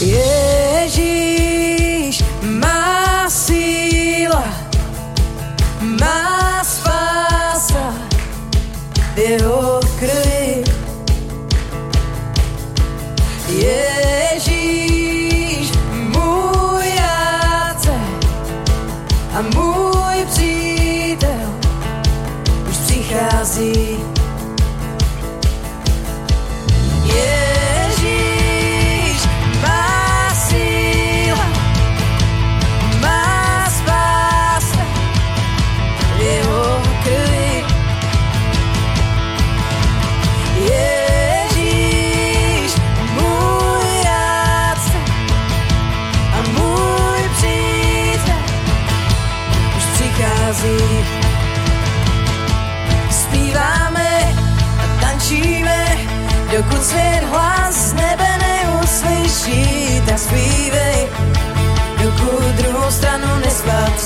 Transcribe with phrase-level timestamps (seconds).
[0.00, 1.27] Ježíš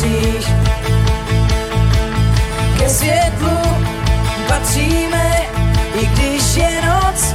[0.03, 0.47] nespatříš.
[2.79, 3.59] Ke světlu
[4.49, 5.41] patříme,
[5.95, 7.35] i když je noc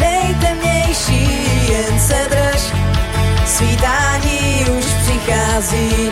[0.00, 1.28] nejtemnější,
[1.68, 2.62] jen se drž,
[3.46, 6.10] svítání už přichází.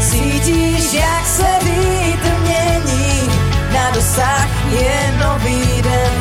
[0.00, 3.30] Cítíš, jak se vítr mění,
[3.72, 6.12] na dosah je nový den.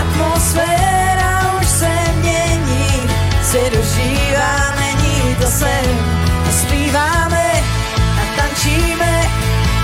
[0.00, 3.02] Atmosféra už se mění,
[3.42, 6.27] se dožívá, není to sen.
[6.88, 7.52] Zpíváme
[7.92, 9.22] a tančíme,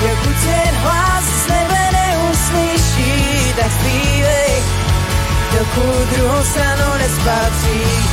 [0.00, 4.62] dokud svět hlas z nebe neuslyší, tak zpívej,
[5.52, 8.08] dokud druhou stranu nespatříš.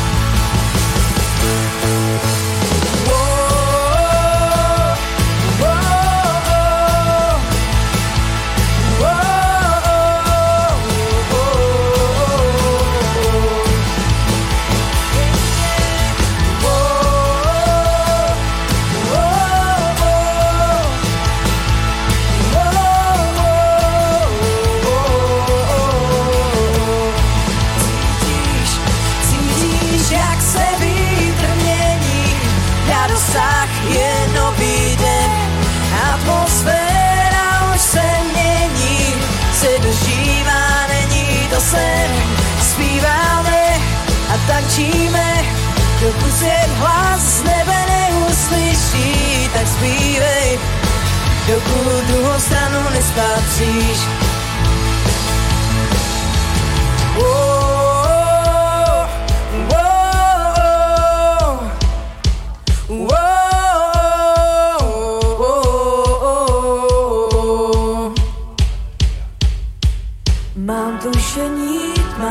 [41.71, 42.11] Sen.
[42.71, 43.61] Zpíváme
[44.33, 45.45] a tančíme,
[46.01, 50.59] dokud svět hlas z nebe neuslyší, tak zpívej,
[51.47, 54.20] dokud druhou stranu nespatříš.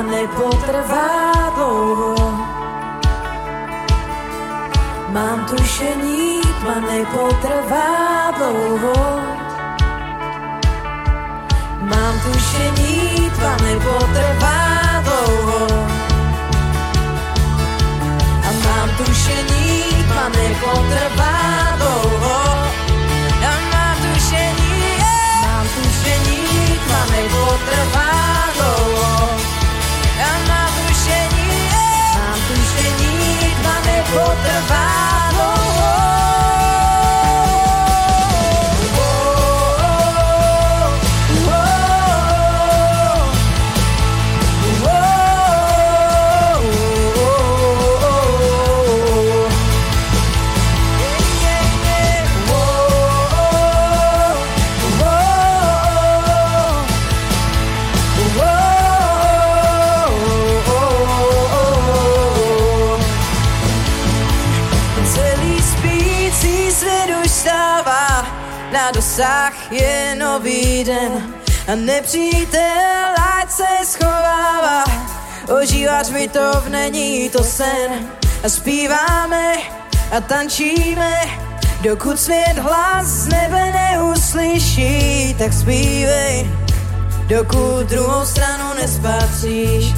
[0.02, 2.14] Nepotrvá dlouho.
[5.08, 9.20] Mám tušení, tma nepotrvá dlouho.
[11.80, 14.58] Mám tušení, tma nepotrvá
[15.02, 15.66] dlouho.
[18.48, 21.09] A mám tušení, tma nepotrvá
[69.20, 71.34] dosah je nový den
[71.68, 74.84] a nepřítel ať se schovává.
[75.62, 78.08] Ožívat mi to není to sen
[78.44, 79.52] a zpíváme
[80.16, 81.12] a tančíme,
[81.80, 86.50] dokud svět hlas z nebe neuslyší, tak zpívej,
[87.26, 89.94] dokud druhou stranu nespatříš.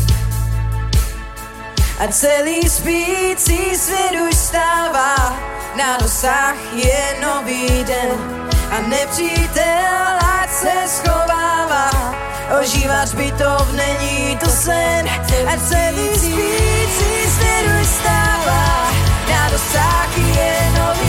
[1.98, 5.38] A celý spící svět už stává,
[5.78, 8.41] na dosah je nový den
[8.72, 11.90] a nepřítel ať se schovává.
[12.60, 15.08] Ožívat zbytov není to sen
[15.46, 18.90] a celý spící svět už stává,
[19.30, 21.01] na dosah je nový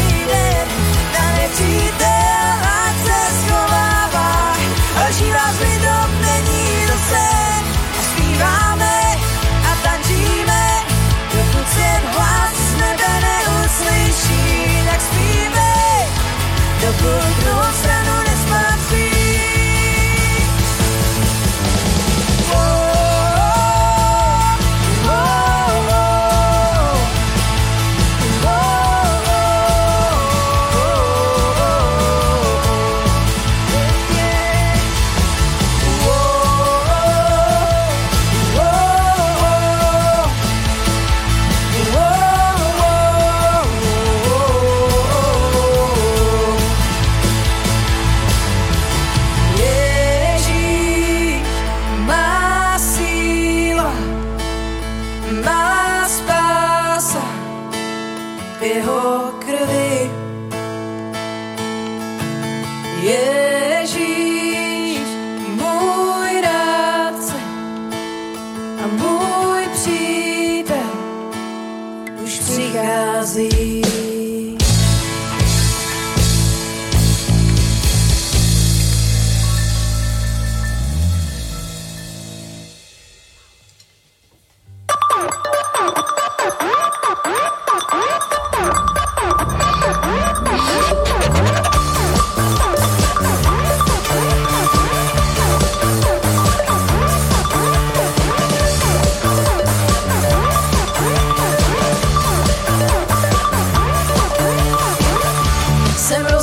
[16.83, 17.82] тобой грустно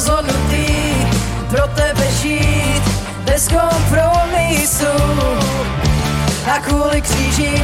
[0.01, 0.67] rozhodnutý
[1.49, 2.83] pro tebe žít
[3.25, 4.95] bez kompromisu
[6.55, 7.63] a kvůli kříži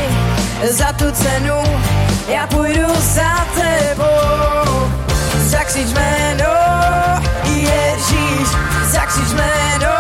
[0.71, 1.63] za tu cenu
[2.29, 4.91] já půjdu za tebou.
[5.37, 6.53] Zakřič jméno
[7.45, 8.49] Ježíš,
[8.85, 9.97] zakřič jméno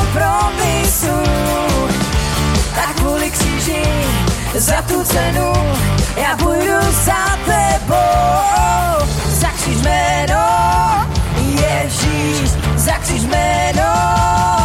[0.00, 1.16] kompromisu.
[2.74, 3.82] Tak kvůli kříži
[4.54, 5.52] za tu cenu
[6.16, 9.06] já půjdu za tebou.
[9.28, 10.44] Zakřič jméno
[11.36, 14.59] Ježíš, zakřič jméno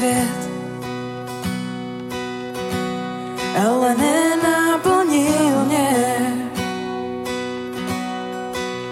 [0.00, 0.40] svět,
[3.66, 5.90] ale nenaplnil mě.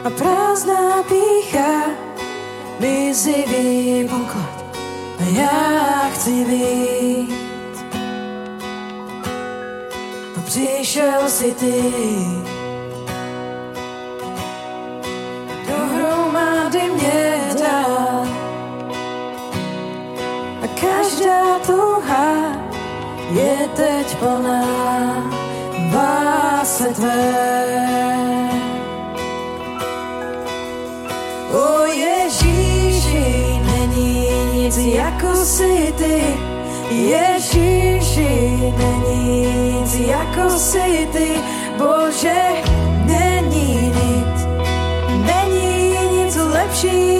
[0.04, 1.72] A prázdná pícha,
[2.80, 4.76] mizivý poklad,
[5.20, 7.34] a já chci být.
[10.36, 11.92] A přišel si ty,
[23.30, 24.64] je teď plná
[25.92, 27.34] báse tvé.
[31.52, 36.22] O Ježíši, není nic jako si ty.
[36.90, 41.30] Ježíši, není nic jako si ty.
[41.78, 42.42] Bože,
[43.04, 44.46] není nic,
[45.26, 47.17] není nic lepší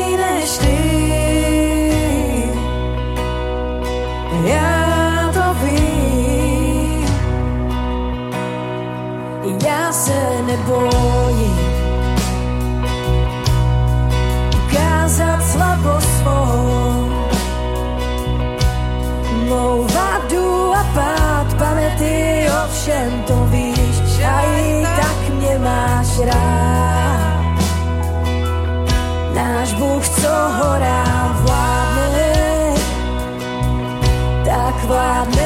[10.69, 11.51] boji
[14.65, 17.09] ukázat slabost svou.
[19.49, 22.63] Mou vadu a pád paměti o
[23.27, 24.21] to víš.
[24.25, 27.59] A i tak mě máš rád.
[29.35, 32.39] Náš Bůh co horá vládne
[34.45, 35.38] tak vládne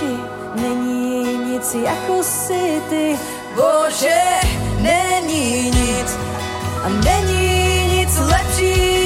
[0.00, 0.16] oči,
[0.54, 3.18] není nic jako si ty.
[3.54, 4.22] Bože,
[4.80, 6.18] není nic
[6.84, 8.99] a není nic lepší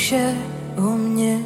[0.00, 0.34] píše
[0.78, 1.38] o mně.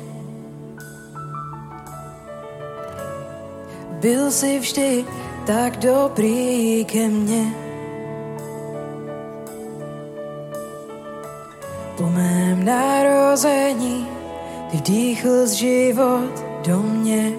[3.91, 5.05] Byl jsi vždy
[5.47, 7.55] tak dobrý ke mně.
[11.99, 14.07] Po mém narození
[14.71, 17.33] ty vdýchl z život do mě.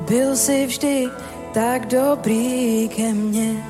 [0.00, 1.08] Byl jsi vždy
[1.54, 3.64] tak dobrý ke mně.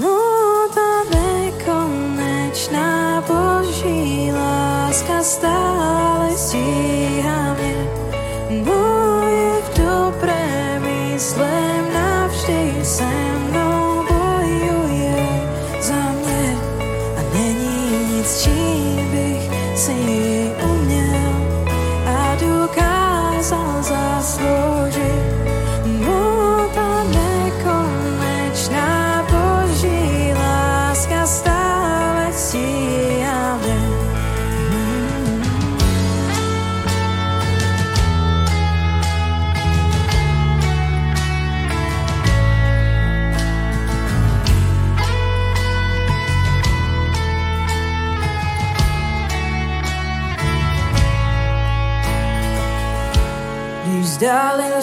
[0.00, 7.75] No ta nekonečná boží láska stále stíhá mě.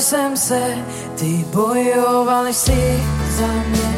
[0.03, 0.61] Jsem se,
[1.15, 3.93] ty bojoval si za mě.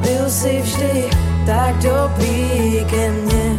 [0.00, 1.10] Byl jsi vždy
[1.46, 3.56] tak dobrý ke mně.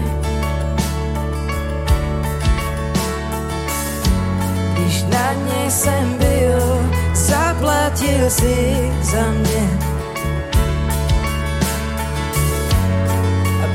[4.74, 9.92] Když na něj jsem byl, zaplatil si za mě.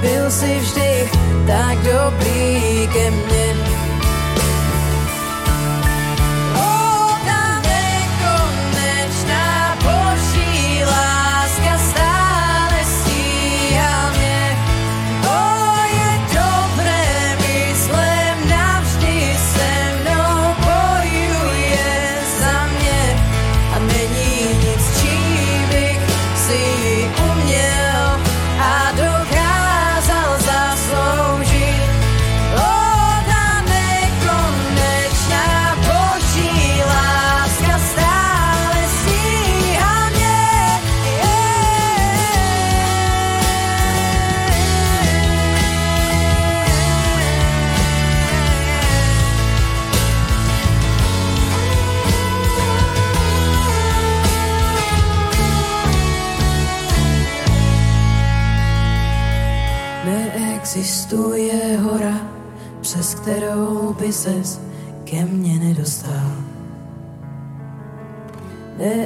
[0.01, 1.11] byl si vždy
[1.47, 3.66] tak dobrý ke mne.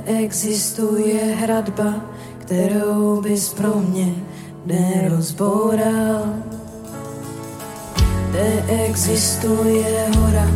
[0.06, 1.94] Neexistuje hradba,
[2.38, 4.14] kterou bys pro mě
[4.66, 6.24] nerozboural.
[8.32, 10.50] Neexistuje hora,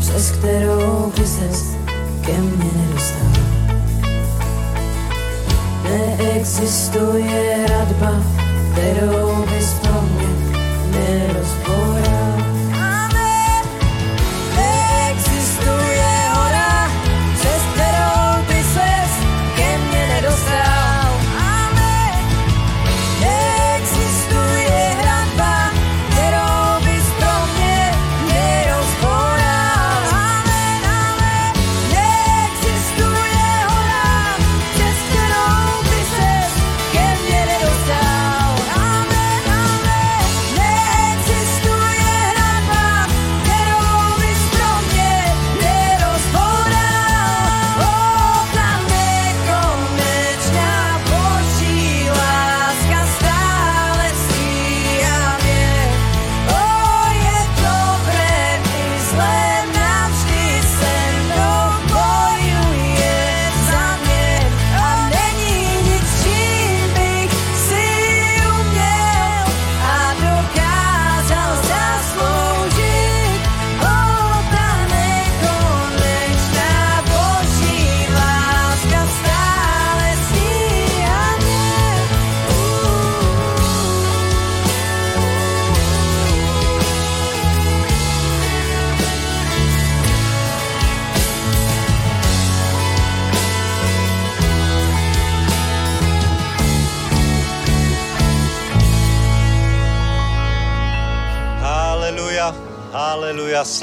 [0.00, 1.76] přes kterou by
[2.20, 3.44] ke mně nedostal.
[5.82, 8.22] Neexistuje hradba,
[8.72, 10.17] kterou bys pro mě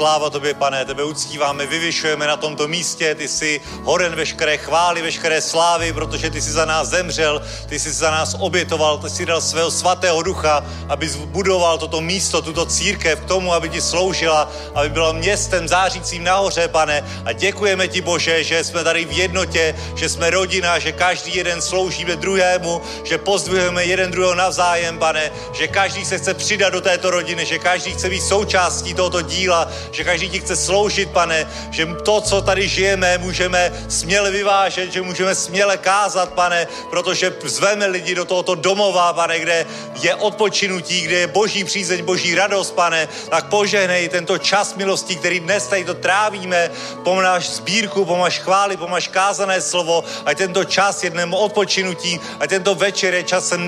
[0.06, 5.40] Sláva tobě, pane, tebe uctíváme, vyvyšujeme na tomto místě, ty jsi horen veškeré chvály, veškeré
[5.40, 9.40] slávy, protože ty jsi za nás zemřel, ty jsi za nás obětoval, ty jsi dal
[9.40, 14.88] svého svatého ducha, aby budoval toto místo, tuto církev k tomu, aby ti sloužila, aby
[14.88, 17.04] byla městem zářícím nahoře, pane.
[17.24, 21.62] A děkujeme ti, Bože, že jsme tady v jednotě, že jsme rodina, že každý jeden
[21.62, 27.10] sloužíme druhému, že pozdvihujeme jeden druhého navzájem, pane, že každý se chce přidat do této
[27.10, 31.86] rodiny, že každý chce být součástí tohoto díla, že každý ti chce sloužit, pane, že
[32.04, 38.14] to, co tady žijeme, můžeme směle vyvážet, že můžeme směle kázat, pane, protože zveme lidi
[38.14, 39.66] do tohoto domova, pane, kde
[40.02, 45.40] je odpočinutí, kde je boží přízeň, boží radost, pane, tak požehnej tento čas milosti, který
[45.40, 46.70] dnes tady to trávíme,
[47.04, 52.74] pomáš sbírku, pomáš chvály, pomáš kázané slovo, ať tento čas je dnem odpočinutí, ať tento
[52.74, 53.64] večer je časem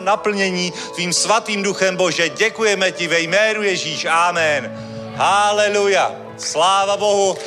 [0.00, 2.28] naplnění tvým svatým duchem Bože.
[2.28, 4.04] Děkujeme ti ve jménu Ježíš.
[4.04, 4.91] Amen.
[5.22, 6.16] Haleluja.
[6.38, 7.38] Sláva Bohu.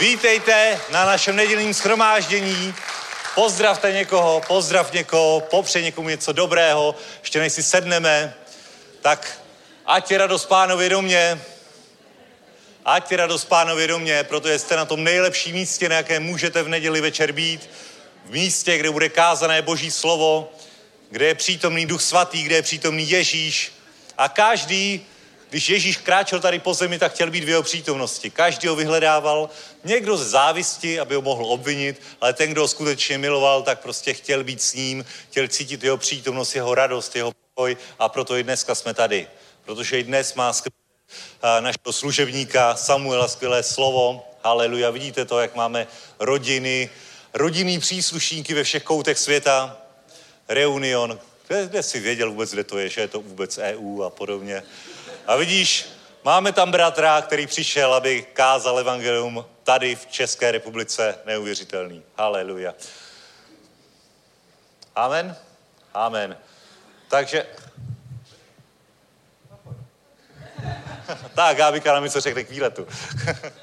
[0.00, 2.74] Vítejte na našem nedělním schromáždění.
[3.34, 6.94] Pozdravte někoho, pozdrav někoho, popře někomu něco dobrého.
[7.20, 8.34] Ještě než si sedneme,
[9.00, 9.38] tak
[9.86, 11.40] ať je radost pánovi do mě.
[12.84, 16.62] Ať je radost pánovi do mě, protože jste na tom nejlepším místě, na jaké můžete
[16.62, 17.70] v neděli večer být.
[18.26, 20.52] V místě, kde bude kázané boží slovo,
[21.10, 23.72] kde je přítomný duch svatý, kde je přítomný Ježíš.
[24.18, 25.06] A každý
[25.50, 28.30] když Ježíš kráčel tady po zemi, tak chtěl být v jeho přítomnosti.
[28.30, 29.50] Každý ho vyhledával,
[29.84, 34.14] někdo z závisti, aby ho mohl obvinit, ale ten, kdo ho skutečně miloval, tak prostě
[34.14, 38.42] chtěl být s ním, chtěl cítit jeho přítomnost, jeho radost, jeho pokoj a proto i
[38.42, 39.26] dneska jsme tady.
[39.64, 40.52] Protože i dnes má
[41.60, 44.24] našeho služebníka Samuela skvělé slovo.
[44.44, 44.90] Haleluja.
[44.90, 45.86] Vidíte to, jak máme
[46.18, 46.90] rodiny,
[47.34, 49.76] rodinný příslušníky ve všech koutech světa.
[50.48, 51.18] Reunion.
[51.46, 54.62] Kde, kde jsi věděl vůbec, kde to je, že je to vůbec EU a podobně.
[55.30, 55.86] A vidíš,
[56.24, 61.18] máme tam bratra, který přišel, aby kázal evangelium tady v České republice.
[61.26, 62.02] Neuvěřitelný.
[62.18, 62.74] Haleluja.
[64.96, 65.36] Amen.
[65.94, 66.36] Amen.
[67.08, 67.46] Takže
[71.34, 72.86] tak, Gábika nám něco řekne k výletu.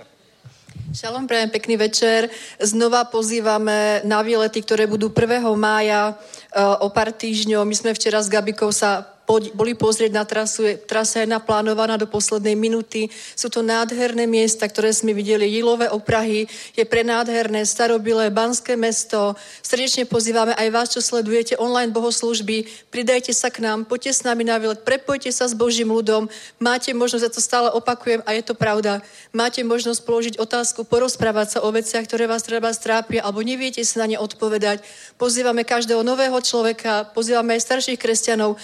[0.96, 2.30] Šalom, prajem pekný večer.
[2.64, 5.44] Znova pozývame na výlety, ktoré budú 1.
[5.60, 7.68] mája eh, o pár týždňov.
[7.68, 10.80] My sme včera s Gabikou sa boli pozrieť na trasu.
[10.88, 13.12] Trasa je naplánovaná do poslednej minuty.
[13.36, 15.52] Sú to nádherné miesta, ktoré sme videli.
[15.52, 19.36] Jilové oprahy je pre nádherné, starobilé, banské mesto.
[19.60, 22.88] Srdečne pozývame aj vás, čo sledujete online bohoslužby.
[22.88, 26.32] Pridajte sa k nám, poďte s nami na výlet, prepojte sa s Božím ľudom.
[26.64, 29.04] Máte možnosť, ja to stále opakujem a je to pravda,
[29.36, 34.00] máte možnosť položiť otázku, porozprávať sa o veciach, ktoré vás treba strápia, alebo neviete si
[34.00, 34.88] na ne odpovedať.
[35.20, 38.56] Pozývame každého nového človeka, pozývame aj starších kresťanov.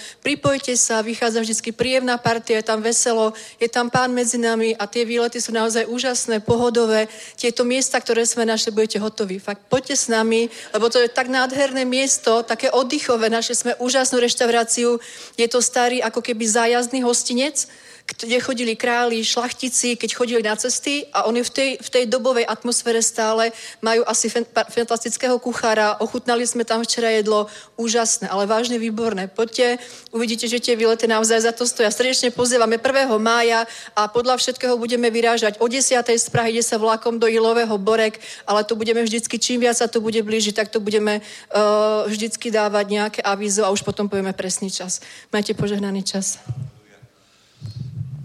[0.54, 4.86] Nebojte sa, vychádza vždy príjemná partia, je tam veselo, je tam pán medzi nami a
[4.86, 7.10] tie výlety sú naozaj úžasné, pohodové.
[7.34, 9.42] Tieto miesta, ktoré sme našli, budete hotoví.
[9.42, 14.22] Fakt poďte s nami, lebo to je tak nádherné miesto, také oddychové, našli sme úžasnú
[14.22, 15.02] reštauráciu.
[15.42, 17.66] Je to starý ako keby zájazdný hostinec,
[18.04, 22.44] kde chodili králi, šlachtici, keď chodili na cesty a oni v tej, v tej dobovej
[22.44, 24.28] atmosfére stále majú asi
[24.72, 25.96] fantastického kuchára.
[26.04, 27.48] Ochutnali sme tam včera jedlo,
[27.80, 29.32] úžasné, ale vážne výborné.
[29.32, 29.80] Poďte,
[30.12, 31.96] uvidíte, že tie výlety naozaj za to stoja.
[31.96, 33.08] Srdečne pozývame 1.
[33.24, 33.64] mája
[33.96, 36.04] a podľa všetkého budeme vyrážať o 10.
[36.04, 39.88] z Prahy, ide sa vlakom do Ilového Borek, ale to budeme vždycky, čím viac sa
[39.88, 44.36] to bude blížiť, tak to budeme uh, vždycky dávať nejaké avízo a už potom povieme
[44.36, 45.00] presný čas.
[45.32, 46.38] Majte požehnaný čas.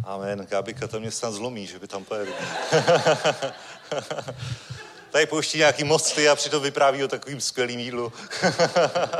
[0.08, 0.46] Amen.
[0.46, 2.32] Gábika to mě snad zlomí, že by tam pojedu.
[5.10, 8.12] Tady pouští nějaký mosty a přitom vypráví o takovým skvělým jídlu.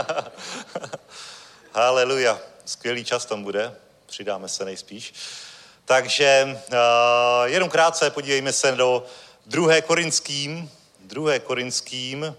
[1.72, 2.38] Haleluja.
[2.64, 3.74] Skvělý čas tam bude.
[4.06, 5.14] Přidáme se nejspíš.
[5.84, 6.74] Takže uh,
[7.44, 9.06] jenom krátce podívejme se do
[9.46, 9.80] 2.
[9.80, 10.70] Korinským,
[11.00, 11.38] 2.
[11.38, 12.36] Korinským,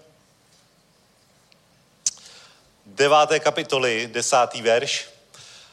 [2.86, 3.16] 9.
[3.38, 4.36] kapitoly, 10.
[4.60, 5.08] verš.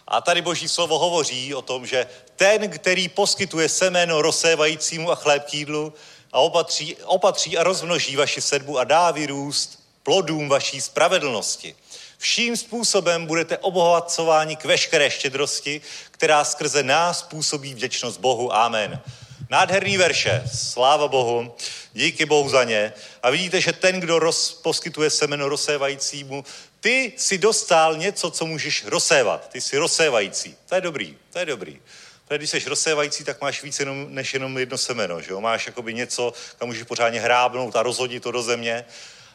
[0.07, 2.07] A tady Boží slovo hovoří o tom, že
[2.38, 5.93] ten, který poskytuje semeno rozsévajícímu a chléb k jídlu
[6.32, 11.76] a opatří, opatří a rozmnoží vaši sedbu a dá vyrůst plodům vaší spravedlnosti.
[12.17, 18.56] Vším způsobem budete obohacováni k veškeré štědrosti, která skrze nás působí vděčnost Bohu.
[18.56, 19.02] Amen.
[19.50, 21.56] Nádherný verše, sláva Bohu,
[21.93, 22.93] díky Bohu za ně.
[23.23, 26.45] A vidíte, že ten, kdo roz, poskytuje semeno rozsévajícímu,
[26.80, 29.50] ty si dostal něco, co můžeš rozsévat.
[29.50, 30.56] Ty jsi rozsévající.
[30.69, 31.80] To je dobrý, to je dobrý.
[32.27, 35.21] Protože když jsi rozsévající, tak máš víc jenom, než jenom jedno semeno.
[35.21, 35.41] Že jo?
[35.41, 38.85] Máš jakoby něco, kam můžeš pořádně hrábnout a rozhodit to do země.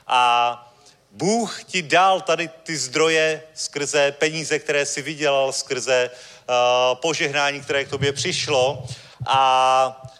[0.06, 0.72] A
[1.10, 7.84] Bůh ti dal tady ty zdroje skrze peníze, které si vydělal, skrze uh, požehnání, které
[7.84, 8.86] k tobě přišlo.
[9.26, 10.12] A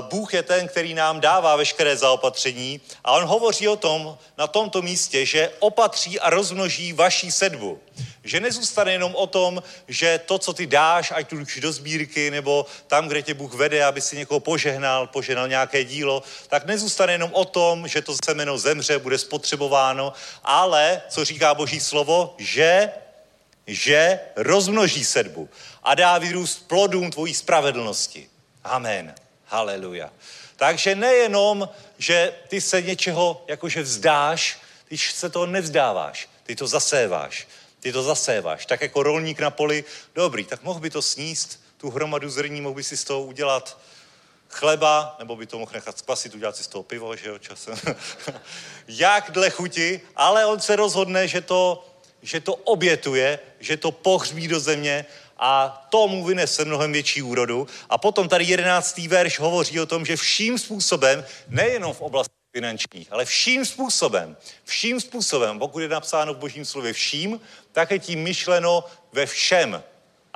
[0.00, 4.82] Bůh je ten, který nám dává veškeré zaopatření a on hovoří o tom na tomto
[4.82, 7.80] místě, že opatří a rozmnoží vaší sedbu.
[8.24, 12.66] Že nezůstane jenom o tom, že to, co ty dáš, ať tu do sbírky, nebo
[12.86, 17.30] tam, kde tě Bůh vede, aby si někoho požehnal, požehnal nějaké dílo, tak nezůstane jenom
[17.32, 20.12] o tom, že to semeno zemře, bude spotřebováno,
[20.44, 22.92] ale, co říká Boží slovo, že
[23.70, 25.48] že rozmnoží sedbu
[25.82, 28.28] a dá vyrůst plodům tvojí spravedlnosti.
[28.64, 29.14] Amen.
[29.48, 30.12] Haleluja.
[30.56, 34.58] Takže nejenom, že ty se něčeho jakože vzdáš,
[34.88, 37.48] když se toho nevzdáváš, ty to zaséváš.
[37.80, 38.66] Ty to zaséváš.
[38.66, 39.84] Tak jako rolník na poli,
[40.14, 43.78] dobrý, tak mohl by to sníst, tu hromadu zrní, mohl by si z toho udělat
[44.48, 47.74] chleba, nebo by to mohl nechat spasit, udělat si z toho pivo, že jo, časem.
[48.88, 51.86] Jak dle chuti, ale on se rozhodne, že to,
[52.22, 55.06] že to obětuje, že to pohřbí do země
[55.38, 57.66] a tomu vynese mnohem větší úrodu.
[57.90, 63.12] A potom tady jedenáctý verš hovoří o tom, že vším způsobem, nejenom v oblasti finančních,
[63.12, 67.40] ale vším způsobem, vším způsobem, pokud je napsáno v božím slově vším,
[67.72, 69.82] tak je tím myšleno ve všem.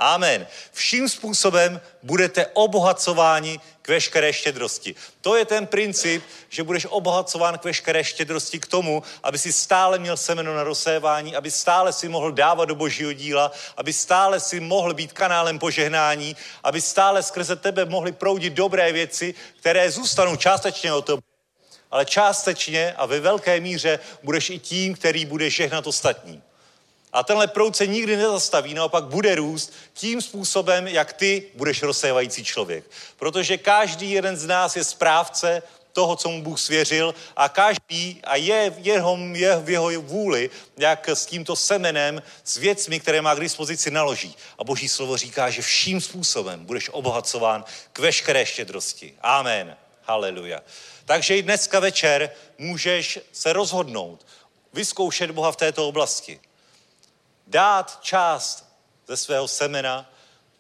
[0.03, 0.47] Amen.
[0.73, 4.95] Vším způsobem budete obohacováni k veškeré štědrosti.
[5.21, 9.99] To je ten princip, že budeš obohacován k veškeré štědrosti k tomu, aby si stále
[9.99, 14.61] měl semeno na rozsévání, aby stále si mohl dávat do božího díla, aby stále si
[14.61, 20.93] mohl být kanálem požehnání, aby stále skrze tebe mohly proudit dobré věci, které zůstanou částečně
[20.93, 21.23] o tobě,
[21.91, 26.43] ale částečně a ve velké míře budeš i tím, který bude žehnat ostatní.
[27.13, 32.45] A tenhle proud se nikdy nezastaví, naopak bude růst tím způsobem, jak ty budeš rozsévající
[32.45, 32.85] člověk.
[33.17, 38.37] Protože každý jeden z nás je správce toho, co mu Bůh svěřil a každý a
[38.37, 43.35] je v jeho, je v jeho vůli, jak s tímto semenem, s věcmi, které má
[43.35, 44.37] k dispozici, naloží.
[44.59, 49.15] A Boží slovo říká, že vším způsobem budeš obohacován k veškeré štědrosti.
[49.21, 49.77] Amen.
[50.03, 50.61] Haleluja.
[51.05, 54.27] Takže i dneska večer můžeš se rozhodnout,
[54.73, 56.41] vyzkoušet Boha v této oblasti
[57.53, 58.65] dát část
[59.09, 60.11] ze svého semena,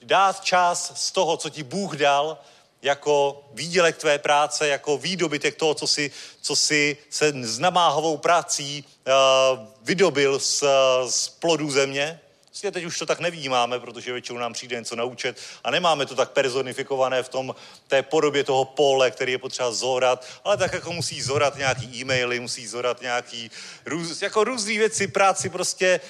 [0.02, 2.38] dát část z toho, co ti Bůh dal,
[2.82, 8.84] jako výdělek tvé práce, jako výdobytek toho, co si, co si se s namáhovou prací
[8.84, 10.64] uh, vydobil z,
[11.08, 12.20] z plodů země,
[12.52, 16.14] Vlastně teď už to tak nevnímáme, protože většinou nám přijde něco naučet a nemáme to
[16.14, 17.54] tak personifikované v tom,
[17.88, 22.40] té podobě toho pole, který je potřeba zorat, ale tak jako musí zorat nějaký e-maily,
[22.40, 23.50] musí zorat nějaký
[23.86, 26.00] růz, jako různé věci, práci prostě,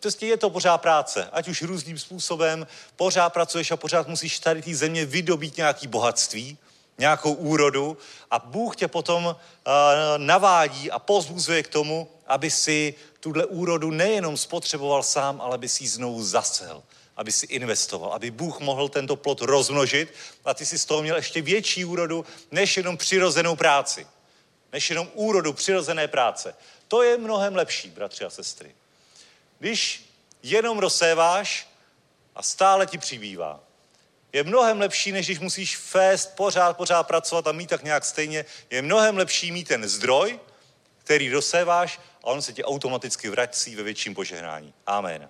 [0.00, 1.28] prostě je to pořád práce.
[1.32, 6.58] Ať už různým způsobem, pořád pracuješ a pořád musíš tady té země vydobít nějaký bohatství,
[6.98, 7.98] nějakou úrodu
[8.30, 9.34] a Bůh tě potom uh,
[10.16, 15.84] navádí a pozbuzuje k tomu, aby si tuhle úrodu nejenom spotřeboval sám, ale aby si
[15.84, 16.82] ji znovu zasel,
[17.16, 21.16] aby si investoval, aby Bůh mohl tento plot rozmnožit a ty si z toho měl
[21.16, 24.06] ještě větší úrodu, než jenom přirozenou práci.
[24.72, 26.54] Než jenom úrodu přirozené práce.
[26.88, 28.74] To je mnohem lepší, bratři a sestry.
[29.58, 30.10] Když
[30.42, 31.68] jenom rozséváš
[32.34, 33.60] a stále ti přibývá.
[34.32, 38.44] Je mnohem lepší, než když musíš fést, pořád, pořád pracovat a mít tak nějak stejně.
[38.70, 40.40] Je mnohem lepší mít ten zdroj,
[41.04, 44.74] který doséváš a on se ti automaticky vrací ve větším požehnání.
[44.86, 45.28] Amen.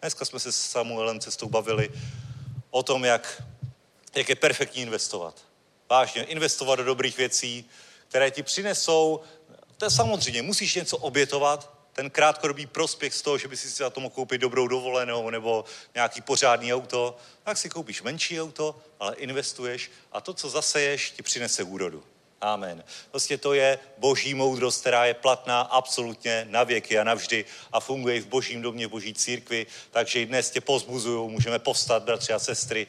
[0.00, 1.90] Dneska jsme se s Samuelem cestou bavili
[2.70, 3.42] o tom, jak,
[4.14, 5.40] jak je perfektní investovat.
[5.90, 7.70] Vážně, investovat do dobrých věcí,
[8.08, 9.20] které ti přinesou,
[9.76, 13.90] to je samozřejmě, musíš něco obětovat, ten krátkodobý prospěch z toho, že by si za
[13.90, 19.14] to mohl koupit dobrou dovolenou nebo nějaký pořádný auto, tak si koupíš menší auto, ale
[19.14, 22.04] investuješ a to, co zaseješ, ti přinese úrodu.
[22.42, 22.84] Amen.
[23.10, 28.20] Prostě to je boží moudrost, která je platná absolutně na věky a navždy a funguje
[28.20, 29.66] v božím domě, v boží církvi.
[29.90, 32.86] Takže i dnes tě pozbuzuju, můžeme povstat, bratři a sestry,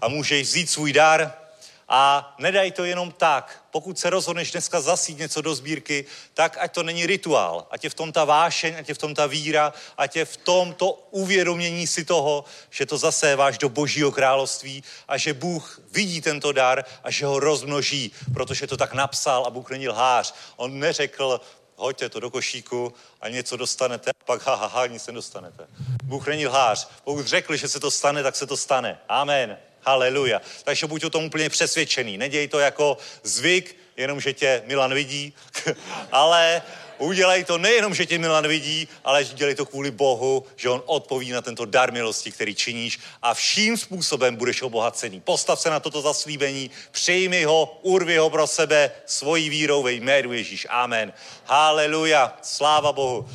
[0.00, 1.45] a můžeš vzít svůj dar,
[1.88, 3.64] a nedaj to jenom tak.
[3.70, 7.66] Pokud se rozhodneš dneska zasít něco do sbírky, tak ať to není rituál.
[7.70, 10.36] Ať je v tom ta vášeň, ať je v tom ta víra, ať je v
[10.36, 16.20] tom to uvědomění si toho, že to zaséváš do božího království a že Bůh vidí
[16.20, 20.34] tento dar a že ho rozmnoží, protože to tak napsal a Bůh není lhář.
[20.56, 21.40] On neřekl,
[21.76, 25.66] hoďte to do košíku a něco dostanete, a pak ha, ha, ha, nic nedostanete.
[26.04, 26.88] Bůh není lhář.
[27.04, 28.98] Pokud řekl, že se to stane, tak se to stane.
[29.08, 29.58] Amen.
[29.86, 30.40] Haleluja.
[30.64, 32.18] Takže buď o tom úplně přesvědčený.
[32.18, 35.34] Neděj to jako zvyk, jenom že tě Milan vidí,
[36.12, 36.62] ale
[36.98, 41.30] udělej to nejenom, že tě Milan vidí, ale dělej to kvůli Bohu, že On odpoví
[41.30, 45.20] na tento dar milosti, který činíš a vším způsobem budeš obohacený.
[45.20, 50.32] Postav se na toto zaslíbení, přijmi ho, urvi ho pro sebe svojí vírou ve jménu
[50.32, 50.66] Ježíš.
[50.70, 51.12] Amen.
[51.44, 52.38] Haleluja.
[52.42, 53.28] Sláva Bohu.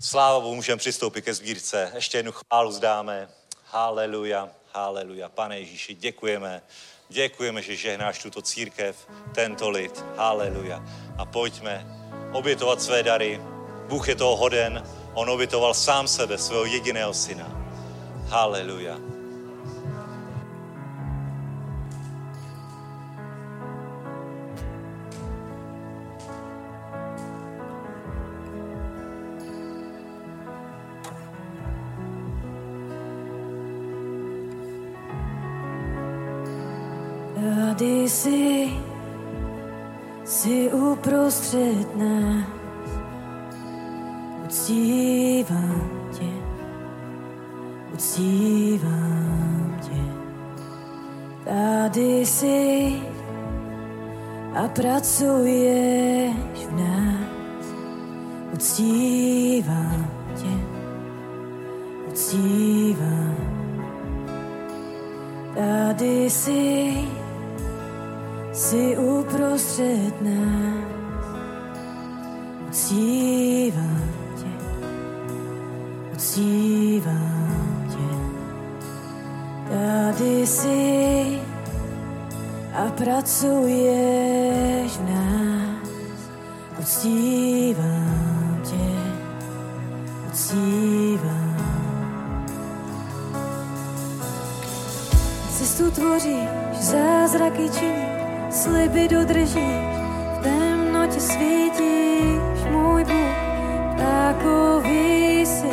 [0.00, 1.92] Sláva Bohu, můžeme přistoupit ke sbírce.
[1.94, 3.28] Ještě jednu chválu zdáme.
[3.64, 4.48] Haleluja.
[4.76, 5.28] Haleluja.
[5.28, 6.62] Pane Ježíši, děkujeme.
[7.08, 10.04] Děkujeme, že žehnáš tuto církev, tento lid.
[10.16, 10.84] Haleluja.
[11.18, 11.86] A pojďme
[12.32, 13.40] obětovat své dary.
[13.88, 14.84] Bůh je toho hoden.
[15.14, 17.48] On obětoval sám sebe, svého jediného syna.
[18.28, 19.15] Haleluja.
[38.16, 38.70] Jsi,
[40.24, 42.46] jsi uprostřed nás.
[44.44, 46.30] Uctívám tě,
[47.94, 50.02] uctívám tě.
[51.44, 52.92] Tady jsi
[54.54, 56.36] a pracuješ
[56.68, 57.66] v nás.
[58.52, 60.58] Uctívám tě,
[62.08, 63.36] uctívám.
[65.54, 67.15] Tady jsi
[68.56, 70.86] jsi uprostřed nás.
[72.68, 74.50] Uctívám tě,
[76.14, 78.08] uctívám tě.
[79.70, 81.40] Tady jsi
[82.74, 83.32] a pracuješ
[84.96, 85.88] v nás.
[86.80, 89.00] Uctívám tě,
[90.28, 91.56] uctívám.
[95.50, 96.48] Cestu tvoříš,
[96.80, 98.15] zázraky činíš
[98.56, 99.86] sliby dodržíš,
[100.38, 103.36] v temnotě svítíš, můj Bůh,
[103.96, 105.70] takový jsi.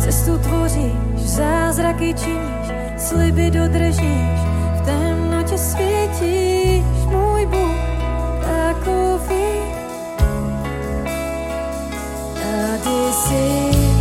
[0.00, 4.40] Cestu tvoříš, zázraky činíš, sliby dodržíš,
[4.76, 7.76] v temnotě svítíš, můj Bůh,
[8.44, 9.42] takový.
[12.34, 13.91] Tady jsi.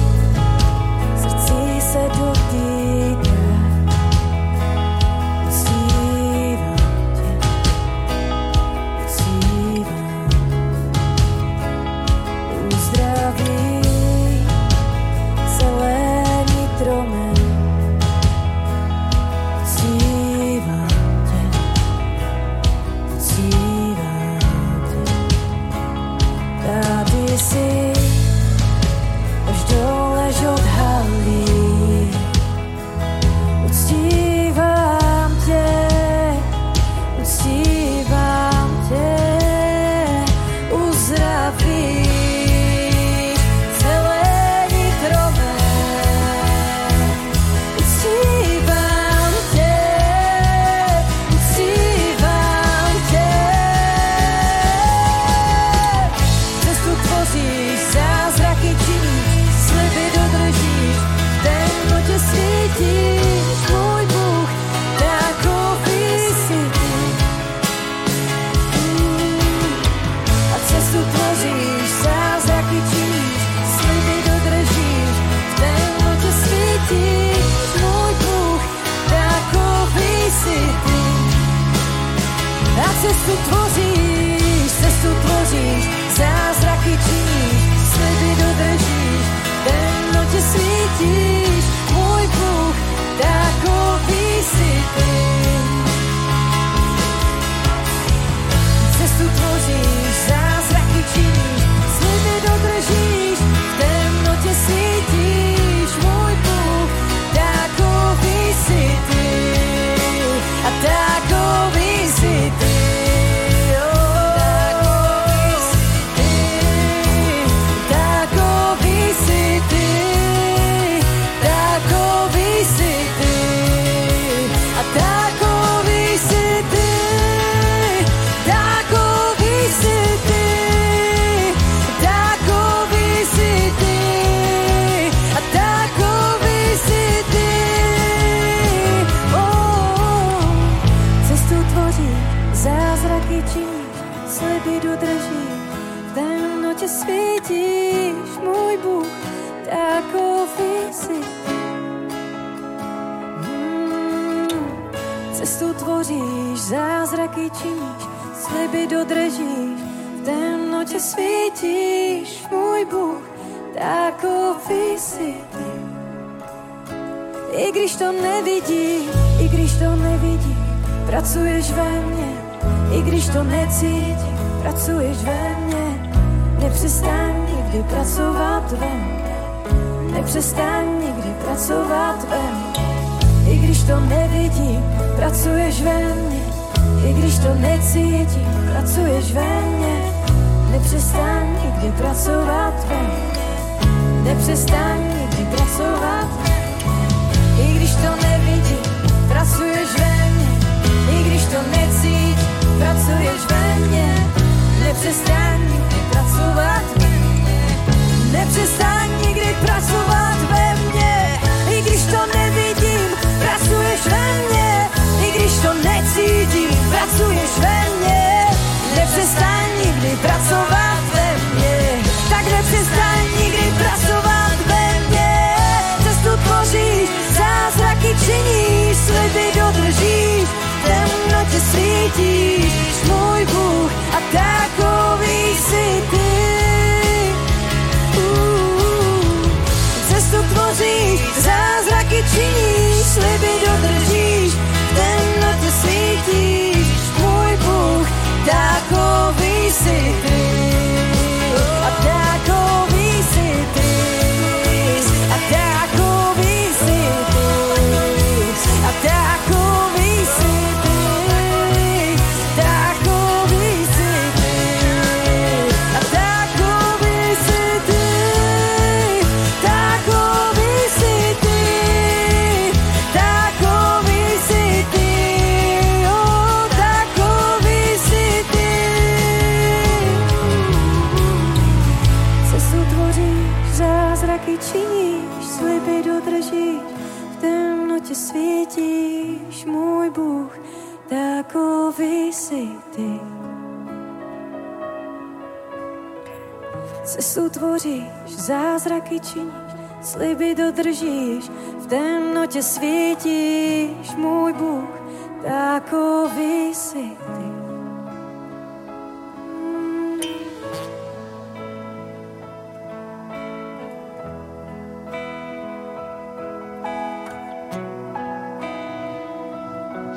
[299.21, 299.53] Zázraky činíš,
[300.01, 301.49] sliby dodržíš,
[301.79, 305.01] v temnotě svítíš, můj Bůh,
[305.43, 307.51] takový jsi ty.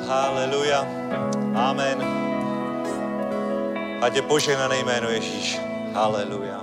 [0.07, 0.85] Haleluja.
[1.55, 1.97] Amen.
[4.01, 5.59] Ať je poženané jméno Ježíš.
[5.93, 6.61] Haleluja.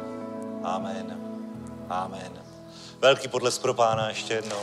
[0.63, 1.22] Amen.
[1.93, 2.43] Amen.
[2.99, 4.63] Velký podles pro pána ještě jednou.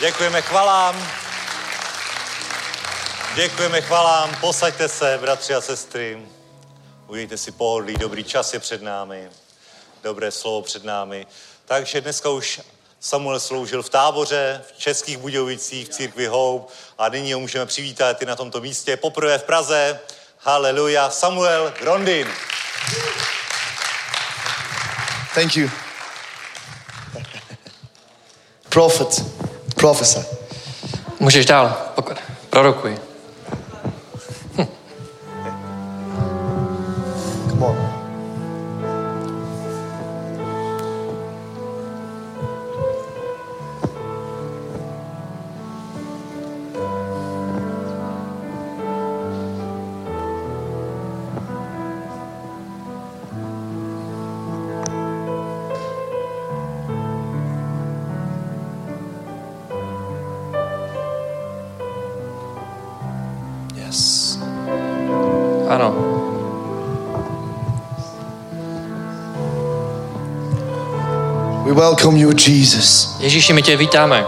[0.00, 1.08] Děkujeme chvalám.
[3.34, 4.36] Děkujeme chvalám.
[4.40, 6.22] Posaďte se, bratři a sestry.
[7.06, 9.30] Udějte si pohodlí, dobrý čas je před námi.
[10.02, 11.26] Dobré slovo před námi.
[11.64, 12.60] Takže dneska už
[13.00, 18.22] Samuel sloužil v táboře v Českých Budějovicích v církvi Hope a nyní ho můžeme přivítat
[18.22, 20.00] i na tomto místě poprvé v Praze.
[20.38, 21.10] Haleluja.
[21.10, 22.28] Samuel Grondin.
[25.34, 25.89] Thank you.
[28.70, 29.24] Prophet,
[29.74, 30.20] prophesy.
[31.20, 31.76] Můžeš dál,
[32.50, 32.98] prorokuj.
[37.50, 37.99] Come on.
[71.90, 73.16] Welcome you, Jesus.
[73.20, 74.26] Ježíši, my tě vítáme.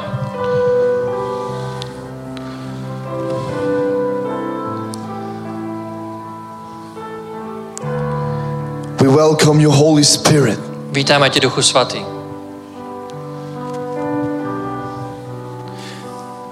[9.01, 10.61] We welcome you, Holy Spirit.
[10.93, 12.05] Vítáme tě, Duchu Svatý.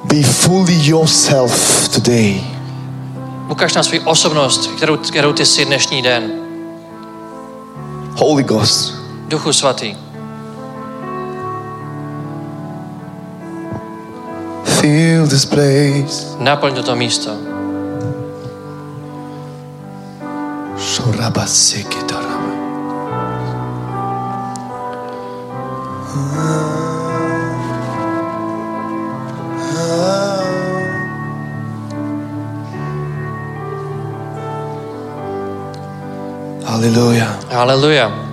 [0.04, 2.40] Be fully yourself today.
[3.48, 6.32] Ukaž nám svou osobnost, kterou, kterou ty jsi dnešní den.
[8.16, 8.94] Holy Ghost.
[9.28, 10.09] Duchu Svatý.
[14.80, 16.32] Fill this place.
[16.40, 17.50] Naplň toto místo.
[36.64, 37.36] Hallelujah.
[37.52, 38.29] Haleluja.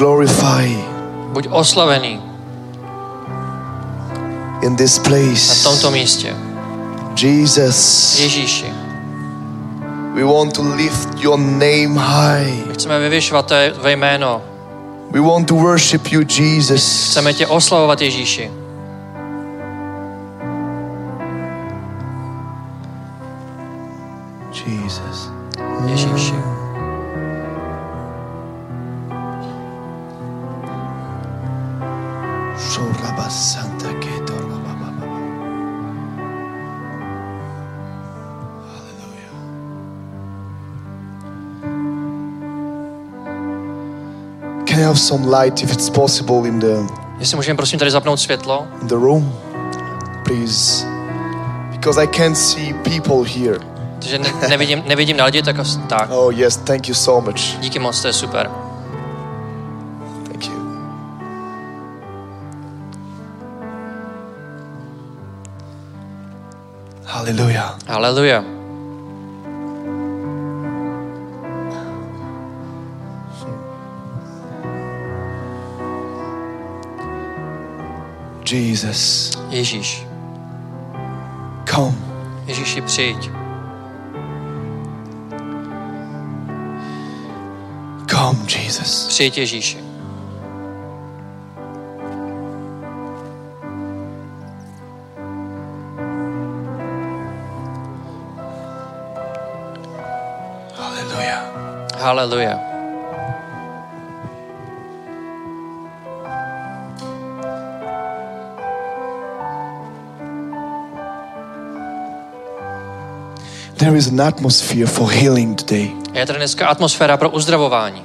[0.00, 0.80] Glorified
[1.32, 2.20] Buď oslavený
[4.62, 5.62] in this na place.
[5.62, 6.34] tomto místě.
[7.22, 8.66] Jesus, Ježíši.
[10.14, 12.64] we want to lift your name high.
[12.66, 14.42] My chceme vyvyšovat tvé jméno.
[15.10, 17.10] We want to worship you, Jesus.
[17.10, 18.50] Chceme tě oslavovat, Ježíši.
[45.10, 46.76] Some light if it's possible in the
[47.18, 49.32] Jestli můžeme prosím tady zapnout světlo, in the room?
[50.24, 50.86] Please.
[51.70, 53.58] Because I can't see people here.
[53.98, 56.08] protože ne, nevidím, nevidím na lidi, tak, as- tak.
[56.10, 57.40] Oh yes, thank you so much.
[57.60, 58.50] Díky moc, to je super.
[60.28, 60.54] Thank you.
[67.04, 67.78] Hallelujah.
[67.88, 68.44] Haleluja.
[78.52, 80.06] Jesus, Ježíš.
[81.64, 81.94] come.
[82.46, 83.30] Ježíši, přijď.
[88.10, 89.06] Come, Jesus.
[89.06, 89.78] Přijď Ježíši.
[102.00, 102.69] Haleluja.
[113.90, 118.02] There is an atmosphere for healing today, Je tady dneska atmosféra pro uzdravování.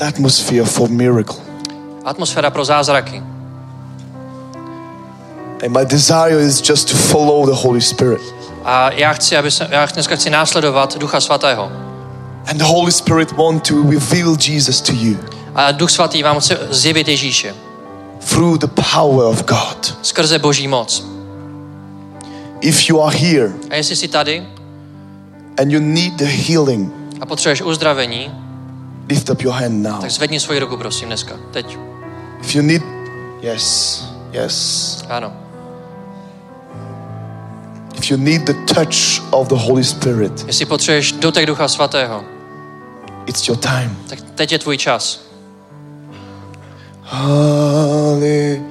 [0.00, 1.36] an atmosphere for miracle.
[2.04, 3.22] Atmosféra pro zázraky.
[5.64, 8.20] And my desire is just to follow the Holy Spirit.
[8.64, 11.72] A já chci, aby se, já dneska chci následovat Ducha Svatého.
[12.50, 15.16] And the Holy Spirit want to reveal Jesus to you
[15.54, 17.54] A Duch Svatý vám chce zjevit Ježíše
[18.30, 19.96] through the power of God.
[20.02, 21.12] skrze Boží moc.
[22.62, 24.46] If you are here A jestli jsi tady
[25.58, 28.30] and you need the healing, a potřebuješ uzdravení,
[29.08, 30.00] lift up your hand now.
[30.00, 31.34] tak zvedni svoji ruku, prosím, dneska.
[31.50, 31.78] Teď.
[32.40, 32.82] If you need,
[33.40, 35.04] yes, yes.
[35.08, 35.32] Ano.
[37.98, 42.24] If you need the touch of the Holy Spirit, Jestli potřebuješ dotek Ducha Svatého,
[43.26, 43.96] it's your time.
[44.08, 45.20] tak teď je tvůj čas.
[47.02, 48.62] Hallelujah.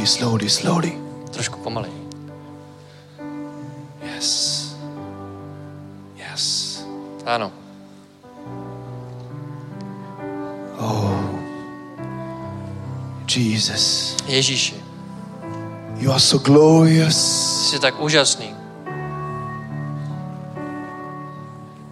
[0.00, 0.92] Slowly, slowly, slowly.
[1.30, 1.90] Trošku pomalej.
[4.02, 4.72] Yes.
[6.16, 6.84] Yes.
[7.26, 7.52] Ano.
[13.36, 14.16] Jesus.
[14.26, 14.74] Ježíši,
[15.98, 17.16] You are so glorious.
[17.70, 18.54] jsi tak úžasný.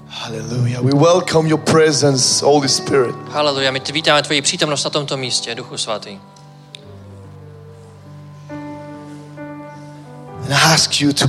[0.08, 0.82] Hallelujah.
[0.82, 3.14] We welcome your presence, Holy Spirit.
[3.30, 6.18] Haleluja, my vítáme tvoji přítomnost na tomto místě, Duchu Svatý.
[10.78, 11.26] Ask you to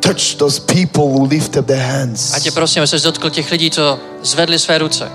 [0.00, 2.34] touch those people who lift up their hands.
[2.34, 5.08] A tě prosím, aby se dotkl těch lidí, co zvedli své ruce.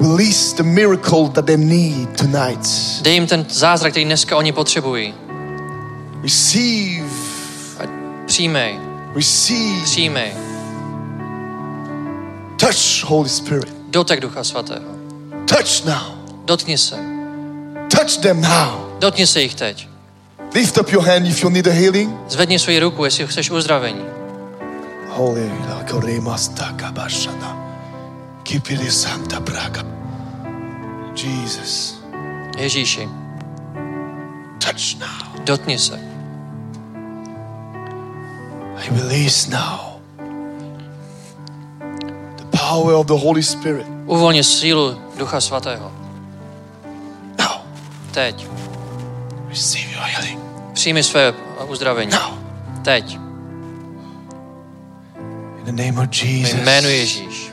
[0.00, 2.66] Release the miracle that they need tonight.
[3.02, 5.14] Dej jim ten zázrak, který dneska oni potřebují.
[6.22, 7.08] Receive,
[7.78, 7.82] A
[8.26, 8.78] přijmej,
[9.14, 10.32] receive, přijmej.
[12.56, 13.74] touch, Holy Spirit.
[13.90, 14.84] Dotek Ducha Svatého.
[15.46, 16.14] Touch now.
[16.44, 16.96] Dotkni se.
[17.96, 18.98] Touch them now.
[18.98, 19.88] Dotkni se jich teď.
[20.54, 22.10] Lift up your hand if you need a healing.
[22.28, 24.04] Zvedni svoji ruku, jestli chceš uzdravení.
[25.08, 27.56] Holy Lakoremasta Kabashana.
[28.42, 29.82] Kipili Santa Braga.
[31.14, 32.00] Jesus.
[32.58, 33.08] Ježíši,
[34.58, 35.44] Touch now.
[35.44, 36.00] dotkni se.
[38.76, 40.00] I release now
[42.36, 43.86] the power of the Holy Spirit.
[44.06, 45.92] Uvolni sílu Ducha Svatého.
[47.38, 47.60] Now,
[48.10, 48.46] Teď.
[49.48, 50.39] receive your healing.
[50.80, 51.34] Přijmi své
[51.66, 52.10] uzdravení.
[52.12, 52.38] Now,
[52.84, 53.18] Teď.
[55.58, 56.52] in the name of Ve Jesus.
[56.60, 57.52] jménu Ježíš.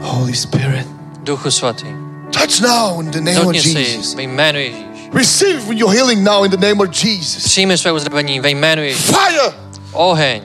[0.00, 0.86] Holy Spirit.
[1.18, 1.86] Duchu Svatý.
[2.32, 4.14] Touch now in the name of Dotkni se Jesus.
[4.14, 4.84] ve jménu Ježíš.
[5.14, 7.44] Receive your healing now in the name of Jesus.
[7.44, 9.02] Přijmi své uzdravení ve jménu Ježíš.
[9.02, 9.54] Fire
[9.92, 10.42] Oheň.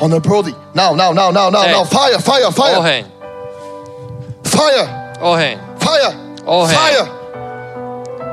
[0.00, 0.54] on the body.
[0.74, 1.84] Now, now, now, now, now, now.
[1.84, 3.04] Fire, fire, fire, Oheň.
[4.44, 4.88] fire,
[5.20, 5.58] Oheň.
[5.78, 6.76] fire, Oheň.
[6.76, 7.08] fire,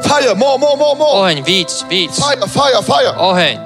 [0.01, 0.35] fire.
[0.35, 1.11] More, more, more, more.
[1.11, 1.43] Oheň.
[1.43, 2.15] Víc, víc.
[2.15, 3.13] Fire, fire, fire.
[3.17, 3.59] Oheň.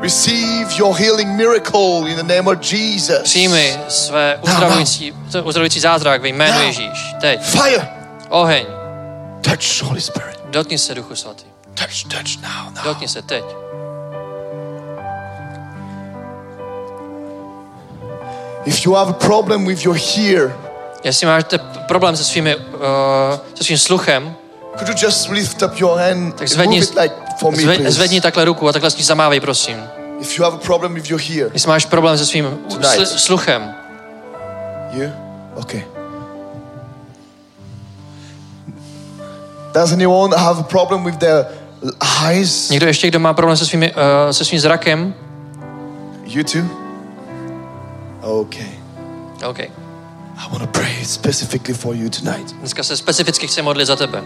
[0.00, 3.22] Receive your healing miracle in the name of Jesus.
[3.22, 6.62] Přijmi své uzdravující, uzdravující zázrak ve jménu.
[6.62, 7.14] Ježíš.
[7.20, 7.42] Teď.
[7.42, 7.88] Fire.
[8.28, 8.66] Oheň.
[9.40, 10.40] Touch, Holy Spirit.
[10.50, 11.44] Dotkni se Duchu Svatý.
[11.74, 12.84] Touch, touch now, now.
[12.84, 13.44] Dotkni se teď.
[18.64, 20.52] If you have a problem with your hear,
[21.06, 21.58] Jestli máte
[21.88, 22.62] problém se, svými, uh,
[23.54, 24.36] se svým sluchem,
[24.78, 27.58] could you just lift up your hand tak and zvedni, move it like for me,
[27.58, 27.90] zved, please?
[27.90, 29.76] zvedni takhle ruku a takhle s ní zamávej, prosím.
[30.20, 33.74] If you have a problem with your hear, Jestli máš problém se svým sl- sluchem,
[34.92, 35.10] you?
[35.54, 35.84] Okay.
[39.74, 41.44] Does anyone have a problem with their
[42.26, 42.70] eyes?
[42.70, 45.14] někdo ještě, kdo má problém se, svými, uh, se svým zrakem,
[46.26, 46.64] You too?
[48.20, 48.68] Okay.
[49.44, 49.60] OK.
[49.60, 52.52] I want to pray specifically for you tonight.
[52.52, 54.24] Dneska se specificky chci modlit za tebe.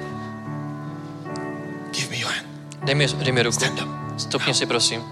[1.93, 2.47] Give me your hand.
[2.85, 3.55] Dej mi, dej mi ruku.
[3.55, 3.89] Stand up.
[4.17, 5.03] Stupni si, prosím.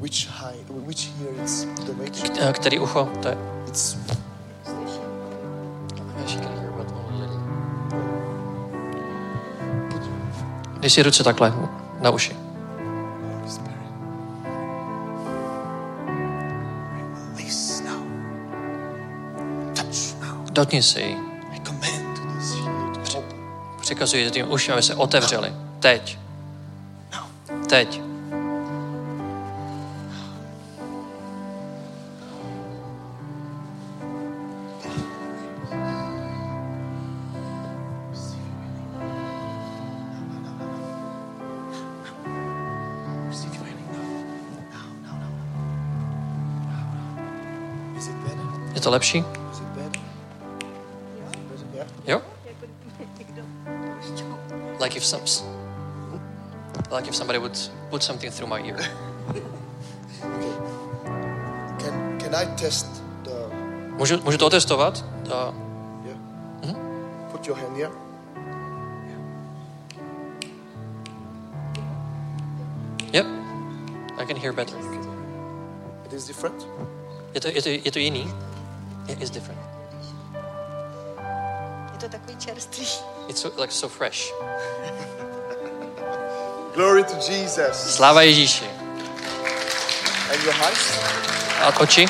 [0.00, 0.58] Which high?
[0.86, 2.36] Which ear is direction?
[2.40, 3.08] Eh, Který ucho?
[3.22, 3.36] To je...
[3.68, 3.96] It's
[10.82, 11.54] Dej si ruce takhle
[12.00, 12.36] na uši.
[20.52, 21.31] Dotkni si ji.
[23.92, 25.52] Přikazuji tím uším, aby se otevřeli.
[25.80, 26.18] Teď.
[27.68, 28.00] Teď.
[48.08, 48.74] It better?
[48.74, 49.41] Je to lepší?
[55.02, 55.46] If some,
[56.90, 57.58] like if somebody would
[57.90, 58.78] put something through my ear.
[61.82, 62.86] Can can I test
[63.24, 63.48] the
[63.96, 65.04] Můžu, můžu to otestovat?
[65.24, 65.54] To,
[66.04, 66.76] yeah?
[67.32, 67.90] Put your hand here.
[73.12, 73.26] yep.
[74.18, 74.78] I can hear better.
[76.06, 76.66] It is different.
[77.34, 78.34] Je to, je to, je to jiný?
[79.08, 79.60] It is different.
[81.92, 83.11] Je to takový čerstvý.
[83.28, 84.30] It's so, like so fresh.
[86.74, 87.96] Glory to Jesus.
[87.96, 88.64] Sláva Ježíši.
[90.32, 90.98] And your eyes?
[91.60, 92.08] A oči?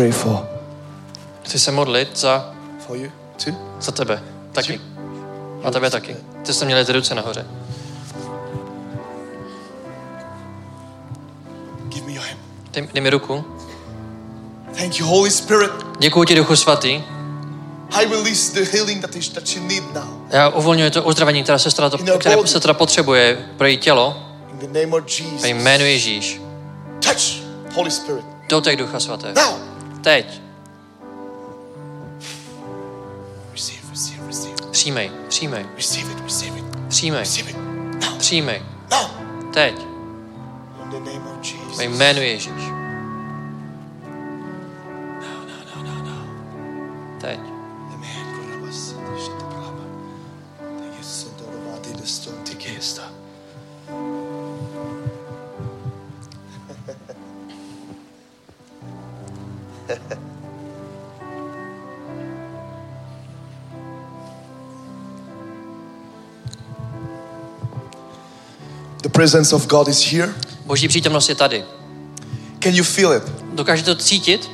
[0.00, 0.46] Pray for
[1.44, 2.54] Chci se modlit za,
[2.86, 3.10] for you
[3.44, 3.54] too.
[3.80, 4.22] za tebe.
[4.52, 4.80] Taky.
[5.64, 6.16] A tebe taky.
[6.46, 7.46] Ty jste měli ty ruce nahoře.
[11.88, 12.38] Give me your hand.
[12.72, 13.44] Dej, dej mi ruku.
[14.78, 15.70] Thank you, Holy Spirit.
[15.98, 17.02] Děkuji ti, Duchu Svatý.
[17.92, 20.26] I release the healing that, is, that you need now.
[20.30, 24.16] Já uvolňuji to uzdravení, které sestra, to, které sestra potřebuje pro její tělo.
[24.52, 25.44] In the name of Ve Jesus.
[25.44, 26.40] jménu Ježíš.
[27.00, 27.42] Touch,
[27.74, 28.24] Holy Spirit.
[28.48, 29.34] Dotek Ducha Svatého.
[29.34, 29.69] Now.
[30.02, 30.40] Teď.
[34.70, 35.66] Přijmej, přijmej,
[36.88, 37.24] přijmej,
[38.18, 38.62] přijmej.
[39.52, 39.74] Teď.
[40.92, 41.78] Name of Jesus.
[41.78, 42.69] Ve jménu Ježíš.
[69.02, 70.34] The presence of God is here.
[70.66, 71.64] Boží přítomnost je tady.
[72.62, 73.22] Can you feel it?
[73.52, 74.50] Dokážete to cítit?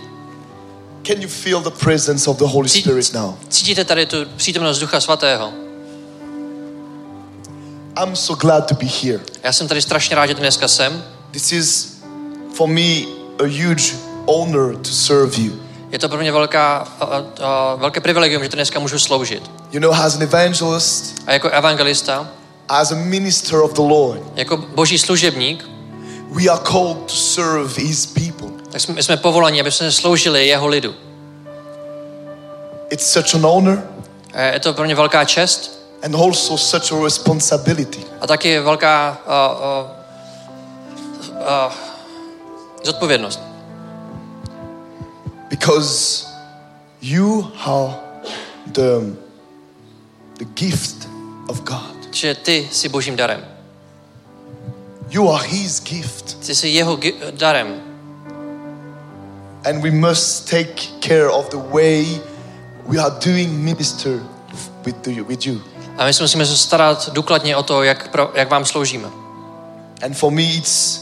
[1.02, 3.34] Can you feel the presence of the Holy Spirit now?
[3.48, 5.52] Cítíte tady tu přítomnost Ducha Svatého?
[8.02, 9.20] I'm so glad to be here.
[9.42, 11.04] Já jsem tady strašně rád, že dneska jsem.
[11.30, 11.96] This is
[12.54, 13.94] for me a huge
[14.26, 15.52] honor to serve you.
[15.92, 19.50] Je to pro mě velká, a, a, velké privilegium, že tu dneska můžu sloužit.
[19.72, 22.28] You know, as an evangelist, A jako evangelista,
[22.68, 25.68] as a minister of the Lord, jako boží služebník,
[26.30, 28.48] we are called to serve His people.
[28.70, 30.94] tak jsme, jsme povolani, aby jsme sloužili jeho lidu.
[32.90, 33.82] It's such an honor
[34.52, 38.04] je to pro mě velká čest and also such a responsibility.
[38.20, 39.86] a taky velká a, a,
[41.46, 41.74] a,
[42.84, 43.40] zodpovědnost.
[45.48, 46.26] Because
[47.00, 47.94] you are
[48.66, 49.16] the,
[50.38, 51.08] the gift
[51.48, 51.95] of God.
[52.16, 53.44] Že ty jsi božím darem.
[55.10, 56.46] You are His gift.
[56.46, 56.98] Ty jsi jeho
[57.30, 57.82] darem.
[59.64, 62.06] And we must take care of the way
[62.86, 64.12] we are doing minister
[64.84, 65.60] with, the, with you.
[65.96, 69.08] A my se musíme se starat důkladně o to, jak, pro, jak vám sloužíme.
[70.02, 71.00] And for me, it's,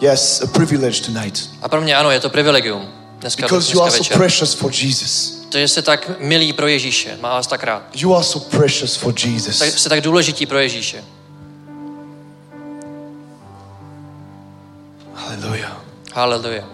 [0.00, 1.50] yes, a privilege tonight.
[1.62, 2.88] A pro mě ano, je to privilegium.
[3.20, 4.16] Dneska, Because you dneska are so večer.
[4.16, 5.35] precious for Jesus.
[5.48, 7.82] To, že jste tak milí pro Ježíše, má vás tak rád.
[7.94, 9.58] You are so precious for Tak, Jesus.
[9.58, 11.04] jste tak důležití pro Ježíše.
[15.14, 15.84] Hallelujah.
[16.14, 16.64] Haleluja.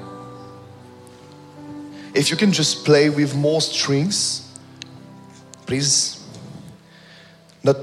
[2.14, 4.42] If you can just play with more strings,
[5.64, 6.18] please.
[7.64, 7.76] Not,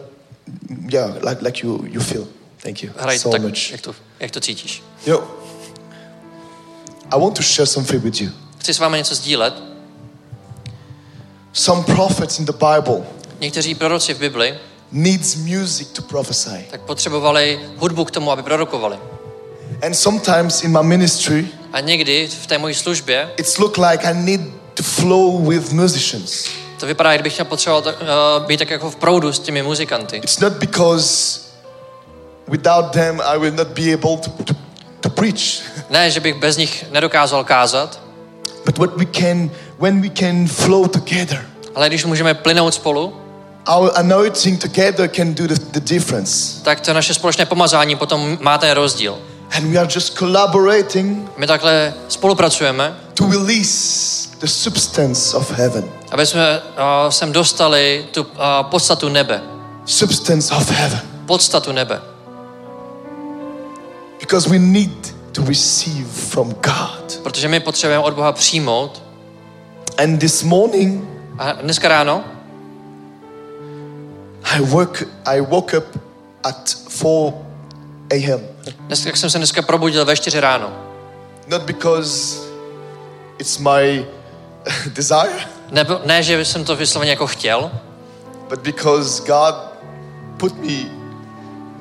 [0.94, 2.28] yeah, like, like you, you feel.
[2.58, 3.72] Thank you Hraj so tak, much.
[3.72, 4.84] jak to, jak to cítíš.
[5.06, 5.24] Yo,
[7.12, 8.30] I want to share something with you.
[8.58, 9.69] Chci s vámi něco sdílet.
[11.54, 13.04] Some prophets in the Bible
[13.40, 14.54] Někteří proroci v Bibli
[14.92, 16.66] needs music to prophesy.
[16.72, 18.98] tak potřebovali hudbu k tomu, aby prorokovali.
[19.86, 24.14] And sometimes in my ministry, A někdy v té mojí službě it's look like I
[24.14, 24.42] need
[24.74, 26.46] to flow with musicians.
[26.80, 30.18] to vypadá, kdybych chtěl potřeboval tak, uh, být tak jako v proudu s těmi muzikanty.
[30.18, 31.40] It's not because
[32.48, 34.54] without them I will not be able to, to,
[35.00, 38.00] to preach, Ne, že bych bez nich nedokázal kázat,
[38.66, 41.46] but what we can when we can flow together.
[41.76, 43.14] ale když můžeme plynout spolu,
[43.78, 46.64] Our anointing together can do the, the difference.
[46.64, 49.18] tak to naše společné pomazání potom má ten rozdíl.
[49.58, 55.84] And we are just collaborating My takhle spolupracujeme, to release the substance of heaven.
[56.12, 58.30] aby jsme uh, sem dostali tu uh,
[58.62, 59.42] podstatu nebe.
[59.86, 61.02] Substance of heaven.
[61.26, 62.02] Podstatu nebe.
[64.20, 67.20] Because we need to receive from God.
[67.24, 69.02] Protože my potřebujeme od Boha přijmout.
[70.00, 71.04] And this morning,
[71.38, 72.24] A dneska ráno
[74.44, 75.86] I woke, I woke up
[76.44, 77.34] at 4
[78.12, 78.40] a.m.
[78.88, 80.72] Dneska jsem se dneska probudil ve 4 ráno.
[81.48, 82.38] Not because
[83.40, 84.06] it's my
[84.94, 87.72] desire, Ne, ne, že jsem to vysloveně jako chtěl,
[88.50, 89.56] but because God
[90.38, 90.90] put me,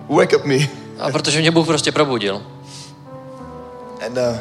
[0.08, 0.56] wake up me.
[0.98, 2.42] a protože mě Bůh prostě probudil.
[4.06, 4.36] And uh,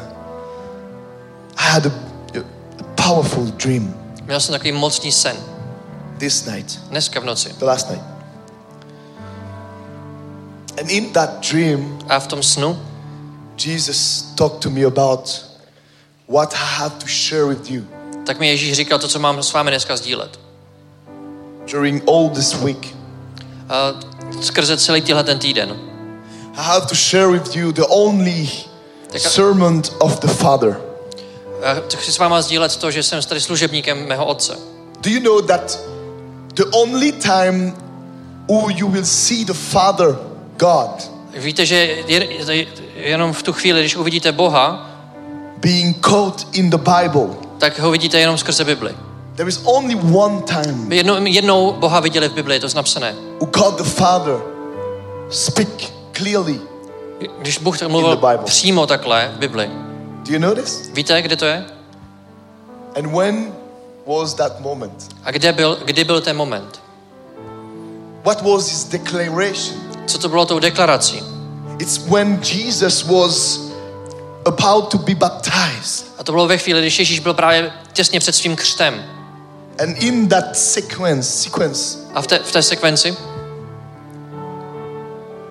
[1.57, 2.06] I had a, a
[3.07, 3.93] powerful dream
[4.25, 5.37] Měl jsem takový mocný sen.
[6.17, 7.53] this night, Dneska v noci.
[7.59, 8.03] the last night.
[10.81, 12.79] And in that dream, A v tom snu
[13.65, 15.45] Jesus talked to me about
[16.29, 17.83] what I have to share with you
[18.25, 20.39] tak mi Ježíš říkal to, co mám s vámi dneska sdílet.
[21.71, 22.95] during all this week.
[23.69, 23.93] A
[24.41, 25.69] skrze celý tenhle ten týden.
[26.53, 28.49] I have to share with you the only
[29.11, 30.86] Tak sermon of the Father.
[31.97, 34.57] Chci s váma sdílet to, že jsem tady služebníkem mého otce.
[35.01, 35.79] Do you know that
[36.53, 37.73] the only time
[38.49, 40.17] who you will see the Father,
[40.57, 41.75] God, Víte, že
[42.07, 44.89] je, je, jenom v tu chvíli, když uvidíte Boha,
[45.57, 48.95] being caught in the Bible, tak ho vidíte jenom skrze Bibli.
[49.35, 53.15] there is only one time My jednou, jednou Boha viděli v Bibli, je to napsané.
[53.39, 54.35] who God the Father
[55.29, 55.69] speak
[56.13, 56.59] clearly.
[57.39, 59.69] Když Bůh mluvil přímo takhle v Bibli.
[60.27, 60.89] Do you know this?
[60.93, 61.65] Víte, kde to je?
[62.95, 63.53] And when
[64.07, 65.07] was that moment?
[65.23, 66.81] A kde byl, kdy byl ten moment?
[68.23, 69.77] What was his declaration?
[70.07, 71.23] Co to bylo tou deklarací?
[71.79, 73.59] It's when Jesus was
[74.45, 76.05] about to be baptized.
[76.17, 79.03] A to bylo ve chvíli, když Ježíš byl právě těsně před svým křtem.
[79.83, 83.17] And in that sequence, sequence, A v té, v té sekvenci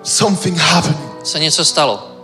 [0.03, 1.27] something happened.
[1.27, 2.16] se něco stalo.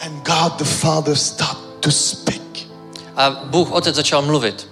[0.00, 2.68] And God the Father started to speak.
[3.16, 4.68] A Bůh Otec začal mluvit.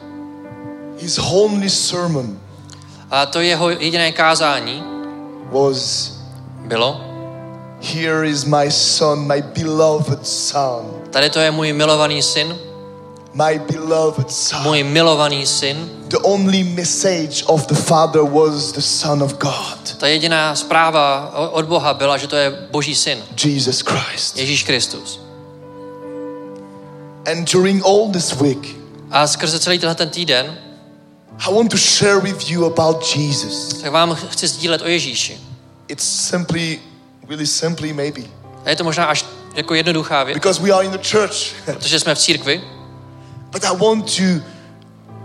[0.99, 2.41] His only sermon
[3.11, 4.85] A to jeho jediné kázání
[5.51, 6.13] was
[6.67, 7.01] bylo,
[7.81, 12.57] Here is my son, my beloved son, tady to je můj milovaný syn,
[13.35, 14.63] my beloved son.
[14.63, 15.91] můj milovaný syn.
[16.09, 21.65] The only message of the Father was the Son of God, Ta jediná zpráva od
[21.65, 24.37] Boha byla, že to je Boží syn, Jesus Christ.
[24.39, 25.21] Ježíš Kristus.
[27.31, 28.77] And during all this week,
[29.11, 30.59] A skrze celý tenhle ten týden,
[31.49, 33.69] I want to share with you about Jesus.
[33.83, 35.41] tak vám chci sdílet o Ježíši.
[35.89, 36.79] It's simply,
[37.29, 38.21] really simply, maybe,
[38.65, 39.25] A je to možná až
[39.55, 41.35] jako jednoduchá věc, because we are in the church.
[41.65, 42.61] protože jsme v církvi,
[43.55, 44.43] but I want to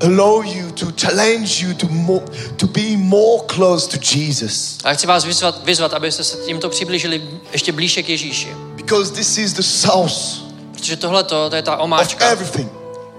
[0.01, 2.23] allow you to challenge you to more,
[2.57, 7.21] to be more close to Jesus, a chci vás vyzvat, vyzvat, abyste se tímto přiblížili
[7.51, 8.47] ještě blíže k Ježíši.
[8.75, 10.39] because this is the source
[10.73, 12.69] Protože tohle to je ta of omáčka, everything.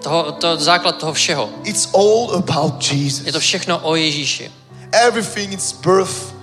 [0.02, 1.50] toho, to základ toho všeho.
[1.64, 3.36] It's all about Je to Jesus.
[3.38, 4.50] všechno o Ježíši.
[4.92, 6.34] Everything is birth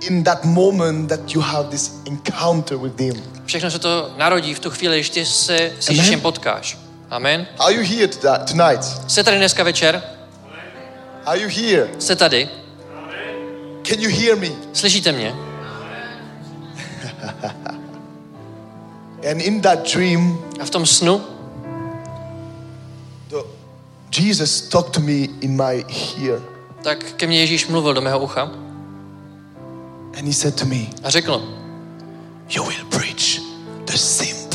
[0.00, 3.22] in that moment that you have this encounter with Him.
[3.46, 5.88] Všechno se to narodí v tu chvíli, když ty se s.
[5.88, 6.78] Ježíšem potkáš.
[7.10, 7.46] Amen.
[7.58, 8.84] Are you here to- tonight?
[9.08, 10.02] Jste tady dneska večer?
[11.24, 11.88] Are you here?
[11.98, 12.48] Jste tady?
[13.82, 14.48] Can you hear me?
[14.72, 15.34] Slyšíte mě?
[19.30, 21.22] And in that dream, A v tom snu
[23.28, 23.36] the,
[24.20, 25.84] Jesus talked to me in my
[26.24, 26.40] ear,
[26.82, 28.42] tak ke mně Ježíš mluvil do mého ucha
[30.18, 31.42] and He said to me, a řekl,
[32.48, 33.40] You will preach
[33.84, 34.45] the Jesus.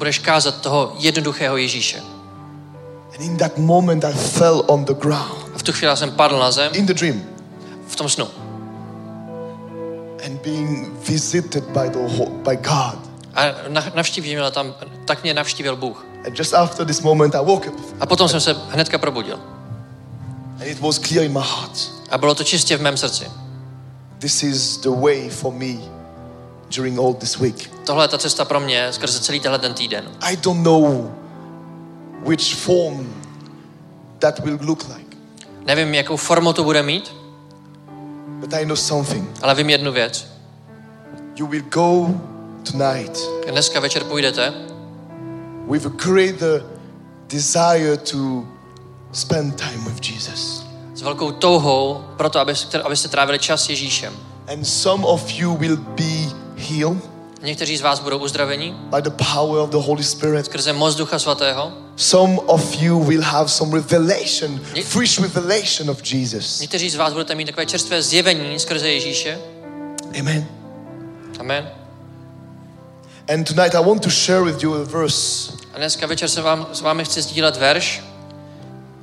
[0.00, 2.00] Budeš kázat toho jednoduchého Ježíše.
[3.14, 6.38] And in that moment, I fell on the ground A v tu chvíli jsem padl
[6.38, 7.22] na zem in the dream
[7.88, 8.26] v tom snu.
[10.24, 11.98] and being visited by the
[12.44, 12.98] by God.
[13.34, 14.74] A na- navštívil mě tam,
[15.04, 16.06] tak mě navštívil Bůh.
[16.26, 19.40] And just after this moment, I woke up, A potom jsem se hnedka probudil.
[20.60, 21.90] and it was clear in my heart.
[22.10, 23.26] A bylo to čistě v mém srdci.
[24.18, 25.74] This is the way for me
[26.76, 27.70] during all this week.
[27.90, 30.04] Tohle je ta cesta pro mě skrze celý tenhle ten týden.
[30.20, 31.10] I don't know
[32.26, 33.22] which form
[34.18, 35.16] that will look like,
[35.64, 37.14] Nevím, jakou formu to bude mít,
[38.40, 39.30] but I know something.
[39.42, 40.26] ale vím jednu věc.
[41.36, 42.06] You will go
[42.70, 43.18] tonight
[43.50, 44.52] Dneska večer půjdete
[45.70, 46.62] with a greater
[47.28, 48.44] desire to
[49.12, 50.66] spend time with Jesus.
[50.94, 54.12] s velkou touhou pro to, abyste, abyste trávili čas s Ježíšem.
[54.52, 57.09] And some of you will be healed
[57.42, 60.46] Někteří z vás budou uzdraveni by the power of the Holy Spirit.
[60.46, 61.72] skrze moc Ducha Svatého.
[61.96, 66.60] Some of you will have some revelation, fresh revelation of Jesus.
[66.60, 69.38] Někteří z vás budete mít takové čerstvé zjevení skrze Ježíše.
[70.20, 70.46] Amen.
[71.40, 71.70] Amen.
[73.34, 76.66] And tonight I want to share with you a verse A dneska večer se vám,
[76.72, 78.02] s vámi chci sdílet verš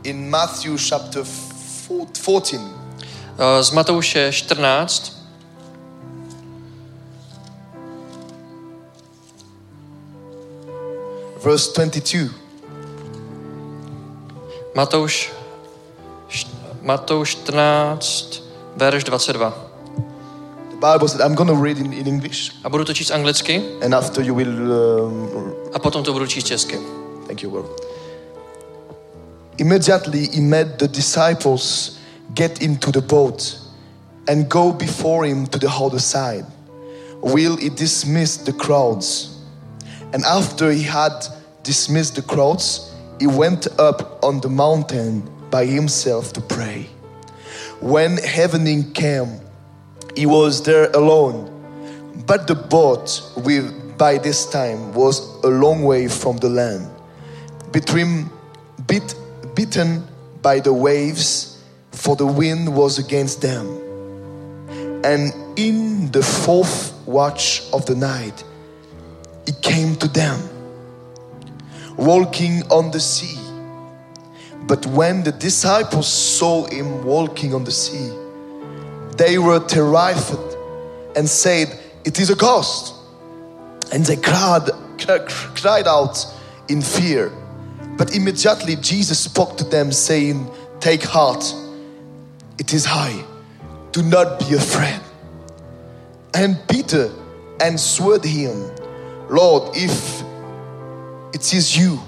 [0.03, 1.23] in Matthew chapter
[2.13, 2.53] 14.
[2.53, 5.16] eh, z Matouše 14,
[11.47, 12.29] verse 22.
[14.75, 15.31] Matouš,
[16.83, 18.43] Matouš 14,
[18.75, 19.51] verš 22.
[20.71, 23.63] The Bible said, I'm going to read in, in English, A budu to číst anglicky
[23.81, 24.51] and after you will.
[24.51, 26.77] Um, a potom to budu číst česky.
[27.27, 27.65] thank you, Lord.
[29.57, 31.97] Immediately, he made the disciples
[32.35, 33.57] get into the boat
[34.27, 36.45] and go before him to the other side,
[37.23, 39.33] Will he dismissed the crowds.
[40.13, 41.36] And after he had
[41.67, 46.87] dismissed the crowds, he went up on the mountain by himself to pray.
[47.81, 49.41] When evening came,
[50.15, 51.51] he was there alone.
[52.25, 56.89] But the boat, with, by this time, was a long way from the land,
[57.73, 58.29] between,
[58.87, 59.13] bit,
[59.53, 60.07] beaten
[60.41, 61.61] by the waves,
[61.91, 63.65] for the wind was against them.
[65.03, 68.41] And in the fourth watch of the night,
[69.45, 70.39] he came to them,
[71.97, 73.37] walking on the sea.
[74.67, 78.11] But when the disciples saw him walking on the sea,
[79.17, 80.55] they were terrified
[81.15, 81.67] and said,
[82.05, 82.93] It is a ghost.
[83.91, 84.69] And they cried,
[85.55, 86.25] cried out
[86.69, 87.31] in fear.
[87.97, 91.43] But immediately Jesus spoke to them, saying, Take heart,
[92.59, 93.23] it is I.
[93.91, 94.99] Do not be afraid.
[96.33, 97.09] And Peter
[97.59, 98.69] answered him,
[99.29, 100.21] Lord, if
[101.33, 101.99] it is you,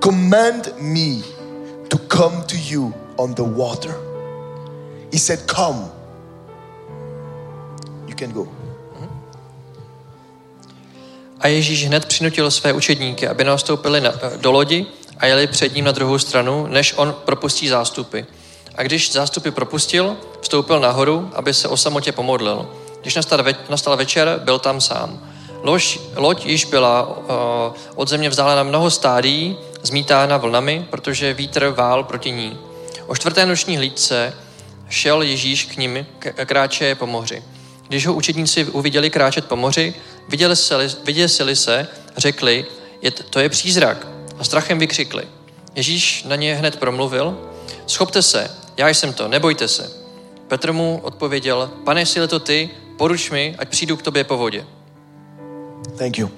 [0.00, 1.22] command me
[1.88, 3.94] to come to you on the water.
[5.12, 5.90] He said, Come.
[8.06, 8.48] You can go.
[11.40, 14.86] A Ježíš hned přinutil své učedníky, aby nastoupili na, do lodi
[15.18, 18.20] a jeli před ním na druhou stranu, než on propustí zástupy.
[18.74, 22.68] A když zástupy propustil, vstoupil nahoru, aby se o samotě pomodlil.
[23.00, 25.31] Když nastal, ve, nastal večer, byl tam sám.
[25.62, 27.24] Lož, loď již byla uh,
[27.94, 32.58] od země vzdálena mnoho stádií, zmítána vlnami, protože vítr vál proti ní.
[33.06, 34.34] O čtvrté noční hlídce
[34.88, 37.42] šel Ježíš k nimi, k- kráče po moři.
[37.88, 39.94] Když ho učedníci uviděli kráčet po moři,
[40.28, 42.64] viděli se, vyděsili se, řekli,
[43.02, 44.06] je, to je přízrak.
[44.38, 45.24] A strachem vykřikli.
[45.74, 47.38] Ježíš na ně hned promluvil,
[47.86, 49.92] schopte se, já jsem to, nebojte se.
[50.48, 54.66] Petr mu odpověděl, pane, je to ty, poruč mi, ať přijdu k tobě po vodě.
[55.98, 56.30] Thank you.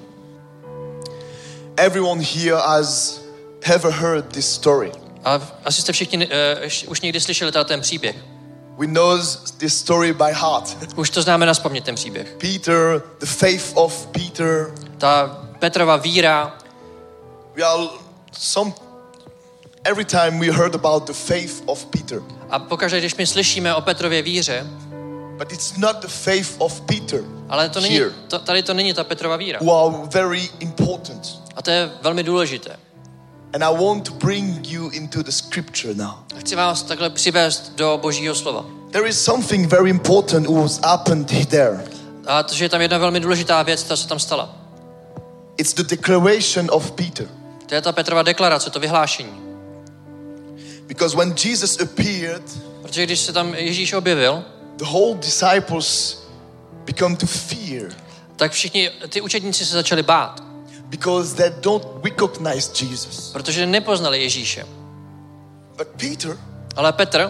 [1.77, 3.21] Everyone here has
[3.63, 4.93] ever heard this story.
[5.25, 8.17] A asi jste všichni uh, už někdy slyšeli tady ten příběh.
[8.79, 9.19] We know
[9.59, 10.77] this story by heart.
[10.97, 12.37] Už to známe na ten příběh.
[12.39, 14.75] Peter, the faith of Peter.
[14.99, 16.59] Ta Petrova víra,
[17.57, 17.89] We are
[18.33, 18.73] some
[19.85, 22.23] every time we heard about the faith of Peter.
[22.51, 24.67] a pokaždé, když my slyšíme o Petrově víře,
[25.39, 28.95] But it's not the faith of Peter ale to není, here to, tady to není
[28.95, 29.59] ta Petrova víra.
[29.63, 31.41] who are very important.
[31.57, 32.77] A to je velmi důležité.
[33.53, 36.15] And I want to bring you into the scripture now.
[36.39, 38.65] Chci vás takhle přivést do božího slova.
[38.91, 41.85] There is something very important who has happened there.
[42.27, 44.57] A to, že je tam jedna velmi důležitá věc, ta se tam stala.
[45.57, 47.29] It's the declaration of Peter.
[47.67, 49.41] To je ta Petrova deklarace, to vyhlášení.
[50.87, 52.43] Because when Jesus appeared,
[52.83, 54.45] Protože když se tam Ježíš objevil,
[54.79, 56.19] the whole disciples
[56.85, 57.93] become to fear
[58.37, 60.41] tak všichni ty učedníci se začali bát,
[60.85, 63.33] because they don't recognize Jesus.
[63.33, 64.67] protože nepoznali Ježíše.
[65.77, 66.39] But Peter
[66.77, 67.21] Ale Petr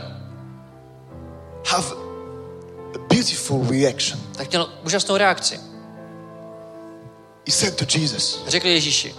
[1.66, 1.86] have
[2.94, 4.20] a beautiful reaction.
[4.36, 5.60] tak měl úžasnou reakci.
[7.46, 9.14] He said to Jesus, Řekl Ježíši,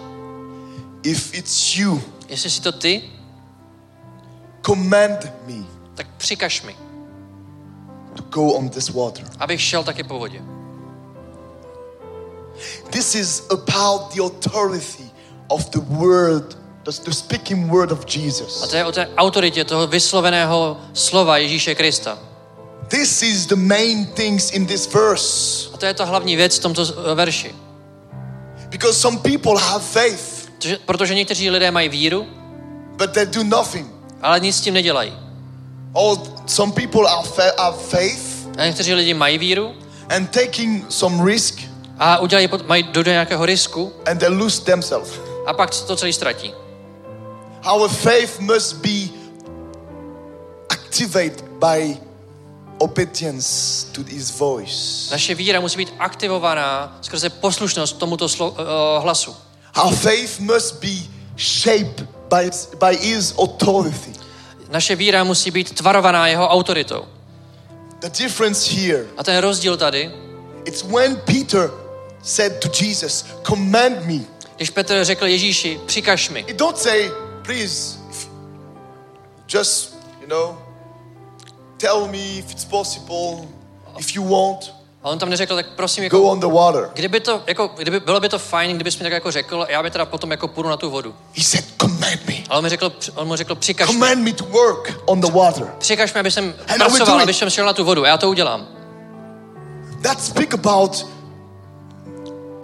[1.03, 3.03] If it's you, jestli si to ty,
[4.65, 5.65] command me
[5.95, 6.75] tak přikaž mi,
[8.15, 9.25] to go on this water.
[9.39, 10.41] abych šel taky po vodě.
[12.91, 15.03] this is about the authority
[15.49, 18.67] of the word, the, the speaking word of A Jesus.
[18.69, 22.17] to je o té autoritě toho vysloveného slova Ježíše Krista.
[22.87, 25.69] This is the main things in this verse.
[25.73, 27.55] A to je ta hlavní věc v tomto eh, verši.
[28.69, 32.27] Because some people have faith, Protože, protože někteří lidé mají víru,
[32.97, 33.87] but they do nothing.
[34.21, 35.13] ale nic s tím nedělají.
[35.97, 39.73] Or some people are fa- have faith A někteří lidi mají víru
[40.09, 41.59] and taking some risk
[41.99, 45.11] a udělají, mají do nějakého risku and they lose themselves.
[45.45, 46.53] a pak to celý ztratí.
[47.73, 49.09] Our faith must be
[50.69, 51.97] activated by
[52.79, 55.11] obedience to his voice.
[55.11, 59.35] Naše víra musí být aktivovaná skrze poslušnost tomuto slo- uh, hlasu.
[59.83, 60.91] Our faith must be
[61.37, 64.13] shaped by, by his authority.
[64.69, 67.05] Naše víra musí být tvarovaná jeho autoritou.
[67.99, 70.11] The difference here, A ten rozdíl tady,
[70.65, 71.71] it's when Peter
[72.23, 74.19] said to Jesus, Command me.
[74.55, 76.45] když Petr řekl Ježíši, přikaž mi.
[76.47, 77.11] He don't say,
[77.45, 78.27] Please, if-
[79.53, 80.55] just, you know,
[81.77, 83.47] tell me if it's possible,
[83.97, 86.89] if you want, A on tam neřekl, tak prosím, go jako, on the water.
[86.93, 89.91] kdyby to, jako, kdyby, bylo by to fajn, kdybys mi tak jako řekl, já by
[89.91, 91.15] teda potom jako půjdu na tu vodu.
[91.37, 92.33] He said, Command me.
[92.49, 93.93] Ale on mi řekl, on mu řekl, přikaž mi.
[93.93, 95.67] Command me to work on the water.
[95.77, 98.03] Přikaž mi, aby jsem will pracoval, aby jsem šel na tu vodu.
[98.03, 98.67] A já to udělám.
[100.01, 101.05] That speak about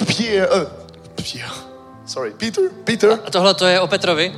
[0.06, 0.68] Pierre, uh,
[1.16, 1.52] Pierre,
[2.06, 4.34] sorry, Peter, Peter A tohle to je o Petrovi.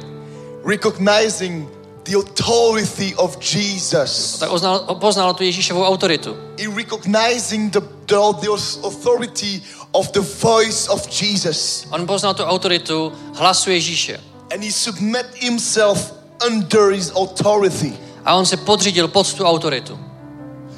[0.66, 1.70] recognizing
[2.04, 4.40] the authority of Jesus.
[4.40, 6.36] Tak oznal, poznal tu Ježíšovou autoritu.
[6.60, 8.50] He recognizing the, the, the
[8.84, 11.86] authority of the voice of Jesus.
[11.92, 14.20] On poznal tu autoritu hlasu Ježíše.
[14.54, 16.12] And he submit himself
[16.48, 17.94] under his authority.
[18.26, 20.00] A on se podřídil pod tu autoritu.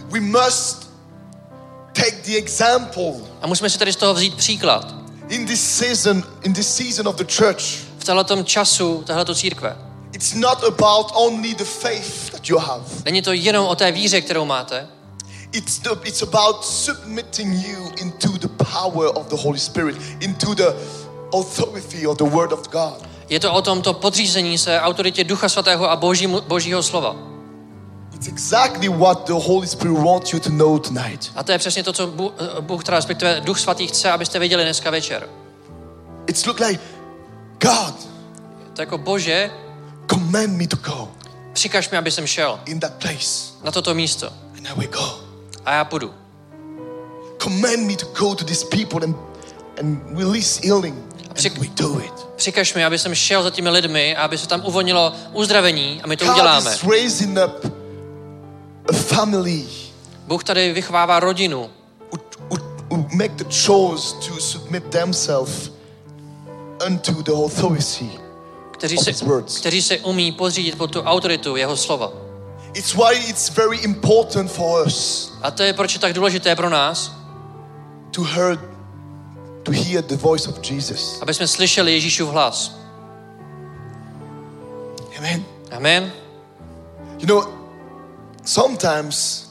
[0.10, 0.90] We must
[1.94, 4.96] take the example A musíme si tady z toho vzít příklad.
[5.30, 7.64] in this season, in this season of the church.
[7.98, 9.78] V tomto času tohleto církve.
[10.14, 12.84] It's not about only the faith that you have.
[13.06, 14.88] Není to jenom o té víře, kterou máte,
[15.52, 20.76] It's, the, it's about submitting you into the power of the Holy Spirit, into the
[21.34, 23.08] authority of the Word of God.
[23.30, 27.16] Je to o tomto podřízení se autoritě Ducha Svatého a božímu, božího slova.
[28.16, 31.32] It's exactly what the Holy Spirit wants you to know tonight.
[31.36, 34.64] A to je přesně to, co Bůh, Bůh teda respektive Duch Svatý chce, abyste věděli
[34.64, 35.30] dneska večer.
[36.28, 36.80] It's look like,
[37.62, 37.96] God,
[38.74, 39.52] To jako Bože,
[40.10, 41.10] command me to go
[41.56, 43.54] přikaž mi, aby jsem šel in that place.
[43.64, 44.30] na toto místo.
[44.58, 45.20] And I will go.
[45.66, 46.14] A já půjdu.
[47.44, 49.16] Command me to go to these people and,
[49.80, 50.96] and release healing.
[51.36, 52.14] Při- And we do it.
[52.36, 56.08] Přikaž mi, aby jsem šel za těmi lidmi a aby se tam uvolnilo uzdravení a
[56.08, 56.74] my to God uděláme.
[56.74, 57.72] is raising up
[58.90, 59.66] a family
[60.28, 61.70] Bůh tady vychovává rodinu,
[63.14, 65.72] make the choice to submit themselves
[66.88, 68.10] unto the authority.
[68.72, 69.12] kteří se,
[69.60, 72.12] kteří se umí podřídit pod tu autoritu jeho slova.
[72.74, 76.70] It's why it's very important for us A to je proč je tak důležité pro
[76.70, 77.12] nás,
[78.12, 78.60] to hear
[79.66, 81.22] to hear the voice of Jesus.
[81.22, 82.80] aby jsme slyšeli Ježíšův hlas.
[85.18, 85.46] Amen.
[85.72, 86.12] Amen.
[87.20, 87.44] You know,
[88.44, 89.48] sometimes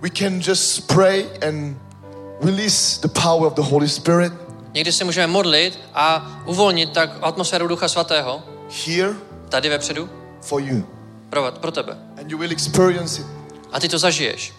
[0.00, 1.76] we can just pray and
[2.40, 4.32] release the power of the Holy Spirit
[4.74, 8.42] Někdy se můžeme modlit a uvolnit tak atmosféru Ducha Svatého
[8.86, 9.14] here
[9.48, 10.08] tady vepředu
[10.40, 10.86] for you.
[11.30, 11.98] pro, pro tebe.
[12.20, 13.26] And you will experience it.
[13.72, 14.52] A ty to zažiješ.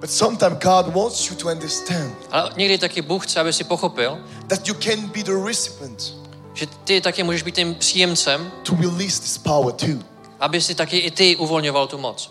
[0.00, 4.18] But sometimes God wants you to understand Ale někdy taky Bůh chce, aby si pochopil,
[4.46, 6.18] that you can be the recipient
[6.58, 9.98] že ty taky můžeš být tím příjemcem, to release this power too.
[10.40, 12.30] aby si taky i ty uvolňoval tu moc.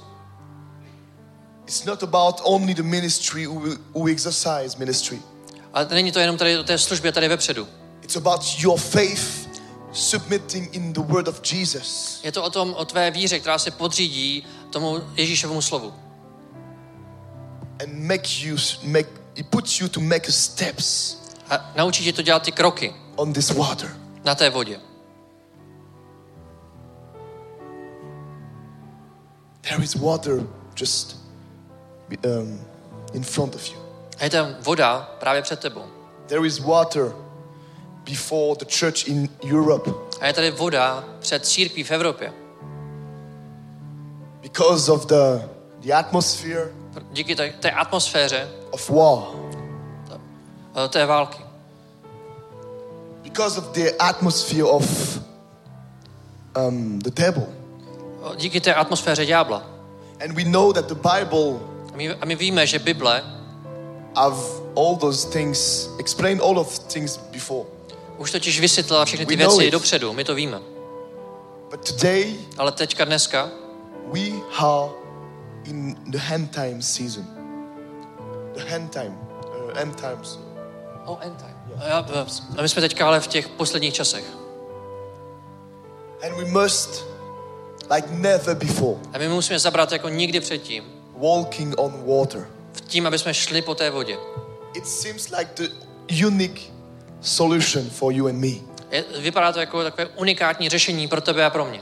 [1.64, 3.62] It's not about only the ministry who,
[3.94, 5.20] who exercise ministry.
[5.74, 7.68] Ale není to jenom tady o té službě tady vepředu.
[8.02, 9.50] It's about your faith
[9.94, 12.20] submitting in the word of Jesus.
[12.24, 15.94] Je to o tom, o tvé víře, která se podřídí tomu Ježíšovému slovu.
[17.84, 21.18] And make you make it puts you to make steps
[21.50, 23.98] A naučí tě to dělat ty kroky on this water.
[24.26, 24.80] na té vodě.
[29.62, 30.44] There is water
[30.76, 31.16] just
[32.26, 32.60] um,
[33.14, 33.78] in front of you.
[34.20, 35.84] A je tam voda právě před tebou.
[36.28, 37.12] There is water
[38.04, 42.34] before the church in Europe A je tady voda před církví v Evropě.
[44.42, 45.42] because of the,
[45.80, 46.72] the atmosphere
[47.12, 49.24] Díky té, té atmosféře of war,
[50.86, 51.44] eh, té války.
[53.24, 55.20] because of the atmosphere of
[56.56, 57.48] um, the devil.
[58.32, 59.64] Eh, Díky té atmosféře ďábla.
[60.24, 61.60] And we know that the Bible
[61.94, 63.24] A my, a my víme, že Bible
[64.16, 64.38] have
[64.76, 67.66] all those things, explained all of things before.
[68.18, 70.60] Už totiž vysvětlila všechny ty We věci dopředu, my to víme.
[71.72, 73.50] But today, Ale teďka dneska
[74.14, 74.22] we
[74.60, 74.90] are
[75.70, 77.26] in the end time season.
[78.56, 79.18] The end time,
[79.72, 80.40] uh, end times.
[81.06, 81.56] Oh, end time.
[81.92, 81.98] A,
[82.58, 84.24] a my jsme teďka ale v těch posledních časech.
[86.24, 87.06] And we must,
[87.96, 90.84] like never before, A my musíme zabrat jako nikdy předtím.
[91.18, 92.48] walking on water.
[92.74, 94.18] V tím, aby jsme šli po té vodě.
[94.74, 95.70] It seems like the
[96.26, 96.62] unique
[97.22, 98.48] solution for you and me.
[98.92, 101.82] Je, vypadá to jako takové unikátní řešení pro tebe a pro mě.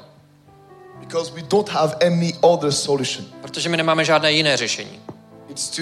[0.99, 3.25] Because we don't have any other solution.
[3.41, 4.99] Protože my nemáme žádné jiné řešení.
[5.49, 5.81] It's to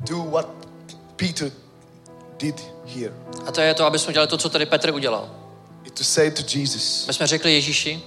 [0.00, 0.48] do what
[1.16, 1.50] Peter
[2.38, 3.12] did here.
[3.46, 5.30] A to je to, aby jsme dělali to, co tady Petr udělal.
[5.84, 8.02] It's to say to Jesus, My jsme řekli Ježíši,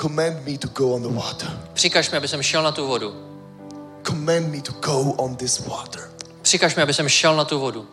[0.00, 1.60] command me to go on the water.
[1.72, 3.14] přikaž mi, aby jsem šel na tu vodu.
[4.06, 6.10] Command me to go on this water.
[6.42, 7.88] Přikaž mi, aby jsem šel na tu vodu.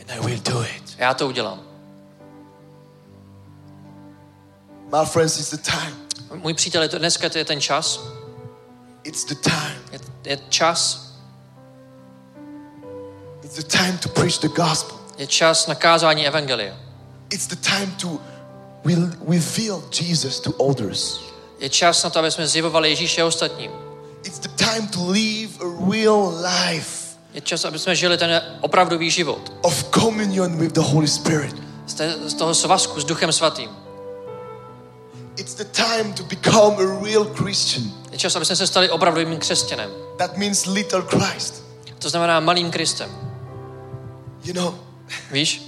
[0.00, 0.82] And I will do it.
[0.98, 1.60] Já to udělám.
[4.98, 6.05] My friends, it's the time.
[6.42, 8.00] Můj přítel, je to dneska to je ten čas.
[9.04, 9.78] It's the time.
[9.92, 11.06] Je, je čas,
[13.44, 14.96] It's the time to preach the gospel.
[15.18, 16.76] je čas na kázání evangelia.
[17.30, 18.20] It's the time to
[19.28, 21.20] reveal Jesus to others.
[21.58, 23.70] Je čas na to, aby jsme zjevovali Ježíše ostatním.
[24.24, 29.10] It's the time to live a real life Je čas, aby jsme žili ten opravdový
[29.10, 29.52] život.
[29.62, 31.54] of communion with the Holy Spirit.
[32.26, 33.70] Z toho svazku s Duchem Svatým.
[35.46, 37.84] It's the time to become a real Christian.
[38.12, 39.90] Je čas, aby jsme se stali opravdovým křesťanem.
[40.18, 41.62] That means little Christ.
[41.98, 43.10] To znamená malým Kristem.
[44.44, 44.74] You know,
[45.30, 45.62] Víš?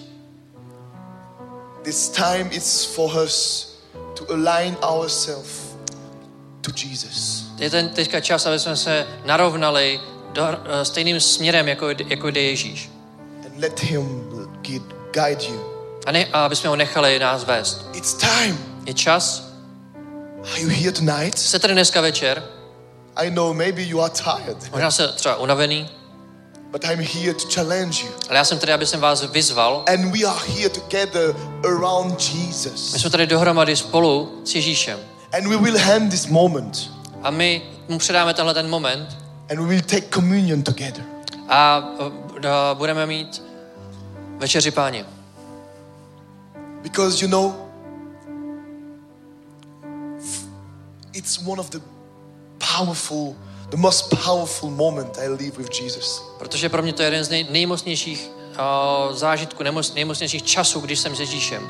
[1.85, 3.69] this time is for us
[4.15, 5.77] to align ourselves
[6.61, 7.45] to Jesus.
[7.59, 10.01] Je ten teďka čas, aby jsme se narovnali
[10.33, 12.91] do, eh, stejným směrem, jako, jako jde Ježíš.
[13.47, 14.29] and let Him
[15.13, 15.61] guide you.
[16.07, 17.87] A, ne, a aby jsme ho nechali nás vést.
[17.93, 18.59] It's time.
[18.87, 19.48] Je čas.
[20.53, 21.39] Are you here tonight?
[21.39, 22.43] Jste tady dneska večer.
[23.17, 25.89] I know maybe you are tired, Možná se třeba unavený.
[26.71, 28.13] but I'm here to challenge you.
[28.29, 29.85] Ale já jsem tady, aby jsem vás vyzval.
[29.95, 31.35] And we are here together
[31.65, 32.93] around My Jesus.
[33.01, 34.99] jsme tady dohromady spolu s Ježíšem.
[35.39, 36.91] And we will hand this moment
[37.23, 39.17] A my mu předáme tenhle ten moment
[39.51, 41.05] and we will take communion together.
[41.49, 41.75] a,
[42.51, 43.43] a budeme mít
[44.39, 45.05] večeři páně.
[46.83, 47.55] Because you know,
[51.19, 51.81] it's one of the
[52.77, 53.37] powerful,
[53.71, 56.23] the most powerful moment I live with Jesus.
[56.39, 60.99] Protože pro mě to je jeden z nej, nejmocnějších uh, zážitků, nejmoc, nejmocnějších časů, když
[60.99, 61.63] jsem s Ježíšem.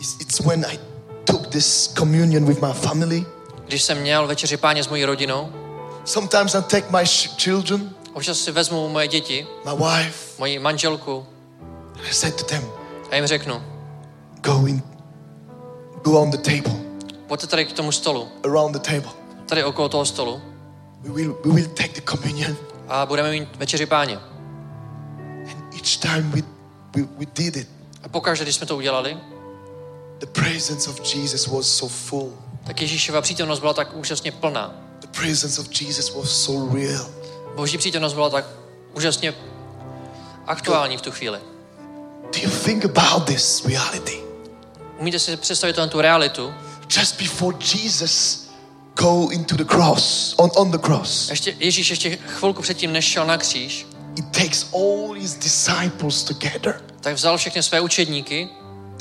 [0.00, 0.78] It's, it's when I
[1.24, 3.26] took this communion with my family.
[3.64, 5.52] Když jsem měl večeři páně s mojí rodinou,
[6.04, 7.06] Sometimes I take my
[7.38, 11.26] children, občas si vezmu moje děti, my wife, moji manželku
[12.10, 12.64] I said to them,
[13.10, 13.62] a jim řeknu,
[14.40, 14.82] go in,
[16.02, 16.81] go on the table,
[17.32, 19.12] pojďte tady k tomu stolu, around the table.
[19.46, 20.42] tady okolo toho stolu
[21.00, 22.56] We will, we will take the communion.
[22.88, 24.16] a budeme mít večeři páně.
[25.50, 26.42] And each time we,
[26.96, 27.68] we, we did it,
[28.02, 29.16] A pokaždé, když jsme to udělali,
[30.18, 32.32] the presence of Jesus was so full.
[32.64, 34.74] tak Ježíšova přítomnost byla tak úžasně plná.
[35.00, 37.06] The presence of Jesus was so real.
[37.56, 38.44] Boží přítomnost byla tak
[38.94, 39.34] úžasně
[40.46, 41.38] aktuální v tu chvíli.
[42.22, 44.20] Do you think about this reality?
[44.98, 46.54] Umíte si představit tu realitu?
[46.98, 48.48] Just before Jesus
[48.96, 53.26] go into the cross, on, on the cross, Ještě, Ježíš ještě chvilku předtím, než šel
[53.26, 53.86] na kříž,
[54.18, 56.82] he takes all his disciples together.
[57.00, 58.48] tak vzal všechny své učedníky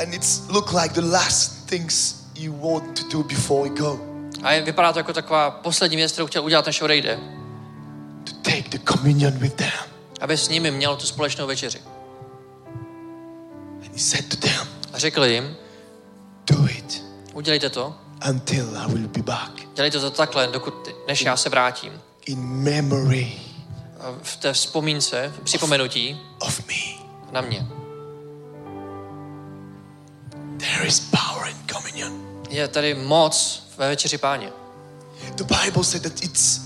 [0.02, 4.00] And it's look like the last things you want to do before we go.
[4.44, 7.20] a je, vypadá to jako taková poslední věc, kterou chtěl udělat, než odejde.
[8.24, 9.72] To take the communion with them.
[10.20, 11.80] Aby s nimi měl tu společnou večeři.
[13.84, 15.58] And he said to them, A řekl jim, it
[17.42, 17.96] udělejte to,
[18.30, 19.52] until I will be back.
[19.76, 20.74] dělejte to takhle, dokud,
[21.08, 21.94] než já se vrátím.
[22.26, 23.32] In memory
[24.24, 27.04] v té vzpomínce, v připomenutí of me.
[27.32, 27.68] na mě.
[30.58, 32.22] There is power in communion.
[32.50, 34.50] Je tady moc ve večeři páně.
[35.36, 36.62] The Bible said that it's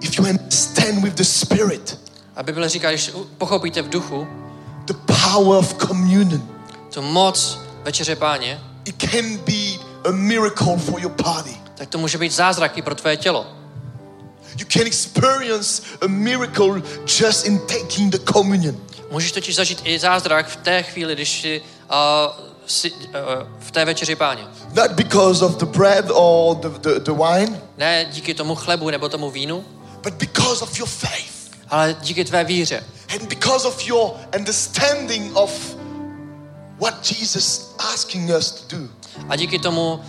[0.00, 1.98] if you understand with the Spirit,
[2.36, 4.26] A Bible říká, když pochopíte v duchu
[4.86, 6.48] the power of communion,
[6.94, 9.71] tu moc večeře páně, it can be
[10.04, 11.56] a miracle for your body.
[11.74, 13.46] tak to může být zázrak i pro tvoje tělo.
[14.58, 16.82] You can experience a miracle
[17.20, 18.76] just in taking the communion.
[19.10, 22.98] Můžeš totiž zažít i zázrak v té chvíli, když si, uh, si uh,
[23.60, 24.42] v té večeři páně.
[24.74, 29.08] Not because of the bread or the, the, the wine, Ne díky tomu chlebu nebo
[29.08, 29.64] tomu vínu,
[30.02, 31.50] but because of your faith.
[31.68, 32.84] ale díky tvé víře.
[33.14, 35.50] And because of your understanding of
[36.80, 38.88] what Jesus asking us to do,
[39.28, 40.02] A díky tomu, uh,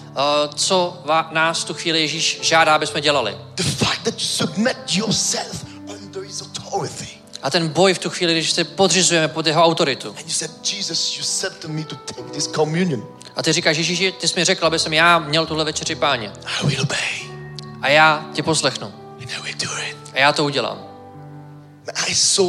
[0.55, 3.37] co va- nás tu chvíli Ježíš žádá, aby jsme dělali.
[3.55, 7.07] the fact that you submit yourself under his authority.
[7.43, 10.09] A ten boj v tu chvíli, když se podřizujeme pod jeho autoritu.
[10.09, 13.07] And you said, Jesus, you said to me to take this communion.
[13.35, 16.31] A ty říkáš, Ježíši, ty jsi mi řekl, aby jsem já měl tuhle večeři páně.
[16.45, 17.29] I will obey.
[17.81, 18.87] A já tě poslechnu.
[19.21, 19.97] And I will do it.
[20.13, 20.77] A já to udělám.
[22.07, 22.47] I saw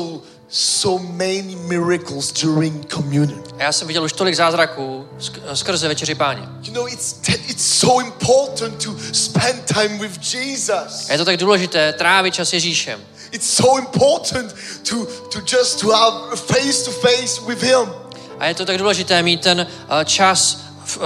[0.55, 3.43] so many miracles during communion.
[3.59, 6.43] A já jsem viděl už tolik zázraků sk- skrze večeři páně.
[6.63, 11.09] You know, it's, it's so important to spend time with Jesus.
[11.09, 13.01] A je to tak důležité trávit čas s Ježíšem.
[13.31, 14.55] It's so important
[14.89, 17.93] to, to just to have face to face with him.
[18.39, 21.03] A je to tak důležité mít ten uh, čas, v, uh,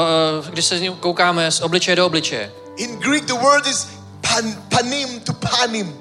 [0.48, 2.52] když se s ním koukáme z obličeje do obličeje.
[2.76, 3.88] In Greek, the word is
[4.20, 5.96] pan, panim to panim.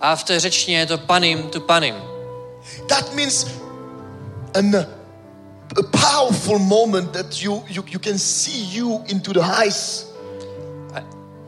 [0.00, 2.15] A v té řečtině je to panim tu panim.
[2.88, 3.46] That means
[4.54, 4.74] an,
[5.78, 10.06] a powerful moment that you, you, you can see you into the eyes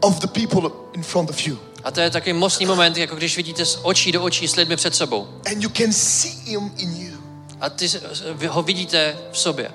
[0.03, 1.59] of the people in front of you.
[1.85, 4.77] A to je takový mocný moment, jako když vidíte z očí do očí s lidmi
[4.77, 5.29] před sebou.
[5.47, 7.19] And you can see him in you.
[7.61, 7.89] A ty
[8.49, 9.71] ho vidíte v sobě.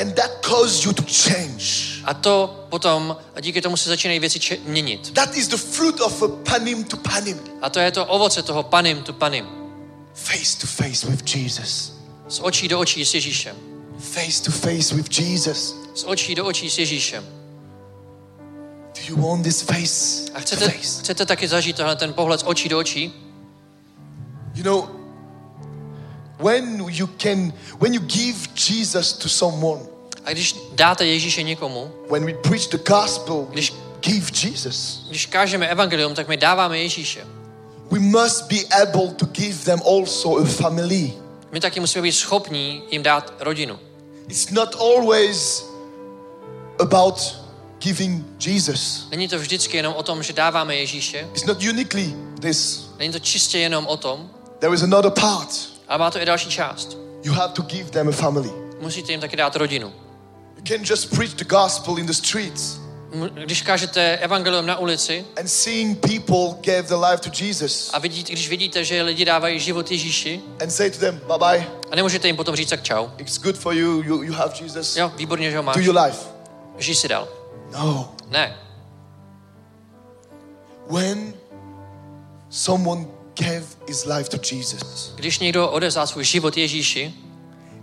[0.00, 1.64] And that causes you to change.
[2.04, 5.14] A to potom, a díky tomu se začínají věci če- měnit.
[5.14, 7.40] That is the fruit of a panim to panim.
[7.62, 9.46] A to je to ovoce toho panim tu panim.
[10.16, 11.92] Face to face with Jesus.
[12.28, 13.56] Z očí do očí s Ježíšem.
[13.98, 15.74] Face to face with Jesus.
[15.94, 17.24] Z očí do očí s Ježíšem.
[18.94, 21.00] Do you want this face A chcete, face?
[21.02, 23.12] chcete taky zažít tenhle ten pohled z očí do očí?
[24.54, 24.88] You know,
[26.38, 28.38] when you can, when you give
[28.70, 29.82] Jesus to someone,
[30.24, 35.06] A když dáte Ježíše někomu, when we preach the gospel, Když- give Jesus.
[35.08, 37.26] když kážeme evangelium, tak my dáváme Ježíše.
[37.90, 41.12] We must be able to give them also a family.
[41.52, 43.78] My taky musíme být schopní jim dát rodinu.
[44.28, 45.64] It's not always
[46.80, 47.36] about
[47.78, 49.06] giving Jesus.
[49.10, 51.28] Není to vždycky jenom o tom, že dáváme Ježíše.
[51.32, 52.88] It's not uniquely this.
[52.98, 55.48] Není to čistě jenom o tom, There is another part.
[55.88, 56.96] ale má to i další část.
[57.22, 58.50] You have to give them a family.
[58.80, 59.92] Musíte jim taky dát rodinu.
[60.56, 62.78] You can't just preach the gospel in the streets
[63.44, 68.32] Když kážete evangelium na ulici and seeing people give their life to Jesus a vidíte,
[68.32, 72.26] když vidíte, že lidi dávají život Ježíši and say to them, bye bye, a nemůžete
[72.26, 73.08] jim potom říct tak čau.
[73.18, 74.96] it's good for you, you, you have Jesus.
[74.96, 75.76] Jo, výborně, že ho máš.
[75.76, 76.18] Do your life.
[76.78, 77.28] Žij si dál.
[77.72, 78.14] No.
[78.28, 78.56] Ne.
[80.90, 81.34] When
[82.50, 83.06] someone
[83.40, 87.14] gave his life to Jesus, Když někdo odezá svůj život Ježíši,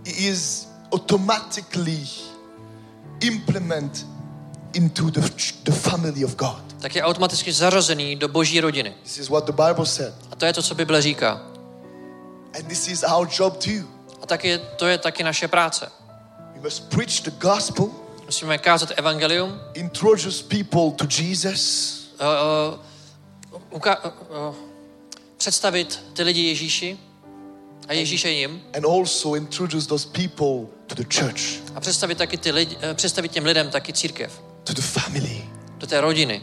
[0.06, 2.06] he is automatically
[3.20, 4.06] implement
[4.74, 5.20] into the,
[5.64, 6.62] the family of God.
[6.80, 8.94] tak je automaticky zařazený do boží rodiny.
[9.02, 10.14] This is what the Bible said.
[10.30, 11.40] A to je to, co Bible říká.
[12.58, 13.88] And this is our job too.
[14.22, 15.88] A tak je, to je taky naše práce.
[16.54, 17.90] We must preach the gospel,
[18.24, 22.26] Musíme kázat evangelium, introduce people to Jesus, uh,
[23.52, 24.54] uh, uka- uh, uh,
[25.36, 26.98] představit ty lidi Ježíši
[27.88, 31.40] a Ježíše jim and also introduce those people to the church,
[31.74, 35.44] a představit taky ty lidi, představit těm lidem taky církev, to the family.
[35.78, 36.42] do té rodiny.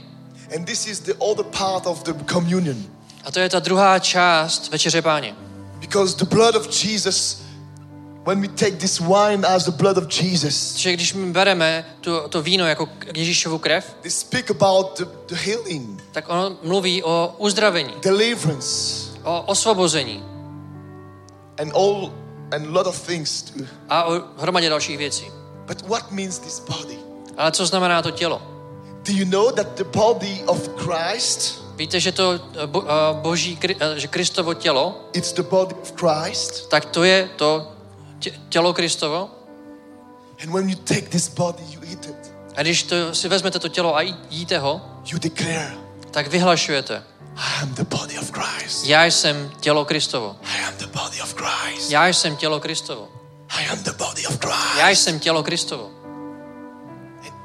[0.56, 2.85] And this is the other part of the communion.
[3.23, 5.35] A to je ta druhá část Večeře Páně.
[5.80, 7.41] Because the blood of Jesus,
[8.26, 12.27] when we take this wine as the blood of Jesus, Že když my bereme to,
[12.27, 17.35] to víno jako Ježíšovu krev, they speak about the, the healing, tak ono mluví o
[17.38, 20.23] uzdravení, deliverance, o osvobození
[21.60, 22.11] and all
[22.52, 23.65] and lot of things too.
[23.89, 25.26] a o hromadě dalších věcí.
[25.68, 26.98] But what means this body?
[27.42, 28.42] Ale co znamená to tělo?
[29.08, 33.60] Do you know that the body of Christ, Víte, že to eh, bo, eh, boží,
[33.80, 36.70] eh, že Kristovo tělo, it's the body of Christ.
[36.70, 37.72] tak to je to
[38.20, 39.30] tě- tělo Kristovo.
[40.44, 43.68] And when you take this body, you eat it, A když to, si vezmete to
[43.70, 45.74] tělo a jí- jíte ho, you declare,
[46.12, 47.04] tak vyhlašujete.
[47.36, 48.86] I am the body of Christ.
[48.86, 50.36] Já jsem tělo Kristovo.
[50.44, 51.92] I am the body of Christ.
[51.92, 53.08] Já jsem tělo Kristovo.
[53.50, 54.78] I am the body of Christ.
[54.78, 55.90] Já jsem tělo Kristovo.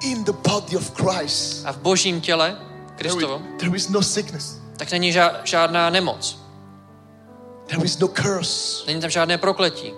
[0.01, 2.59] In the body of Christ, A v božím těle
[2.97, 4.57] Kristovo, is, there is no sickness.
[4.77, 6.39] tak není ža- žádná nemoc.
[7.67, 8.87] There is no curse.
[8.87, 9.93] Není tam žádné prokletí.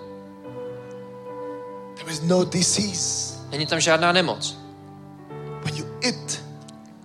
[1.95, 3.33] There is no disease.
[3.49, 4.55] Není tam žádná nemoc.
[5.63, 6.39] When you eat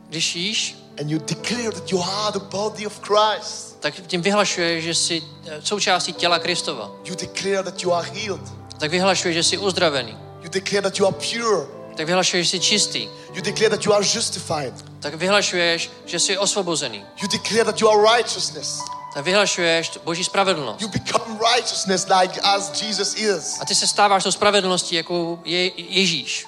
[0.09, 4.81] Když jíš, and you declare that you are the body of Christ, tak tím vyhlašuje,
[4.81, 6.91] že jsi eh, součástí těla Kristova.
[7.05, 8.41] you declare that you are healed.
[8.79, 10.17] Tak vyhlašuje, že jsi uzdravený.
[10.43, 11.67] You declare that you are pure.
[11.97, 13.09] Tak vyhlašuješ, že jsi čistý.
[13.33, 14.75] You declare that you are justified.
[15.01, 17.05] Tak vyhlašuješ, že jsi osvobozený.
[17.23, 18.81] You declare that you are righteousness.
[19.15, 20.81] tak vyhlašuješ boží spravedlnost.
[20.81, 23.61] You become righteousness like as Jesus is.
[23.61, 26.47] A ty se stáváš tou spravedlností, jako je Ježíš.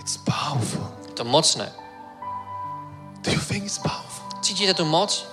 [0.00, 0.88] It's powerful.
[1.06, 1.72] Je to mocné.
[3.20, 4.40] Do you think it's powerful?
[4.42, 5.26] Cítíte tu moc?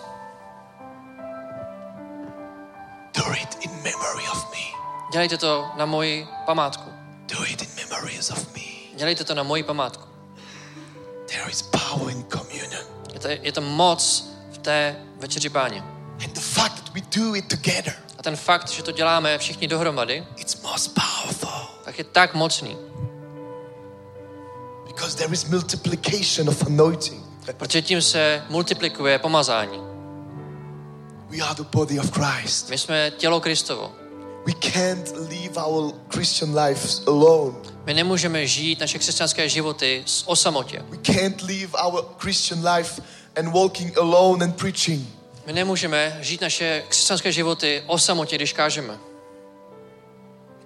[3.14, 4.66] Do it in memory of me.
[5.12, 6.90] Dělejte to na moji památku.
[7.26, 8.55] Do it in memories of me.
[8.96, 10.04] Dělejte to na moji památku.
[11.26, 12.84] There is power in communion.
[13.14, 15.84] Je to, je to moc v té večeři páně.
[16.24, 19.68] And the fact that we do it together, A ten fakt, že to děláme všichni
[19.68, 21.68] dohromady, it's most powerful.
[21.86, 22.78] tak je tak mocný.
[24.88, 27.26] Because there is multiplication of anointing.
[27.58, 29.80] Protože tím se multiplikuje pomazání.
[31.30, 32.70] We are the body of Christ.
[32.70, 33.92] My jsme tělo Kristovo.
[34.46, 37.56] We can't live our Christian lives alone.
[37.86, 40.84] My nemůžeme žít naše křesťanské životy s- o samotě.
[40.90, 43.02] We can't live our Christian life
[43.40, 45.08] and walking alone and preaching.
[45.46, 48.98] My nemůžeme žít naše křesťanské životy o samotě, když kážeme.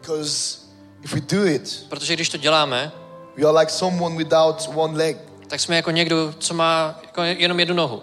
[0.01, 0.57] Because
[1.03, 2.91] if we do it, Protože když to děláme,
[3.38, 5.18] we are like someone without one leg.
[5.47, 8.01] tak jsme jako někdo, co má jako jenom jednu nohu.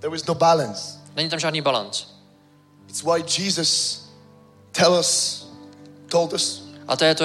[0.00, 0.82] There is no balance.
[1.16, 2.06] Není tam žádný balans.
[2.88, 4.03] It's why Jesus
[4.74, 5.46] tell us,
[6.10, 7.24] told us, A to je to,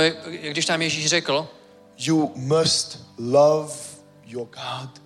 [0.51, 1.47] když nám Ježíš řekl,
[1.97, 3.73] you must love
[4.25, 5.01] your God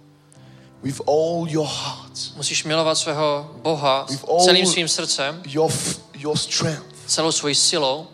[0.83, 4.05] with all your heart, musíš milovat svého Boha
[4.45, 5.71] celým svým srdcem, your
[6.13, 8.07] your strength, celou svojí silou,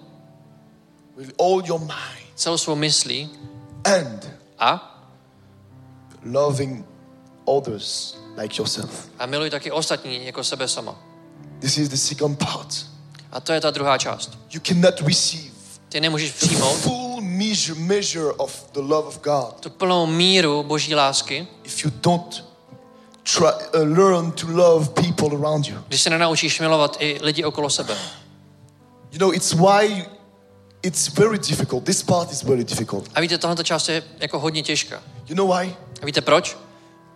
[1.17, 3.29] with all your mind, celou svou myslí
[3.83, 4.29] and
[4.59, 5.01] a,
[6.23, 6.85] loving
[7.45, 9.09] others like yourself.
[9.19, 10.95] a miluj taky ostatní jako sebe sama.
[11.59, 12.85] This is the second part.
[13.31, 14.37] A to je ta druhá část.
[14.51, 15.49] You cannot receive
[15.89, 20.63] Ty nemůžeš the přijmout full measure, measure of the love of God tu plnou míru
[20.63, 22.45] boží lásky, if you don't
[23.23, 25.77] try, uh, learn to love people around you.
[25.87, 27.97] když se nenaučíš milovat i lidi okolo sebe.
[29.11, 30.05] You know, it's why
[30.81, 31.83] it's very difficult.
[31.83, 33.09] This part is very difficult.
[33.15, 35.01] A víte, tahle část je jako hodně těžká.
[35.27, 35.75] You know why?
[36.01, 36.57] A víte proč?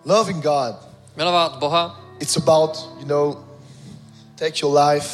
[0.04, 0.76] Loving God,
[1.16, 3.36] Milovat Boha, it's about, you know,
[4.36, 5.08] take your life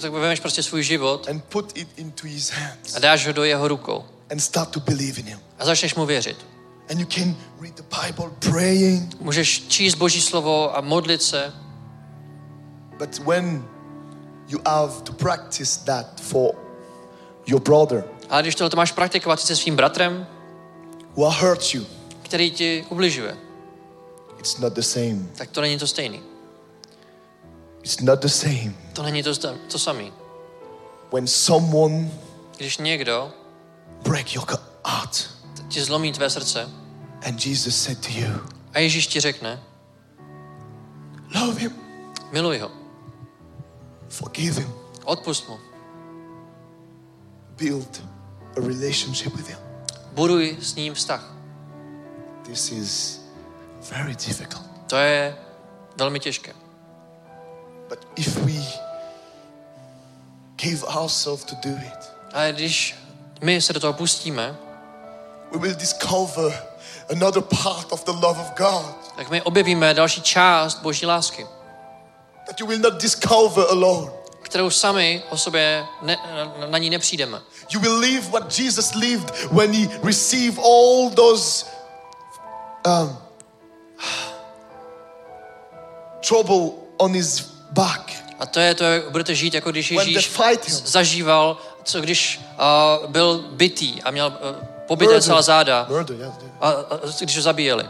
[0.00, 3.44] tak vezmeš prostě svůj život and put it into His hands a dáš ho do
[3.44, 5.38] jeho rukou and start to believe in Him.
[5.58, 6.46] a začneš mu věřit.
[6.90, 11.52] And you can read the Bible praying, Můžeš číst Boží slovo a modlit se,
[12.98, 13.68] but when
[14.48, 16.54] you have to practice that for
[17.46, 20.26] your brother ale když tohle máš praktikovat se svým bratrem,
[21.16, 21.86] who hurt you,
[22.22, 23.36] který ti ubližuje,
[24.38, 25.18] it's not the same.
[25.36, 26.20] tak to není to stejný.
[27.86, 28.74] It's not the same.
[28.92, 29.34] To není to,
[29.70, 30.12] to samý.
[31.12, 32.10] When someone
[32.56, 33.32] Když někdo
[34.02, 34.46] break your
[34.84, 35.30] heart
[35.68, 36.70] ti zlomí tvé srdce
[37.26, 38.28] and Jesus said to you,
[38.72, 39.62] a Ježíš ti řekne,
[41.34, 41.72] love him,
[42.32, 42.70] miluj ho,
[44.08, 44.72] forgive him,
[45.04, 45.58] odpust mu,
[47.56, 48.02] build
[48.56, 49.58] a relationship with him.
[50.12, 51.34] buduj s ním vztah.
[52.42, 53.20] This is
[53.90, 54.66] very difficult.
[54.86, 55.36] To je
[55.96, 56.65] velmi těžké.
[57.88, 58.62] But if we
[60.56, 62.94] give ourselves to do it, Ale když
[63.40, 64.56] my se do toho pustíme,
[65.52, 66.62] we will discover
[67.10, 71.46] another part of the love of God tak my objevíme další část Boží lásky,
[72.46, 74.12] that you will not discover alone.
[74.42, 76.16] kterou sami o sobě ne,
[76.58, 77.40] na, na ní nepřijdeme.
[77.70, 81.66] You will live what Jesus lived when he received all those
[82.86, 83.18] um,
[86.20, 88.12] trouble on his back.
[88.38, 90.30] A to je to, jak budete žít, jako když Ježíš
[90.68, 96.34] zažíval, co když uh, byl bytý a měl uh, pobité celá záda, Murder, yes.
[96.42, 96.52] yes.
[96.60, 97.84] a, a, když ho zabíjeli.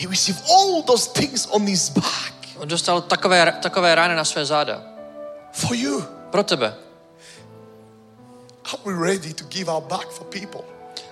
[0.00, 4.44] He received all those things on his back On dostal takové, takové rány na své
[4.44, 4.82] záda.
[5.52, 6.04] for you.
[6.30, 6.74] Pro tebe.
[8.64, 10.60] Are we ready to give our back for people?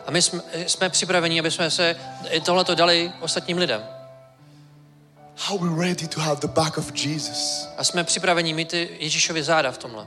[0.07, 1.97] A my jsme, jsme připraveni, aby jsme se
[2.45, 3.98] tohleto dali ostatním lidem.
[5.47, 7.69] Are we ready to have the back of Jesus?
[7.77, 10.06] A jsme připraveni mít Ježíšovi záda v tomhle.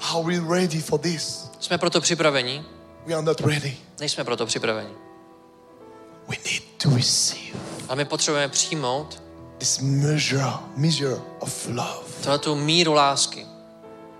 [0.00, 1.50] Are we ready for this?
[1.60, 2.64] Jsme proto připraveni,
[3.06, 3.76] We are not ready.
[4.00, 4.90] nejsme proto připraveni.
[6.28, 7.58] We need to receive
[7.88, 9.22] Ale my potřebujeme přijmout
[9.58, 13.46] this measure, measure of love tohletu míru lásky,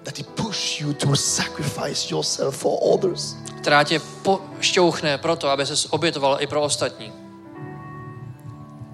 [0.02, 3.36] that He push you to sacrifice yourself for others.
[3.60, 7.12] která tě pošťouchne proto, aby se obětoval i pro ostatní.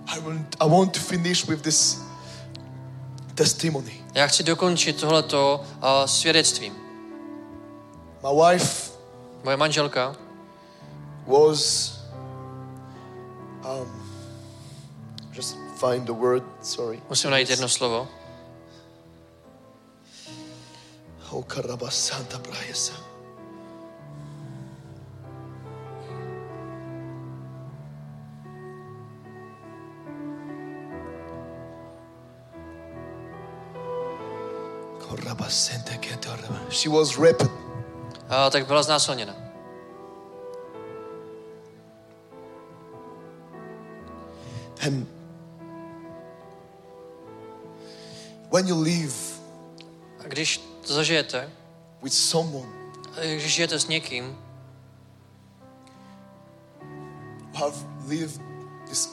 [0.06, 2.02] I want, I want to finish with this
[3.34, 3.92] testimony.
[4.14, 6.74] Já chci dokončit tohleto uh, svědectvím.
[8.22, 8.96] My wife
[9.44, 10.16] Moje manželka
[11.26, 11.92] was
[13.64, 13.86] um,
[15.32, 17.02] just find the word, sorry.
[17.08, 18.08] Musím najít jedno slovo.
[21.30, 23.05] Oh, Karabasanta Brajesa.
[36.70, 37.50] She was raped.
[38.28, 39.34] A, tak byla znásilněna.
[44.86, 45.06] And
[48.52, 49.14] when you live
[50.20, 51.50] A když to zažijete,
[52.02, 52.68] with someone
[53.16, 54.38] a když žijete s někým,
[57.54, 57.76] have
[58.08, 58.40] lived
[58.86, 59.08] these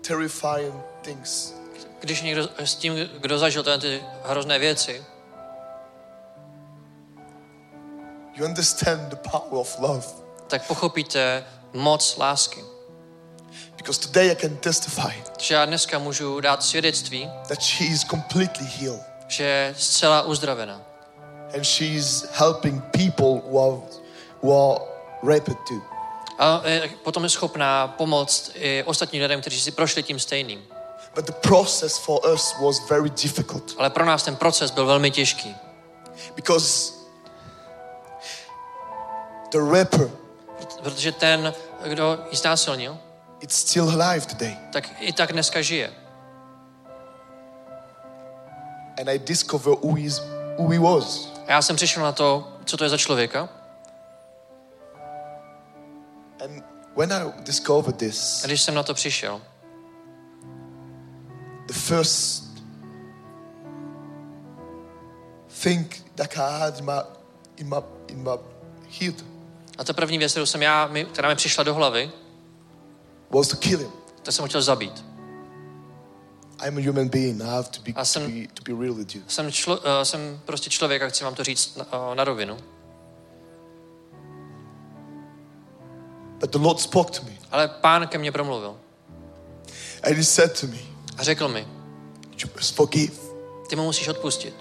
[0.00, 1.54] terrifying things,
[2.04, 5.04] když někdo s tím, kdo zažil tyhle ty hrozné věci,
[8.36, 10.06] you understand the power of love.
[10.48, 12.64] tak pochopíte moc lásky.
[13.76, 18.66] Because today I can testify Že já dneska můžu dát svědectví, that she is completely
[18.66, 20.80] healed že je zcela uzdravena.
[21.54, 23.82] and she is helping people who are,
[24.42, 24.84] who are
[25.22, 25.80] raped too.
[26.38, 30.62] A je potom je schopná pomoct i ostatním lidem, kteří si prošli tím stejným.
[31.14, 35.10] But the process for us was very difficult Ale pro nás ten proces byl velmi
[35.10, 35.56] těžký,
[36.34, 36.92] because
[39.52, 40.10] the rapper
[40.82, 41.54] protože ten,
[41.84, 42.98] kdo ji znásilnil,
[43.40, 44.56] it's still alive today.
[44.72, 45.92] tak i tak dneska žije.
[49.00, 50.20] And I discover who, is,
[50.58, 51.28] who he was.
[51.46, 53.48] A já jsem přišel na to, co to je za člověka.
[56.44, 56.64] And
[56.96, 59.40] when I discovered this, A když jsem na to přišel,
[61.66, 62.44] the first
[65.62, 65.86] thing
[66.16, 67.00] that I had in my
[67.56, 67.76] in my
[68.08, 68.38] in my
[69.00, 69.14] head
[69.78, 72.10] a ta první věc, kterou jsem já, mi- která mi přišla do hlavy,
[73.30, 73.90] was to kill him.
[74.22, 75.04] to jsem ho chtěl zabít.
[76.66, 77.40] I'm a human being.
[77.40, 79.22] I have to be, A to jsem- be, to be real with you.
[79.28, 82.56] Jsem, člo, uh, jsem prostě člověk a chci vám to říct na, uh, na rovinu.
[86.40, 88.76] But the Lord spoke to me Ale pán ke mně promluvil
[90.02, 90.78] and he said to me,
[91.18, 91.68] a řekl mi,
[93.68, 94.54] ty mu musíš odpustit.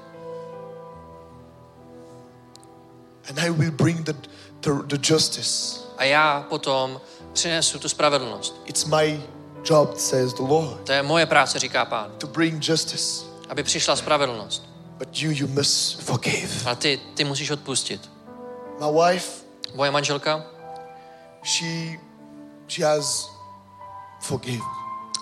[3.29, 4.13] And I will bring the,
[4.61, 5.79] the, the justice.
[5.97, 7.01] A já potom
[7.33, 8.61] přinesu tu spravedlnost.
[8.65, 9.23] It's my
[9.69, 13.25] job, says the Lord, To je moje práce, říká pán, to bring justice.
[13.49, 14.63] aby přišla spravedlnost.
[14.97, 16.71] But you, you must forgive.
[16.71, 18.09] A ty, ty musíš odpustit.
[18.79, 19.43] My wife,
[19.75, 20.45] Moje manželka,
[21.43, 21.99] she,
[22.67, 23.29] she has
[24.21, 24.63] forgive.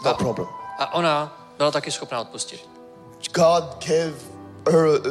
[0.06, 0.61] No problem.
[0.82, 2.70] A ona byla taky schopná odpustit.
[3.34, 4.14] God gave
[4.72, 5.10] her a,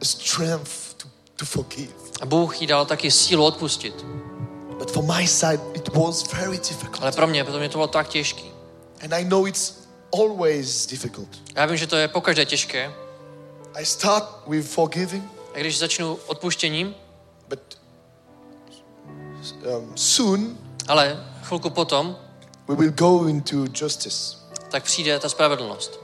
[0.00, 1.92] a strength to, to forgive.
[2.20, 4.04] A Bůh jí dal taky sílu odpustit.
[4.78, 7.02] But for my side, it was very difficult.
[7.02, 8.52] Ale pro mě, pro mě to bylo tak těžký.
[9.04, 11.28] And I know it's always difficult.
[11.54, 12.94] Já vím, že to je pokaždé těžké.
[13.74, 15.24] I start with forgiving,
[15.54, 16.94] A když začnu odpuštěním,
[17.48, 17.60] but
[19.78, 20.58] um, soon
[20.88, 22.16] ale chvilku potom,
[22.68, 24.39] we will go into justice.
[24.70, 26.00] Tak přijde ta spravedlnost.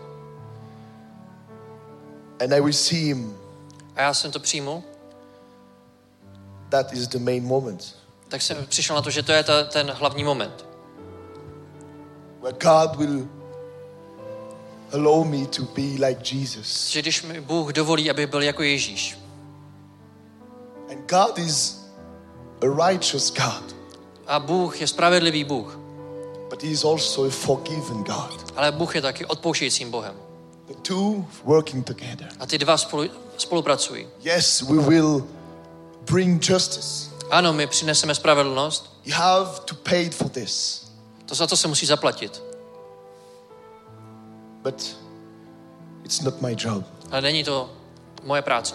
[2.44, 3.36] And I will see him.
[3.96, 4.82] A já jsem to přijmul,
[6.68, 7.96] That is the main moment
[8.28, 10.66] tak jsem přišel na to, že to je ta, ten hlavní moment.
[12.42, 13.28] where God will
[14.92, 16.88] allow me to be like Jesus.
[16.88, 19.18] Že když mi Bůh dovolí, aby byl jako Ježíš.
[20.90, 21.86] And God is
[22.62, 23.76] a righteous God,
[24.26, 25.78] A Bůh je spravedlivý Bůh.
[26.50, 28.52] But He is also a forgiving God.
[28.56, 30.14] Ale Bůh je taky odpouštějícím Bohem.
[30.68, 32.28] The two working together.
[32.40, 33.04] A ty dva spolu,
[33.36, 34.06] spolupracují.
[34.24, 35.26] Yes, we will
[36.10, 37.10] bring justice.
[37.30, 40.86] Ano, my přineseme spravedlnost, You have to pay for this.
[41.26, 42.42] to za to se musí zaplatit.
[44.62, 44.96] But
[46.04, 46.84] it's not my job.
[47.10, 47.70] Ale není to
[48.22, 48.74] moje práce.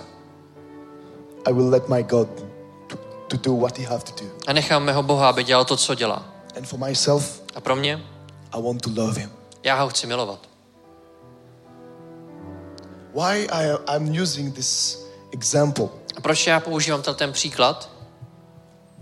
[1.45, 2.27] I will let my God
[2.87, 2.95] to,
[3.27, 4.31] to do what He have to do.
[4.47, 6.25] A nechám mého Boha, aby dělal to, co dělá.
[6.57, 8.05] And for myself, A pro mě,
[8.53, 9.31] I want to love Him.
[9.63, 10.49] já ho chci milovat.
[13.13, 13.65] Why I,
[13.95, 14.99] I'm using this
[15.31, 15.89] example?
[16.17, 17.89] A proč já používám ten, ten příklad?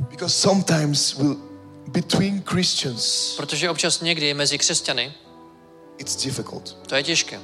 [0.10, 1.38] Because sometimes we'll,
[1.88, 5.14] between Christians, Protože občas někdy mezi křesťany
[5.98, 6.78] it's difficult.
[6.88, 7.40] to je těžké.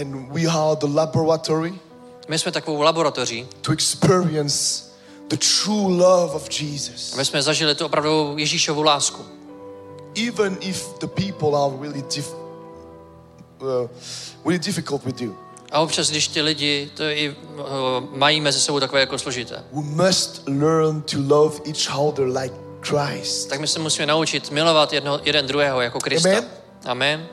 [0.00, 1.74] And we are the laboratory
[2.28, 4.84] My jsme takovou laboratoří, to experience
[5.32, 7.12] the true love of Jesus.
[7.14, 9.24] aby jsme zažili tu opravdu Ježíšovu lásku.
[10.28, 12.34] Even if the people are really, dif-
[13.60, 13.88] uh,
[14.44, 15.36] really difficult with you,
[15.70, 17.64] A občas, když ti lidi to i uh,
[18.16, 23.48] mají mezi sebou takové jako složité, we must learn to love each other like Christ.
[23.48, 26.28] tak my se musíme naučit milovat jedno, jeden druhého jako Krista.
[26.28, 26.44] Amen.
[26.84, 27.28] Amen.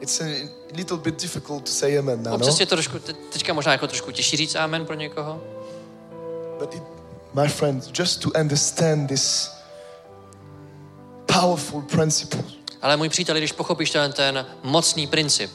[0.00, 2.36] It's a little bit difficult to say amen now, no?
[2.36, 5.40] Občas je to trošku, te- teďka možná jako trošku těžší říct amen pro někoho,
[6.58, 6.82] But it,
[7.34, 9.50] my friends, just to understand this
[11.26, 12.44] powerful principle,
[12.82, 15.50] ale můj přítel, když pochopíš ten, ten mocný princip,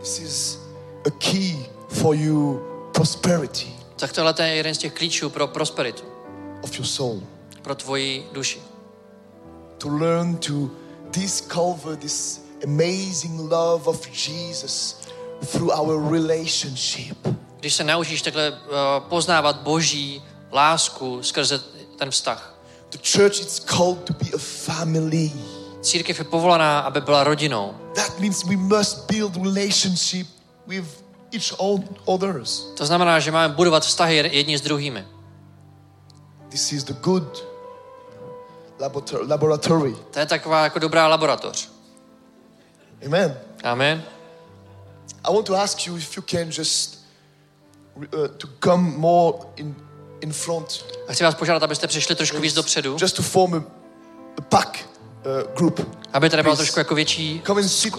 [0.00, 0.58] this is
[1.06, 1.56] a key
[1.88, 2.60] for you
[2.92, 6.02] prosperity tak tohle je jeden z těch klíčů pro prosperitu,
[6.62, 7.22] of your soul.
[7.62, 8.60] pro tvoji duši.
[9.78, 10.70] To learn to
[11.10, 14.96] discover this amazing love of Jesus
[15.52, 17.16] through our relationship.
[17.60, 18.56] Když se naučíš takhle uh,
[19.08, 20.22] poznávat boží
[20.52, 21.60] lásku skrze
[21.98, 22.54] ten vztah.
[22.90, 25.32] The church is called to be a family.
[25.82, 27.74] Církev je povolaná, aby byla rodinou.
[27.94, 30.26] That means we must build relationship
[30.66, 30.84] with
[31.32, 31.52] each
[32.04, 32.66] others.
[32.76, 35.04] To znamená, že máme budovat vztahy jedni s druhými.
[36.48, 37.44] This is the good
[38.80, 39.96] laborator- laboratory.
[40.10, 41.68] To je taková jako dobrá laboratoř.
[43.06, 43.36] Amen.
[43.64, 44.02] Amen.
[45.24, 46.98] I want to ask you if you can just
[47.96, 49.74] uh, to come more in
[50.20, 53.62] in front, A chci vás požádat, abyste přišli trošku víc dopředu, just to form a,
[54.38, 54.88] a pack
[55.48, 55.96] uh, group.
[56.12, 57.42] aby tady byla trošku jako větší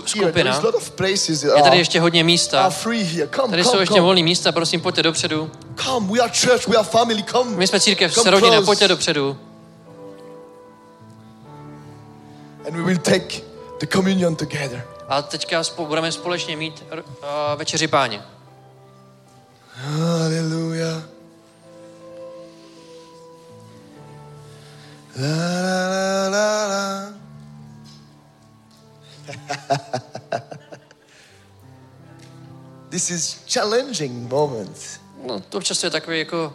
[0.05, 0.53] skupina.
[0.53, 2.71] a lot of places that Je tady ještě hodně místa.
[3.49, 5.51] Tady jsou ještě volné místa, prosím, pojďte dopředu.
[7.55, 9.37] My jsme církev, jsme rodina, pojďte dopředu.
[12.67, 13.41] And we will take
[13.79, 14.90] the communion together.
[15.11, 16.99] A teďka budeme společně mít uh,
[17.55, 18.21] večeři páně.
[19.73, 21.03] Hallelujah.
[25.21, 25.27] La,
[25.91, 27.13] la, la, la.
[32.89, 35.01] this is challenging moment.
[35.27, 36.53] No, to občas je takový jako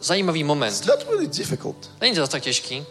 [0.00, 0.86] zajímavý It's moment.
[0.86, 1.90] not really difficult.
[2.00, 2.86] Není to tak těžký.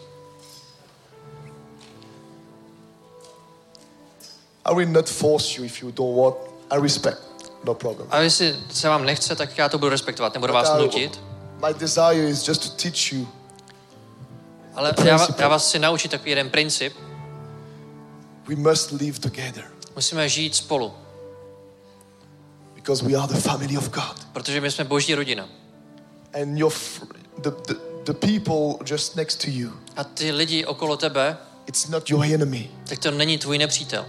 [4.64, 6.36] I will not force you if you don't want.
[6.70, 7.18] I respect.
[7.64, 8.08] No problem.
[8.10, 11.20] A jestli se vám nechce, tak já to budu respektovat, nebudu vás nutit.
[11.66, 13.28] My desire is just to teach you
[14.74, 16.92] Ale já, já vás chci naučit takový jeden princip.
[18.48, 19.64] we must live together
[19.94, 20.92] Musíme žít spolu,
[22.74, 24.26] because we are the family of God.
[24.32, 25.48] protože my jsme boží rodina.
[26.42, 26.72] And your
[27.42, 27.74] the, the,
[28.04, 31.36] the people just next to you, A ty lidi okolo tebe,
[31.66, 32.70] it's not your enemy.
[32.88, 34.06] tak to není tvůj nepřítel.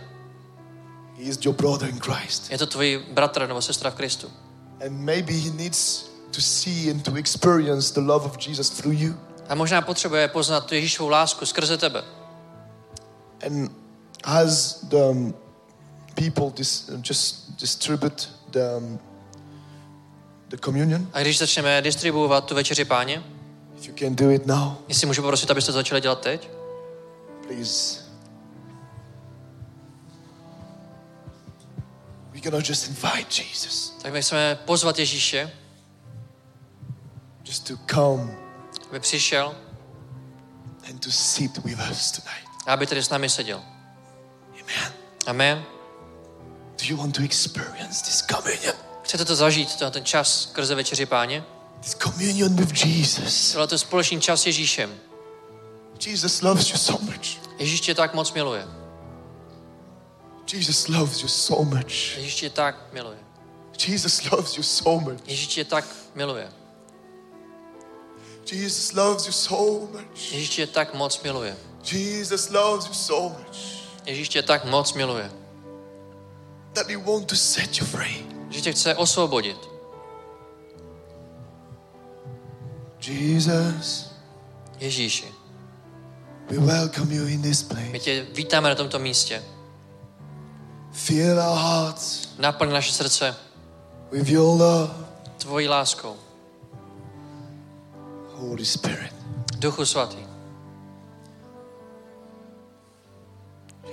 [1.26, 2.52] Is your brother in Christ.
[2.52, 4.32] Je to tvůj bratr nebo sestra v Kristu.
[4.86, 9.14] And maybe he needs to see and to experience the love of Jesus through you.
[9.50, 12.04] A možná potřebuje poznat tu Ježíšovou lásku skrze tebe.
[13.46, 13.72] And
[14.24, 15.34] as the um,
[16.16, 19.00] people dis- just distribute the, um,
[20.50, 23.24] the communion, A když začneme distribuovat tu večeři páně,
[23.78, 26.50] if you can do it now, jestli můžu poprosit, abyste to začali dělat teď,
[27.48, 28.05] please.
[32.52, 35.52] Gonna just invite Jesus tak my chceme pozvat Ježíše,
[37.46, 38.46] just to come
[38.90, 39.56] aby přišel
[40.90, 42.48] and to sit with us tonight.
[42.66, 43.62] aby tady s námi seděl.
[44.62, 44.94] Amen.
[45.26, 45.66] Amen.
[46.80, 48.76] Do you want to experience this communion?
[49.04, 51.44] Chcete to zažít, to, ten čas skrze večeři páně?
[51.80, 53.52] This communion with Jesus.
[53.52, 55.00] Tohle to společný čas s Ježíšem.
[56.06, 57.60] Jesus loves you so much.
[57.60, 58.68] Ježíš tě tak moc miluje.
[60.54, 62.18] Jesus loves you so much.
[62.18, 63.18] Ježíš tě tak miluje.
[63.88, 65.20] Jesus loves you so much.
[65.28, 65.86] Ježíš tě tak
[66.16, 66.52] miluje.
[68.52, 70.32] Jesus loves you so much.
[70.34, 71.58] Ježíš tě tak moc miluje.
[71.92, 73.58] Jesus loves you so much
[74.06, 75.32] Ježíš tě tak moc miluje.
[76.74, 78.26] that he wants to set you free.
[78.50, 79.58] Že tě chce osvobodit.
[83.08, 84.12] Jesus,
[84.80, 85.26] Ježíši,
[86.50, 88.00] we welcome you in this my place.
[88.00, 89.44] tě vítáme na tomto místě.
[90.96, 93.36] Fill our hearts Naplň naše srdce
[94.12, 94.94] with your love,
[95.38, 96.16] tvojí láskou.
[98.34, 99.14] Holy Spirit.
[99.60, 100.18] Duchu svatý.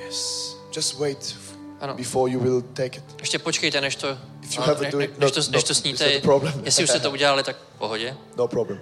[0.07, 0.57] Yes.
[0.77, 1.37] Just wait
[1.81, 1.95] Ano.
[1.95, 3.05] before you will take it.
[3.20, 5.74] Ještě počkejte, než to, If you haven't ne, do it, než, to, not- než to
[5.74, 6.20] sníte.
[6.20, 6.62] problem.
[6.65, 8.16] Jestli už jste to udělali, tak pohodě.
[8.37, 8.81] No problem.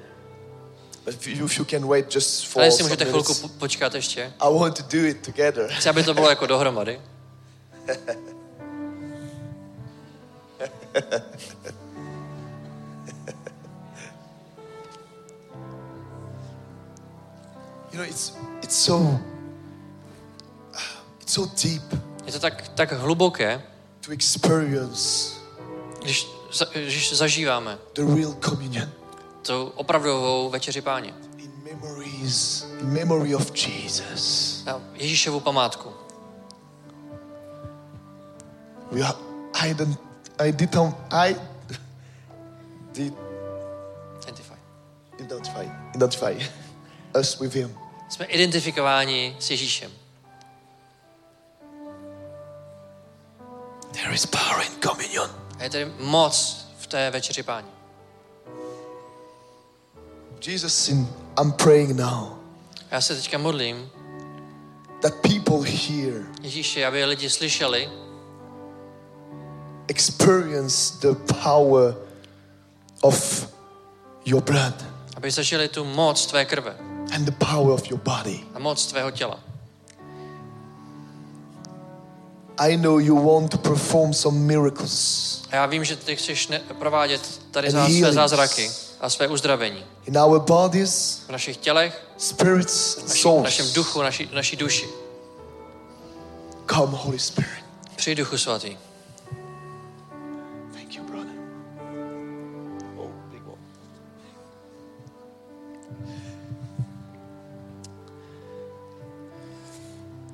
[1.04, 4.32] But if you, if you can wait just for Ale jestli můžete chvilku počkat ještě.
[4.40, 5.70] I want to do it together.
[5.72, 7.00] Chci, aby to bylo jako dohromady.
[17.92, 18.32] You know, it's
[18.62, 19.18] it's so
[21.20, 21.82] it's so deep
[22.26, 23.62] Je to tak, tak hluboké,
[24.00, 25.34] to experience
[26.02, 28.90] když, za, když zažíváme the real communion
[29.46, 31.14] tu opravdovou večeři páně.
[31.38, 34.64] in memories, in memory of Jesus.
[34.94, 35.92] Ježíšovu památku.
[38.92, 39.14] We are
[39.52, 39.98] ident-
[40.38, 41.36] ident- I
[42.92, 43.12] did
[44.22, 44.54] Identify.
[45.20, 45.64] identify
[45.94, 46.34] identify
[47.20, 47.78] us with Him.
[48.08, 49.90] Jsme identifikováni s Ježíšem.
[53.92, 55.30] There is power in communion.
[55.58, 57.68] A je tady moc v té večeři páně.
[60.46, 61.08] Jesus, in,
[61.40, 62.40] I'm praying now
[62.90, 63.90] Já se teďka modlím,
[65.02, 67.88] that people here Ježíši, aby lidi slyšeli,
[69.90, 71.94] experience the power
[73.02, 73.46] of
[74.24, 74.74] your blood
[75.16, 76.76] aby zažili tu moc tvé krve
[77.14, 78.40] and the power of your body.
[78.54, 79.40] a moc tvého těla.
[82.58, 86.60] I know you want to perform some miracles A já vím, že ty chceš ne-
[86.78, 92.96] provádět tady zá, své zázraky a své uzdravení in our bodies, v našich tělech, spirits,
[93.02, 93.44] naši, souls.
[93.44, 94.88] našem duchu, naši, naší duši.
[96.70, 97.64] Come, Holy Spirit.
[97.96, 98.76] Přijď duchu svatý.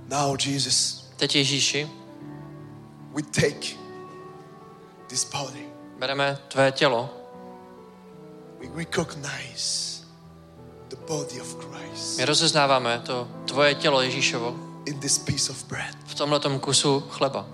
[0.09, 1.91] Now, Jesus, Teď Ježíši,
[3.15, 3.67] we take
[5.09, 5.67] this body.
[5.99, 7.11] bereme tvé tělo,
[8.61, 10.03] We recognize
[10.89, 14.57] the body of Christ my rozeznáváme to tvoje tělo Ježíšovo
[14.87, 15.97] in this piece of bread.
[16.07, 17.47] v tomhletom kusu chleba.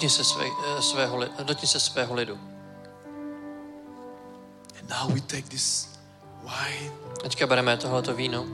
[0.00, 2.38] Dotkni se, své, eh, svého, dotkni se svého lidu.
[4.80, 5.88] And now we take this
[6.42, 8.46] wine Teďka bereme tohleto víno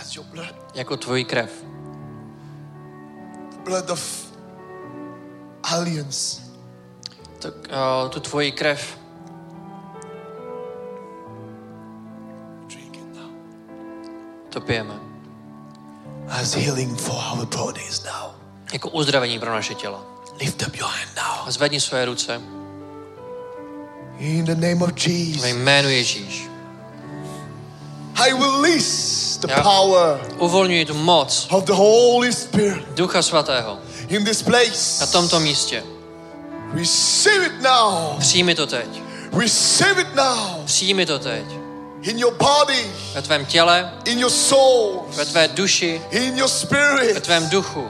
[0.00, 1.50] as your blood, jako tvoji krev.
[3.50, 4.26] the blood of
[5.62, 6.42] alliance.
[7.38, 7.54] Tak,
[8.04, 8.98] o, tu tvoji krev
[12.66, 13.30] Drink it now.
[14.48, 15.00] to pijeme.
[16.28, 18.32] As healing for our bodies now.
[18.72, 20.15] Jako uzdravení pro naše těla.
[20.40, 21.50] Lift up your hand now.
[21.52, 22.40] zvedni své ruce
[24.18, 25.44] In the name of ve Jesus.
[25.44, 26.48] jménu Ježíš.
[28.14, 29.62] I release the Yeah.
[29.62, 35.00] power Uvolňuji tu moc of the Holy Spirit Ducha Svatého in this place.
[35.00, 35.82] na tomto místě.
[36.74, 38.18] Receive it now.
[38.18, 39.02] Přijmi to teď.
[39.38, 40.64] Receive it now.
[40.64, 41.44] Přijmi to teď.
[42.02, 46.48] In your body, Ve tvém těle, in your soul, ve tvé duši, in your ve
[46.48, 47.20] spirit.
[47.22, 47.88] tvém duchu.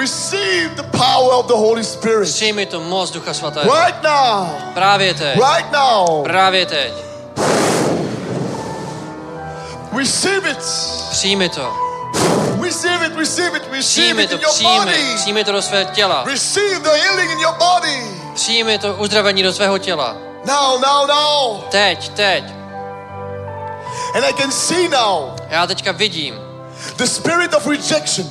[0.00, 2.28] Receive the power of the Holy Spirit.
[2.28, 3.74] Přijmi tu moc Ducha Svatého.
[3.74, 4.48] Right now.
[4.74, 5.34] Právě teď.
[5.34, 6.24] Right now.
[6.24, 6.92] Právě teď.
[9.98, 10.58] Receive it.
[11.10, 11.86] Přijmi to.
[12.62, 15.14] Receive it, receive it, receive it to, in your body.
[15.16, 16.24] Přijmi to do svého těla.
[16.26, 18.10] Receive the healing in your body.
[18.34, 20.16] Přijmi to uzdravení do svého těla.
[20.44, 21.60] Now, now, now.
[21.70, 22.44] Teď, teď.
[24.14, 26.34] And I can see now Já teďka vidím
[26.96, 28.26] the spirit of rejection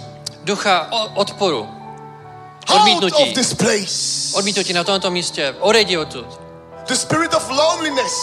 [0.45, 1.59] ducha odporu.
[1.59, 3.23] out Odmítnutí.
[3.23, 4.37] of this place.
[4.37, 5.55] Odmítnutí na tomto místě.
[5.59, 6.25] Odejdi odtud.
[6.87, 8.13] The spirit of loneliness.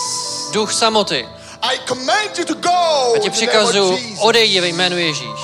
[0.53, 1.29] Duch samoty.
[1.63, 3.15] I command you to go.
[3.15, 5.41] Já ti přikazuju, odejdi ve jménu Ježíš.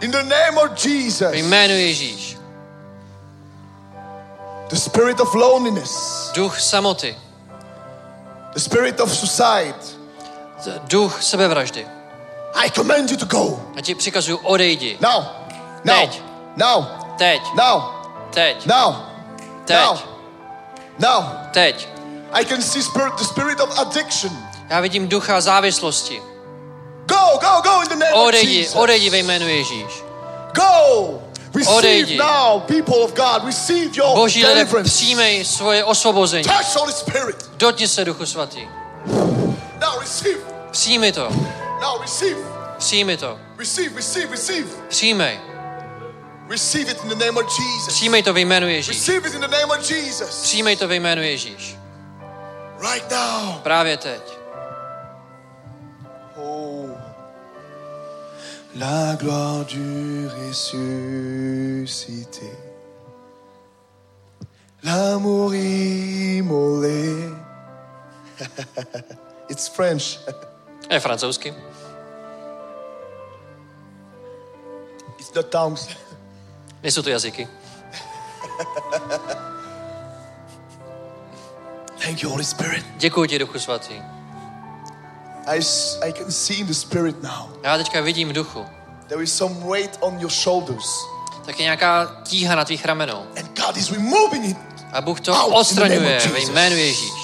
[0.00, 1.20] In the name of Jesus.
[1.20, 2.36] Ve jménu Ježíš.
[4.68, 6.30] The spirit of loneliness.
[6.34, 7.16] Duch samoty.
[8.52, 9.74] The spirit of suicide.
[10.88, 11.95] Duch sebevraždy.
[12.64, 13.60] I command you to go.
[13.76, 14.98] Já ti přikazuju, odejdi.
[15.00, 15.24] Now.
[15.84, 15.98] Now.
[16.00, 16.22] Teď.
[16.56, 16.84] Now.
[17.18, 17.82] Teď, Now.
[18.30, 18.94] teď, Now.
[19.64, 19.98] teď, Now.
[20.98, 21.24] Now.
[21.52, 21.88] teď.
[22.32, 24.32] I can see spirit, the spirit of addiction.
[24.70, 26.22] Já vidím ducha závislosti.
[27.06, 28.74] Go, go, go in the name of Odejdi, Jesus.
[28.76, 30.02] odejdi ve jménu Ježíš.
[30.54, 31.20] Go.
[31.54, 32.16] Receive Odejdi.
[32.18, 33.44] now, people of God.
[33.46, 36.44] Receive your Boží lidé, přijmej svoje osvobození.
[36.44, 37.50] Touch Holy Spirit.
[37.56, 38.68] Dotkni se Duchu Svatý.
[39.80, 40.55] Now receive.
[40.76, 41.28] Přijmi to,
[41.82, 42.40] Now receive.
[42.78, 44.68] přijmi to, Receive, receive, receive.
[44.88, 45.40] přijmej.
[46.48, 47.94] Receive it in the name of Jesus.
[47.94, 48.88] Přijmej to ve jménu Ježíš.
[48.96, 50.42] Receive it in the name of Jesus.
[50.42, 51.76] Přijmej to ve jménu Ježíš.
[52.92, 53.60] Right now.
[53.62, 54.38] Právě teď.
[56.36, 56.90] Oh.
[58.80, 61.76] La gloire du ressuscité.
[64.84, 67.36] L'amour immolé.
[69.48, 70.02] it's French.
[70.90, 71.54] Je francouzsky.
[75.18, 75.88] It's not tongues.
[76.82, 77.48] Nejsou to jazyky.
[81.98, 82.84] Thank you, Holy Spirit.
[82.96, 83.94] Děkuji ti, Duchu Svatý.
[85.46, 85.60] I,
[86.02, 87.48] I can see in the spirit now.
[87.62, 88.66] Já teďka vidím v duchu.
[89.06, 90.86] There is some weight on your shoulders.
[91.46, 93.26] Tak je nějaká tíha na tvých ramenou.
[93.38, 94.56] And God is removing it.
[94.92, 97.15] A Bůh to the odstraňuje ve jménu Ježíš.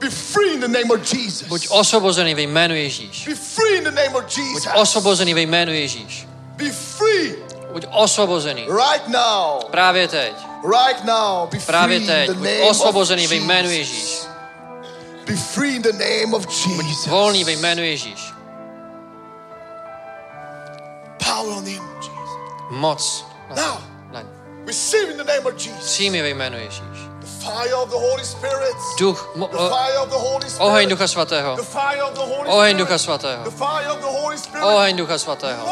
[0.00, 1.42] Be free in the name of Jesus.
[1.48, 3.26] Buď osvobozený ve jménu Ježíš.
[3.28, 4.64] Be free in the name of Jesus.
[4.64, 6.26] Buď osvobozený ve jménu Ježíš.
[6.56, 7.34] Be free
[7.72, 8.62] Buď osvobozený.
[8.66, 9.64] right now.
[9.70, 10.32] Právě teď.
[10.64, 11.46] Right now.
[11.50, 12.26] Be free Právě in teď.
[12.26, 13.92] the Buď name of osvobozený ve jménu Jesus.
[13.94, 14.18] Ježíš.
[15.26, 17.06] Be free in the name of Jesus.
[17.06, 18.32] Volný ve jménu Ježíš.
[21.24, 22.30] Power on him, Jesus.
[22.70, 23.24] Moc.
[23.56, 23.78] Now,
[24.66, 25.84] receive in the name of Jesus.
[25.84, 27.07] Přijmi ve jménu Ježíš.
[27.48, 28.76] The fire of the Holy Spirit.
[28.98, 31.56] Duch, mo, o, oheň Ducha Svatého.
[32.46, 32.76] Oheň.
[32.76, 33.44] Ducha Svatého.
[34.62, 35.64] Oheň Ducha Svatého.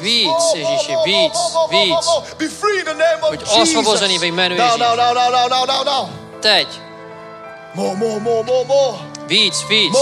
[0.00, 1.38] Víc, Ježíši, víc,
[1.70, 2.06] víc.
[3.30, 4.80] Buď osvobozený ve jménu Now, Ježíš.
[4.80, 6.10] now, now, now, now, now, now, now.
[6.40, 6.68] Teď.
[9.26, 9.96] Víc, víc,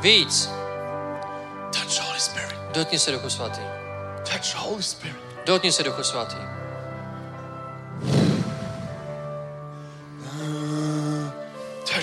[0.00, 0.50] víc.
[1.72, 2.56] Touch Holy Spirit.
[2.72, 3.60] Dotkni se Duchu Svatý.
[4.24, 5.16] Touch Holy Spirit.
[5.46, 6.57] Dotkni se Duchu Svatý.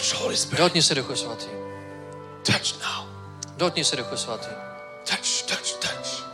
[0.05, 0.61] Touch Holy Spirit.
[0.61, 1.47] Dotkni se Duchu Svatý.
[2.43, 3.05] Touch now.
[3.57, 4.49] Dotkni se Duchu Svatý.
[5.03, 6.25] Touch, touch, touch.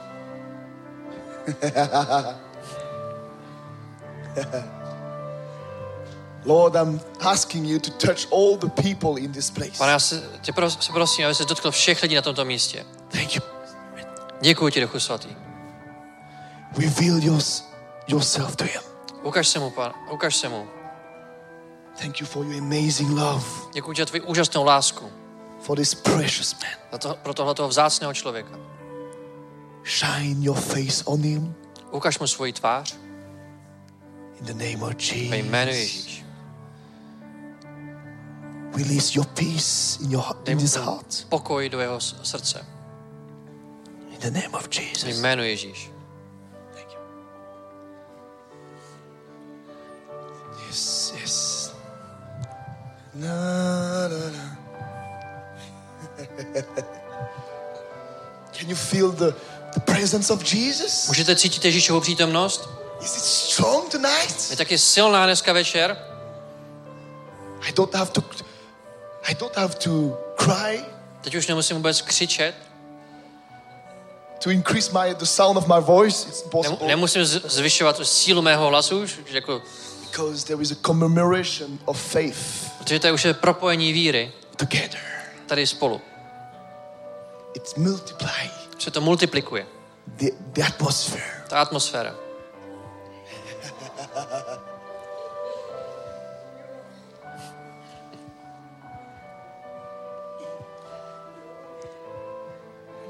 [6.46, 9.78] Lord, I'm asking you to touch all the people in this place.
[9.78, 12.86] Pane, já se, tě pros, se prosím, aby se dotkl všech lidí na tomto místě.
[13.08, 13.42] Thank you.
[14.42, 15.30] Děkuji ti, Duchu Svatý.
[16.78, 17.64] Reveal yours,
[18.08, 18.82] yourself to him.
[19.24, 20.81] Ukaž se mu, pan, ukaž se mu.
[22.00, 25.12] Thank you for your amazing love Děkuji za tvoji úžasnou lásku.
[25.62, 26.72] for this precious man.
[26.92, 28.60] Za to, pro tohle vzácného člověka.
[29.86, 31.56] Shine your face on him
[31.92, 32.96] Ukaž mu svoji tvář
[34.40, 34.96] in the name of
[35.30, 35.96] ve jménu Jesus.
[35.96, 36.26] Ježíš.
[38.78, 42.66] Release your peace in your in his heart pokoj do jeho srdce.
[44.10, 45.18] in the name of Ve Jesus.
[45.20, 45.92] jménu Ježíš.
[46.74, 47.00] Thank you.
[50.68, 51.61] Yes, yes.
[53.14, 54.58] Na, na, na.
[58.54, 59.34] Can you feel the,
[59.74, 61.08] the presence of Jesus?
[61.08, 62.70] Můžete cítit Ježíšovu přítomnost?
[63.02, 64.50] Is it strong tonight?
[64.50, 65.98] Je taky silná dneska večer.
[67.62, 68.24] I don't have to
[69.24, 70.86] I don't have to cry
[71.22, 72.56] Teď už nemusím vůbec křičet.
[74.44, 76.28] to increase my the sound of my voice.
[76.28, 79.62] It's Nem, possible nemusím zvyšovat sílu mého hlasu, už jako,
[80.12, 85.00] because there is a commemoration of faith protože to je už je propojení víry together.
[85.48, 86.02] tady spolu.
[87.54, 89.66] It multiplies Se to multiplikuje.
[90.18, 91.24] the, the atmosphere.
[91.48, 92.16] Ta atmosféra.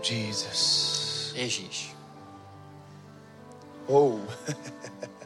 [0.02, 1.34] Jesus.
[1.36, 1.96] Ježíš.
[3.88, 4.20] Oh.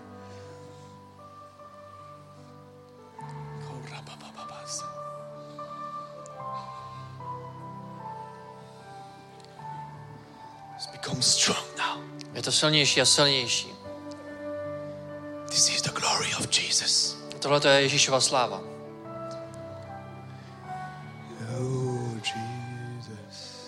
[11.15, 12.01] become strong now.
[12.33, 13.73] Je to silnější a silnější.
[15.49, 17.17] This is the glory of Jesus.
[17.39, 18.61] Tohle to je Ježíšova sláva.
[21.59, 23.65] Oh, Jesus.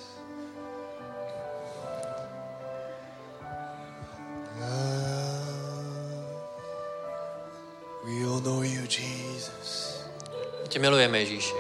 [8.06, 10.02] We all know you, Jesus.
[10.64, 11.54] My Tě milujeme, Ježíši.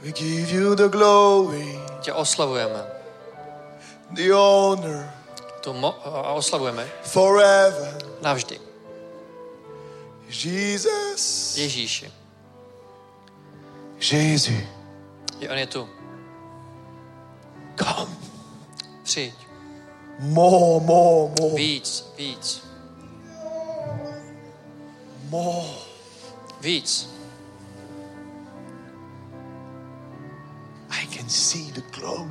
[0.00, 2.95] We give you the glory, Tě oslavujeme.
[4.28, 5.12] The honor
[5.60, 7.98] Tu mo- a oslavujeme forever.
[8.22, 8.60] navždy.
[10.28, 11.56] Jesus.
[11.56, 12.12] Ježíši.
[13.98, 14.54] Jesus.
[15.40, 15.88] Je on je tu.
[17.78, 18.16] Come.
[19.02, 19.34] Přijď.
[20.18, 22.62] More, more, more, Víc, víc,
[25.28, 25.68] more.
[26.60, 27.15] víc.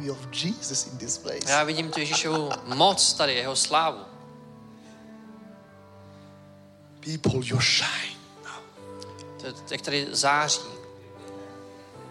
[0.05, 1.51] Glory of Jesus in this place.
[1.51, 3.99] Já vidím tu Ježíšovu moc tady, jeho slávu.
[6.99, 8.15] People, you shine.
[9.41, 10.61] To, jak tady září.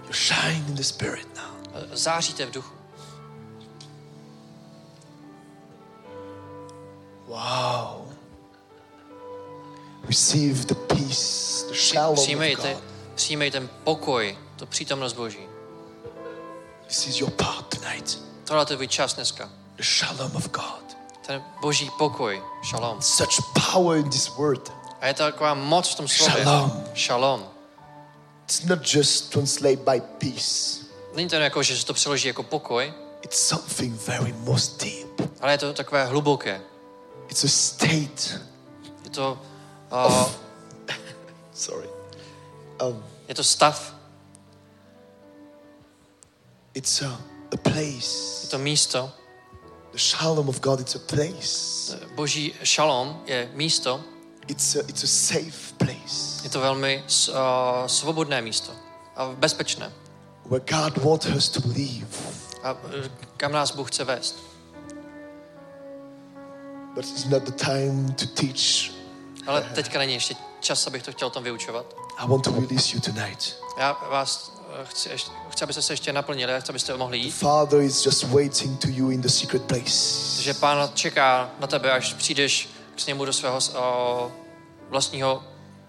[0.07, 1.83] You shine in the spirit now.
[1.93, 2.75] Záříte v duchu.
[7.27, 8.15] Wow.
[10.07, 12.83] Receive the peace, the shalom of Přijmejte, God.
[13.15, 15.55] přijmej ten pokoj, tu přítomnost Boží.
[16.87, 17.64] This is your part
[18.45, 19.51] Tohle je tvůj čas dneska.
[19.77, 20.97] The shalom of God.
[21.27, 23.03] Ten boží pokoj, šalom.
[23.03, 23.37] Such
[23.73, 24.73] power in this word.
[25.01, 26.45] A je to taková moc v tom slově.
[26.45, 26.85] Shalom.
[26.95, 27.49] Šalom.
[28.45, 30.85] It's not just translated by peace.
[31.15, 35.31] není to jako, že se to přeloží jako pokoj, It's something very most deep.
[35.41, 36.61] ale je to takové hluboké.
[37.29, 38.41] It's a state.
[39.05, 39.39] Je to,
[39.93, 40.29] uh,
[41.55, 41.89] Sorry.
[42.87, 43.95] Um, je to stav,
[46.75, 47.21] it's a,
[47.55, 48.43] a place.
[48.43, 49.11] je to místo.
[49.93, 51.97] The shalom of God, it's a place.
[52.15, 54.01] Boží šalom je místo,
[54.47, 57.35] It's a, it's a safe place je to velmi uh,
[57.87, 58.73] svobodné místo
[59.17, 59.93] a bezpečné.
[60.47, 62.07] where God wants us to live.
[62.63, 62.79] A uh,
[63.37, 64.37] kam nás Bůh chce vést.
[66.95, 68.93] But it's not the time to teach.
[69.47, 71.87] Ale teďka není ještě čas, abych to chtěl o tom vyučovat.
[72.19, 73.57] I want to release you tonight.
[73.79, 74.54] Já vás
[74.85, 77.31] chci, ještě, chci abyste se ještě naplnili, chci, abyste mohli jít.
[77.31, 80.43] Father is just waiting to you in the secret place.
[80.43, 84.33] Že pán čeká na tebe, až přijdeš k němu do svého uh,
[84.91, 85.43] vlastního,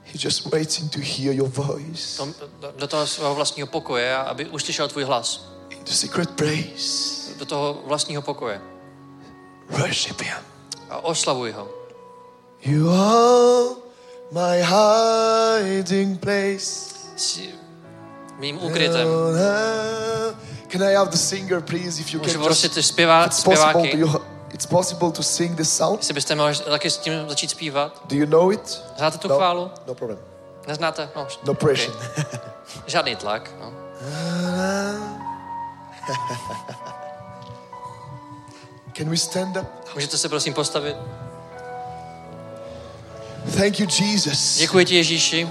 [0.05, 2.21] He's just waiting to hear your voice
[2.59, 5.45] do, do toho svého vlastního pokoje, a aby uslyšel tvůj hlas.
[5.69, 7.35] in the secret place.
[7.39, 8.61] Do toho vlastního pokoje.
[9.69, 10.37] Worship Him.
[10.89, 11.69] A oslavuj ho.
[12.61, 13.75] You are
[14.31, 16.95] my hiding place.
[18.39, 19.07] Mým ukrytem.
[20.67, 22.73] Can I have the singer, please, if you Můžu can just...
[22.73, 24.21] ty zpěvá, It's possible, you,
[24.53, 25.99] it's possible to sing this song.
[25.99, 28.01] jestli byste mohli taky s tím začít zpívat.
[28.05, 28.81] Do you know it?
[28.97, 29.71] Znáte tu No, chválu?
[29.87, 30.19] no problem.
[30.67, 31.09] Neznáte?
[31.15, 31.93] No, No pressure.
[31.93, 32.23] okay.
[32.87, 33.51] Žádný tlak.
[33.59, 33.65] No.
[38.97, 39.65] Can we stand up?
[39.95, 40.95] Můžete se prosím postavit?
[43.57, 45.49] Thank you, Jesus, Děkuji ti Ježíši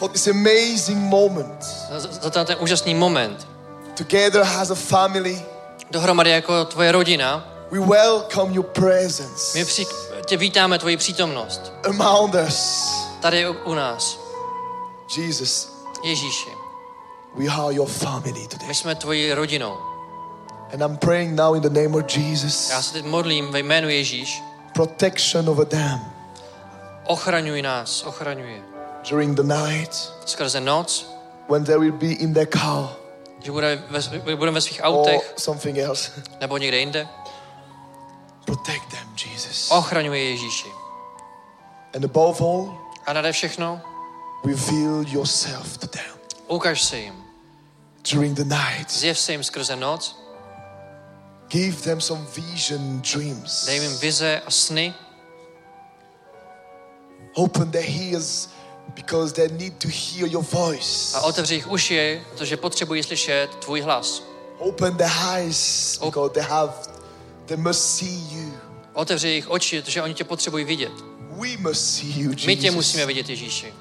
[0.00, 1.64] for this amazing moment.
[1.98, 3.46] za, za ten, úžasný moment.
[3.94, 5.42] Together as a family,
[5.90, 7.44] Dohromady jako tvoje rodina.
[7.70, 9.86] we welcome your presence My při,
[10.26, 11.72] tě vítáme tvoji přítomnost.
[11.88, 12.90] among us.
[13.20, 14.18] Tady u, u nás.
[15.18, 15.72] Jesus,
[16.04, 16.48] Ježíši,
[17.36, 18.68] we are your family today.
[18.68, 19.76] my jsme tvoji rodinou.
[20.72, 23.88] And I'm praying now in the name of Jesus, Já se teď modlím ve jménu
[23.88, 24.42] Ježíš.
[24.74, 26.00] protection over them
[27.04, 28.62] Ochraňuj nás, ochraňuj.
[29.08, 29.94] During the night
[30.26, 31.04] Skrze noc,
[31.48, 32.96] when they will be in their car
[33.42, 36.10] že bude ve, budeme ve svých or autech something else.
[36.40, 37.08] nebo někde jinde.
[38.44, 39.70] Protect them, Jesus.
[39.70, 40.68] Ochraňuj je Ježíši.
[41.94, 43.80] And above all, A nade všechno,
[44.44, 47.14] reveal yourself to them ukaž se jim.
[48.12, 48.90] during the night.
[48.90, 50.16] Zjev se jim skrze noc,
[51.48, 53.66] Give them some vision, dreams.
[53.66, 54.94] dej jim vize a sny,
[57.34, 58.48] Open their ears
[58.94, 61.16] because they need to hear your voice.
[61.16, 64.22] a otevři jich uši, protože potřebují slyšet tvůj hlas.
[64.58, 66.72] Open their eyes because they have,
[67.46, 68.52] they must see you.
[68.92, 70.92] Otevři jich oči, protože oni tě potřebují vidět.
[71.30, 72.74] We must see you, My tě Jesus.
[72.74, 73.72] musíme vidět, Ježíši.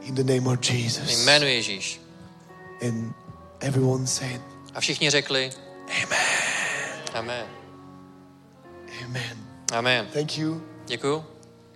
[0.00, 1.10] In the name of Jesus.
[1.24, 2.00] Jménu Ježíš.
[2.88, 3.14] And
[3.60, 4.40] everyone said,
[4.74, 5.50] A všichni řekli
[6.02, 6.26] Amen.
[7.14, 7.46] Amen.
[9.04, 9.38] Amen.
[9.72, 10.06] Amen.
[10.12, 10.62] Thank you.
[10.86, 11.24] Děkuju.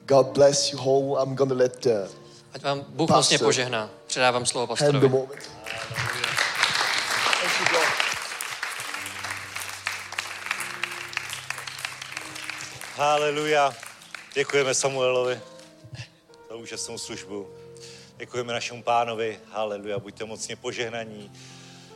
[0.06, 1.18] God bless you all.
[1.18, 2.08] I'm going to let the
[2.54, 3.90] Ať vám Bůh mocně požehná.
[4.06, 5.10] Předávám slovo pastorovi.
[12.96, 13.74] Haleluja.
[14.34, 15.40] Děkujeme Samuelovi
[16.50, 17.48] za úžasnou službu.
[18.16, 19.38] Děkujeme našemu pánovi.
[19.50, 19.98] Haleluja.
[19.98, 21.32] Buďte mocně požehnaní.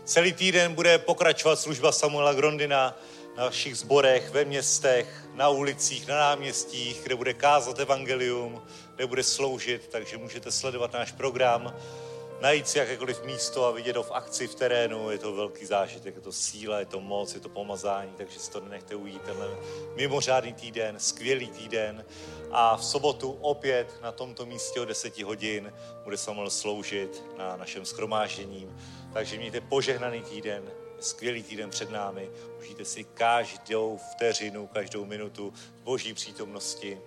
[0.05, 2.95] Celý týden bude pokračovat služba Samuela Grondina
[3.37, 8.63] na našich zborech, ve městech, na ulicích, na náměstích, kde bude kázat evangelium,
[8.97, 11.75] kde bude sloužit, takže můžete sledovat náš program,
[12.41, 15.11] najít si jakékoliv místo a vidět ho v akci v terénu.
[15.11, 18.51] Je to velký zážitek, je to síla, je to moc, je to pomazání, takže si
[18.51, 19.23] to nenechte ujít.
[19.23, 19.49] Tenhle
[19.97, 22.05] mimořádný týden, skvělý týden.
[22.51, 25.73] A v sobotu opět na tomto místě o 10 hodin
[26.05, 28.77] bude Samuel sloužit na našem schromáždění.
[29.13, 30.71] Takže mějte požehnaný týden,
[31.01, 32.31] skvělý týden před námi.
[32.59, 37.01] Užijte si každou vteřinu, každou minutu boží přítomnosti.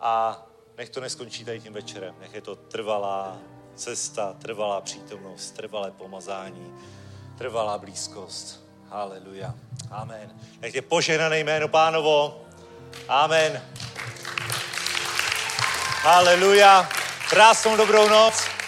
[0.00, 0.42] A
[0.78, 2.14] nech to neskončí tady tím večerem.
[2.20, 3.38] Nech je to trvalá
[3.74, 6.74] cesta, trvalá přítomnost, trvalé pomazání,
[7.38, 8.60] trvalá blízkost.
[8.88, 9.54] Haleluja.
[9.90, 10.40] Amen.
[10.60, 12.44] Nech je požehnané jméno pánovo.
[13.08, 13.62] Amen.
[16.02, 16.88] Haleluja.
[17.30, 18.61] Krásnou dobrou noc.